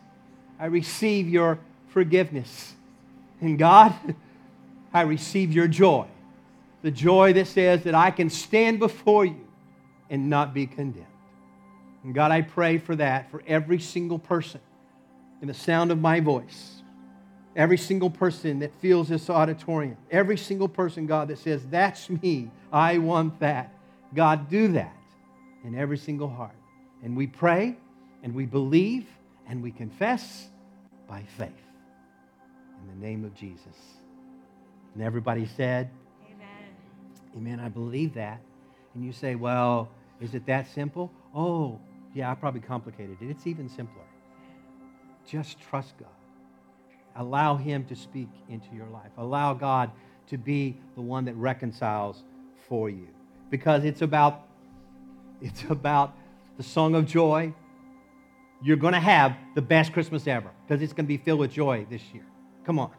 I 0.60 0.66
receive 0.66 1.30
your 1.30 1.60
forgiveness. 1.90 2.74
And 3.42 3.60
God, 3.60 3.94
I 4.94 5.02
receive 5.02 5.52
your 5.52 5.68
joy. 5.68 6.08
The 6.82 6.90
joy 6.90 7.34
that 7.34 7.46
says 7.46 7.84
that 7.84 7.94
I 7.94 8.10
can 8.10 8.32
stand 8.32 8.80
before 8.80 9.24
you 9.24 9.46
and 10.10 10.32
not 10.32 10.56
be 10.56 10.66
condemned. 10.66 11.06
And 12.04 12.16
God, 12.16 12.32
I 12.32 12.42
pray 12.42 12.80
for 12.80 12.96
that 12.96 13.30
for 13.30 13.44
every 13.46 13.78
single 13.80 14.18
person 14.18 14.62
in 15.44 15.48
the 15.48 15.54
sound 15.54 15.92
of 15.92 16.00
my 16.00 16.20
voice. 16.20 16.82
Every 17.56 17.78
single 17.78 18.10
person 18.10 18.58
that 18.62 18.74
feels 18.82 19.10
this 19.10 19.30
auditorium. 19.30 19.98
Every 20.10 20.38
single 20.38 20.68
person, 20.68 21.06
God, 21.06 21.28
that 21.28 21.38
says, 21.38 21.68
That's 21.68 22.10
me. 22.10 22.50
I 22.74 22.98
want 22.98 23.42
that. 23.42 23.72
God, 24.16 24.50
do 24.50 24.70
that 24.70 24.98
in 25.64 25.76
every 25.76 26.00
single 26.00 26.30
heart. 26.30 26.56
And 27.04 27.16
we 27.16 27.28
pray 27.28 27.78
and 28.24 28.34
we 28.34 28.46
believe 28.46 29.08
and 29.48 29.64
we 29.64 29.72
confess 29.72 30.48
by 31.08 31.24
faith 31.38 31.50
in 32.82 32.88
the 32.88 33.08
name 33.08 33.26
of 33.26 33.34
Jesus. 33.34 33.76
And 34.94 35.04
everybody 35.04 35.46
said, 35.46 35.90
Amen. 36.32 36.48
Amen. 37.36 37.60
I 37.60 37.70
believe 37.70 38.14
that. 38.16 38.42
And 38.94 39.06
you 39.06 39.12
say, 39.12 39.36
Well, 39.36 39.90
is 40.22 40.34
it 40.34 40.46
that 40.48 40.68
simple? 40.68 41.12
Oh, 41.34 41.80
yeah, 42.14 42.32
I 42.32 42.36
probably 42.36 42.62
complicated 42.62 43.18
it. 43.22 43.30
It's 43.30 43.48
even 43.48 43.70
simpler. 43.70 44.04
Just 45.28 45.60
trust 45.60 45.98
God. 45.98 46.10
Allow 47.16 47.56
Him 47.56 47.86
to 47.86 47.96
speak 47.96 48.30
into 48.50 48.68
your 48.74 48.88
life. 48.88 49.12
Allow 49.18 49.54
God 49.54 49.92
to 50.28 50.38
be 50.38 50.78
the 50.96 51.02
one 51.02 51.26
that 51.26 51.36
reconciles 51.36 52.24
for 52.68 52.90
you. 52.90 53.08
Because 53.50 53.84
it's 53.84 54.02
about 54.02 54.46
it's 55.42 55.64
about 55.70 56.16
the 56.58 56.64
song 56.64 56.96
of 56.96 57.06
joy. 57.06 57.54
You're 58.62 58.78
going 58.78 58.94
to 58.94 59.00
have 59.00 59.36
the 59.56 59.62
best 59.62 59.94
Christmas 59.94 60.28
ever 60.28 60.52
because 60.68 60.82
it's 60.82 60.94
going 60.94 61.06
to 61.06 61.08
be 61.08 61.18
filled 61.18 61.40
with 61.40 61.52
joy 61.52 61.86
this 61.90 62.02
year. 62.14 62.26
Come 62.66 62.80
on. 62.80 62.92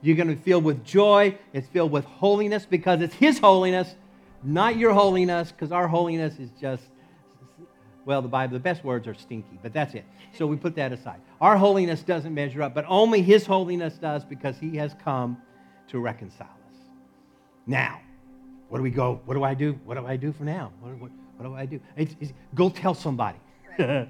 You're 0.00 0.16
going 0.16 0.28
to 0.28 0.36
be 0.36 0.42
filled 0.42 0.64
with 0.64 0.84
joy. 0.84 1.38
It's 1.52 1.68
filled 1.68 1.92
with 1.92 2.04
holiness 2.04 2.66
because 2.66 3.00
it's 3.00 3.14
His 3.14 3.38
holiness, 3.38 3.94
not 4.42 4.76
your 4.76 4.92
holiness, 4.92 5.52
because 5.52 5.72
our 5.72 5.88
holiness 5.88 6.38
is 6.38 6.50
just 6.60 6.84
well, 8.04 8.20
the 8.20 8.28
Bible, 8.28 8.54
the 8.54 8.60
best 8.60 8.84
words 8.84 9.06
are 9.06 9.14
stinky, 9.14 9.58
but 9.62 9.72
that's 9.72 9.94
it. 9.94 10.04
So 10.36 10.46
we 10.46 10.56
put 10.56 10.74
that 10.76 10.92
aside. 10.92 11.20
Our 11.40 11.56
holiness 11.56 12.02
doesn't 12.02 12.34
measure 12.34 12.62
up, 12.62 12.74
but 12.74 12.84
only 12.88 13.22
His 13.22 13.46
holiness 13.46 13.94
does 13.94 14.24
because 14.24 14.58
He 14.58 14.76
has 14.76 14.94
come 15.04 15.36
to 15.88 16.00
reconcile 16.00 16.48
us. 16.48 16.76
Now, 17.66 18.00
what 18.68 18.78
do 18.78 18.82
we 18.82 18.90
go? 18.90 19.20
What 19.24 19.34
do 19.34 19.44
I 19.44 19.54
do? 19.54 19.78
What 19.84 19.96
do 19.96 20.06
I 20.06 20.16
do 20.16 20.32
for 20.32 20.44
now? 20.44 20.72
What, 20.80 20.98
what, 20.98 21.10
what 21.36 21.46
do 21.46 21.54
I 21.54 21.66
do? 21.66 21.80
It's, 21.96 22.16
it's, 22.20 22.32
go 22.54 22.70
tell 22.70 22.94
somebody. 22.94 23.38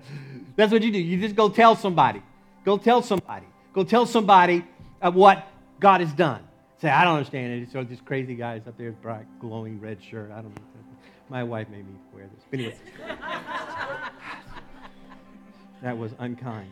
that's 0.56 0.72
what 0.72 0.82
you 0.82 0.92
do. 0.92 0.98
You 0.98 1.20
just 1.20 1.36
go 1.36 1.48
tell 1.48 1.76
somebody. 1.76 2.22
Go 2.64 2.78
tell 2.78 3.02
somebody. 3.02 3.46
Go 3.72 3.84
tell 3.84 4.06
somebody 4.06 4.64
what 5.00 5.46
God 5.80 6.00
has 6.00 6.12
done. 6.12 6.42
Say, 6.80 6.88
I 6.90 7.04
don't 7.04 7.16
understand 7.16 7.62
it. 7.62 7.70
So 7.72 7.84
this 7.84 8.00
crazy 8.00 8.34
guys 8.34 8.62
up 8.66 8.76
there, 8.76 8.88
with 8.88 9.00
bright, 9.02 9.26
glowing 9.40 9.80
red 9.80 10.02
shirt. 10.02 10.30
I 10.32 10.36
don't 10.36 10.54
know. 10.54 10.62
My 11.28 11.44
wife 11.44 11.68
made 11.70 11.86
me 11.86 11.94
wear 12.12 12.24
this. 12.24 12.44
But 12.50 12.60
anyway. 12.60 12.76
that 15.82 15.96
was 15.96 16.12
unkind. 16.18 16.68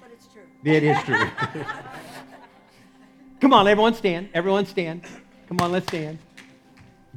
But 0.00 0.10
it's 0.12 0.26
true. 0.26 0.42
It 0.64 0.84
is 0.84 1.02
true. 1.02 1.64
Come 3.40 3.52
on, 3.52 3.66
everyone 3.66 3.94
stand. 3.94 4.28
Everyone 4.34 4.66
stand. 4.66 5.02
Come 5.48 5.60
on, 5.60 5.72
let's 5.72 5.86
stand. 5.86 6.18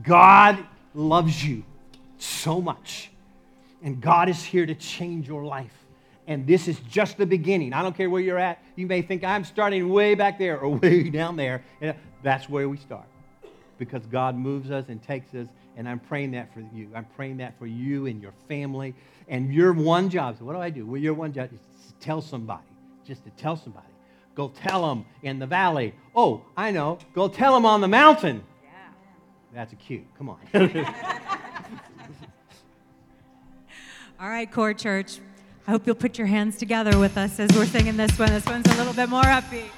God 0.01 0.65
loves 0.95 1.45
you 1.45 1.63
so 2.17 2.61
much. 2.61 3.10
And 3.83 3.99
God 3.99 4.29
is 4.29 4.43
here 4.43 4.65
to 4.65 4.75
change 4.75 5.27
your 5.27 5.43
life. 5.43 5.73
And 6.27 6.45
this 6.45 6.67
is 6.67 6.79
just 6.81 7.17
the 7.17 7.25
beginning. 7.25 7.73
I 7.73 7.81
don't 7.81 7.95
care 7.95 8.09
where 8.09 8.21
you're 8.21 8.37
at. 8.37 8.63
You 8.75 8.85
may 8.87 9.01
think 9.01 9.23
I'm 9.23 9.43
starting 9.43 9.89
way 9.89 10.15
back 10.15 10.37
there 10.37 10.59
or 10.59 10.69
way 10.77 11.09
down 11.09 11.35
there. 11.35 11.63
And 11.81 11.95
that's 12.23 12.47
where 12.47 12.69
we 12.69 12.77
start. 12.77 13.05
Because 13.77 14.05
God 14.05 14.35
moves 14.35 14.69
us 14.69 14.85
and 14.89 15.01
takes 15.01 15.33
us. 15.33 15.47
And 15.75 15.89
I'm 15.89 15.99
praying 15.99 16.31
that 16.31 16.53
for 16.53 16.59
you. 16.73 16.89
I'm 16.93 17.05
praying 17.15 17.37
that 17.37 17.57
for 17.57 17.65
you 17.65 18.05
and 18.05 18.21
your 18.21 18.33
family. 18.47 18.93
And 19.27 19.53
your 19.53 19.73
one 19.73 20.09
job, 20.09 20.37
so 20.37 20.45
what 20.45 20.53
do 20.53 20.59
I 20.59 20.69
do? 20.69 20.85
Well, 20.85 21.01
your 21.01 21.13
one 21.13 21.33
job 21.33 21.49
is 21.51 21.59
to 21.59 21.93
tell 21.99 22.21
somebody. 22.21 22.63
Just 23.05 23.23
to 23.23 23.31
tell 23.31 23.55
somebody. 23.55 23.87
Go 24.35 24.49
tell 24.49 24.87
them 24.87 25.05
in 25.23 25.39
the 25.39 25.47
valley. 25.47 25.93
Oh, 26.15 26.43
I 26.55 26.71
know. 26.71 26.99
Go 27.13 27.27
tell 27.27 27.53
them 27.53 27.65
on 27.65 27.81
the 27.81 27.87
mountain. 27.87 28.43
Yeah. 28.63 28.69
That's 29.53 29.73
a 29.73 29.75
cute. 29.75 30.05
Come 30.17 30.29
on. 30.29 30.39
All 34.21 34.29
right, 34.29 34.51
Core 34.51 34.75
Church. 34.75 35.17
I 35.67 35.71
hope 35.71 35.87
you'll 35.87 35.95
put 35.95 36.19
your 36.19 36.27
hands 36.27 36.57
together 36.57 36.99
with 36.99 37.17
us 37.17 37.39
as 37.39 37.49
we're 37.55 37.65
singing 37.65 37.97
this 37.97 38.19
one. 38.19 38.29
This 38.29 38.45
one's 38.45 38.67
a 38.67 38.77
little 38.77 38.93
bit 38.93 39.09
more 39.09 39.23
upbeat. 39.23 39.71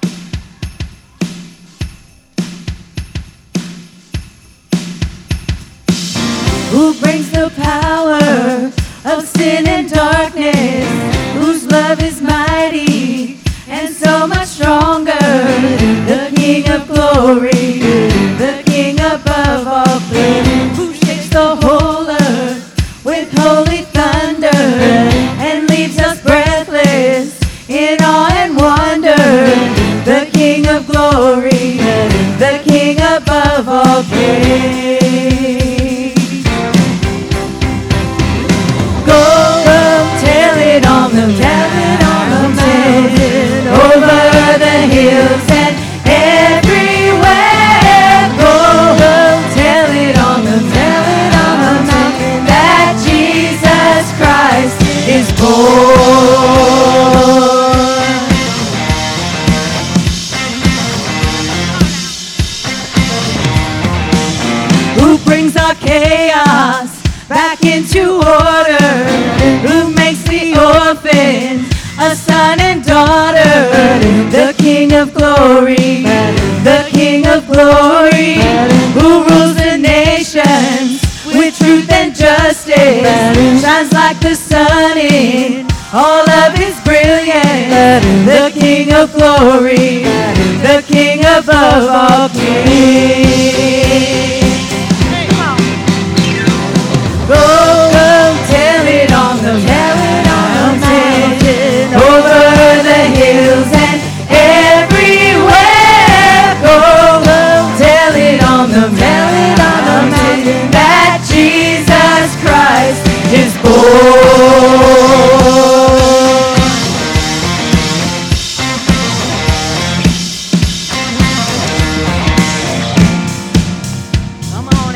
who 6.70 6.92
brings 7.00 7.30
the 7.30 7.50
power 7.56 8.70
of 9.14 9.26
sin 9.28 9.66
and 9.66 9.88
darkness, 9.88 11.34
whose 11.34 11.64
love 11.66 12.02
is 12.02 12.20
mighty 12.20 13.43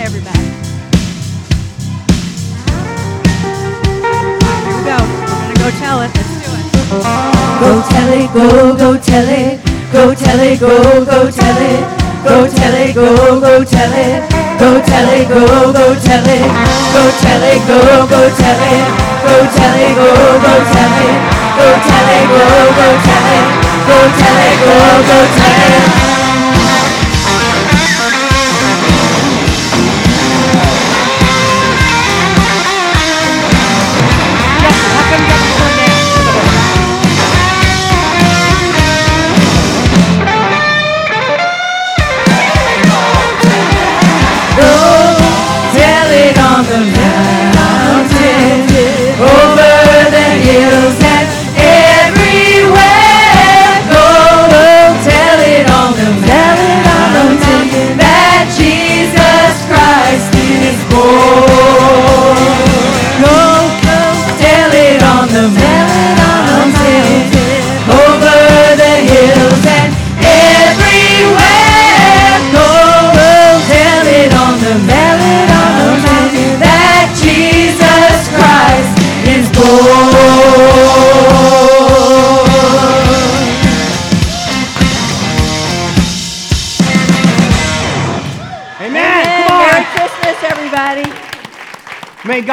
everybody. 0.09 0.49
Here 4.65 4.73
we 4.73 4.83
go. 4.89 4.97
We're 4.97 5.37
going 5.37 5.53
to 5.53 5.61
go 5.61 5.69
tell 5.85 6.01
it. 6.01 6.09
Let's 6.17 6.33
do 6.41 6.49
it. 6.49 6.65
Go 7.61 7.71
tell 7.93 8.09
it, 8.17 8.29
go, 8.33 8.49
go 8.73 8.89
tell 8.97 9.29
it. 9.29 9.61
Go 9.93 10.15
tell 10.17 10.41
it, 10.41 10.61
go, 10.61 11.05
go 11.05 11.29
tell 11.31 11.61
it. 11.61 11.85
Go 12.25 12.49
tell 12.49 12.73
it, 12.73 12.95
go, 12.95 13.41
go 13.41 13.65
tell 13.65 13.93
it. 13.93 14.25
Go 14.57 14.81
tell 14.89 15.09
it, 15.13 15.29
go, 15.29 15.45
go 15.77 15.85
tell 16.01 16.25
it. 16.25 16.49
Go 16.97 17.05
tell 17.21 17.45
it, 17.45 17.61
go, 17.69 18.09
go 18.09 18.21
tell 18.33 18.65
it. 18.65 18.89
Go 19.29 19.35
tell 19.53 19.77
it, 19.77 19.93
go, 19.93 20.09
go 20.41 20.55
tell 20.73 20.97
it. 21.05 21.21
Go 21.53 21.69
tell 21.85 22.09
it, 22.17 22.25
go, 22.33 22.41
go 22.81 22.89
tell 23.05 23.29
it. 23.37 23.45
Go 23.89 23.99
tell 24.17 24.39
it, 24.41 24.57
go, 24.65 24.73
go 25.05 25.19
tell 25.37 25.59
it. 25.69 26.18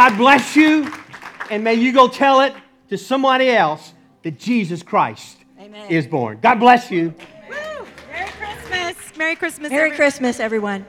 God 0.06 0.20
bless 0.20 0.56
you, 0.56 0.88
and 1.49 1.64
may 1.64 1.74
you 1.74 1.91
go 1.91 2.08
tell 2.08 2.41
it 2.41 2.53
to 2.89 2.95
somebody 2.95 3.49
else 3.49 3.91
that 4.22 4.38
Jesus 4.38 4.84
Christ 4.84 5.38
Amen. 5.60 5.89
is 5.89 6.06
born. 6.06 6.38
God 6.43 6.60
bless 6.60 6.91
you. 6.91 7.12
Woo! 7.49 7.88
Merry 8.12 8.30
Christmas. 8.30 9.18
Merry 9.18 9.36
Christmas. 9.36 9.72
Merry 9.72 9.82
everybody. 9.86 9.97
Christmas, 9.97 10.39
everyone. 10.39 10.86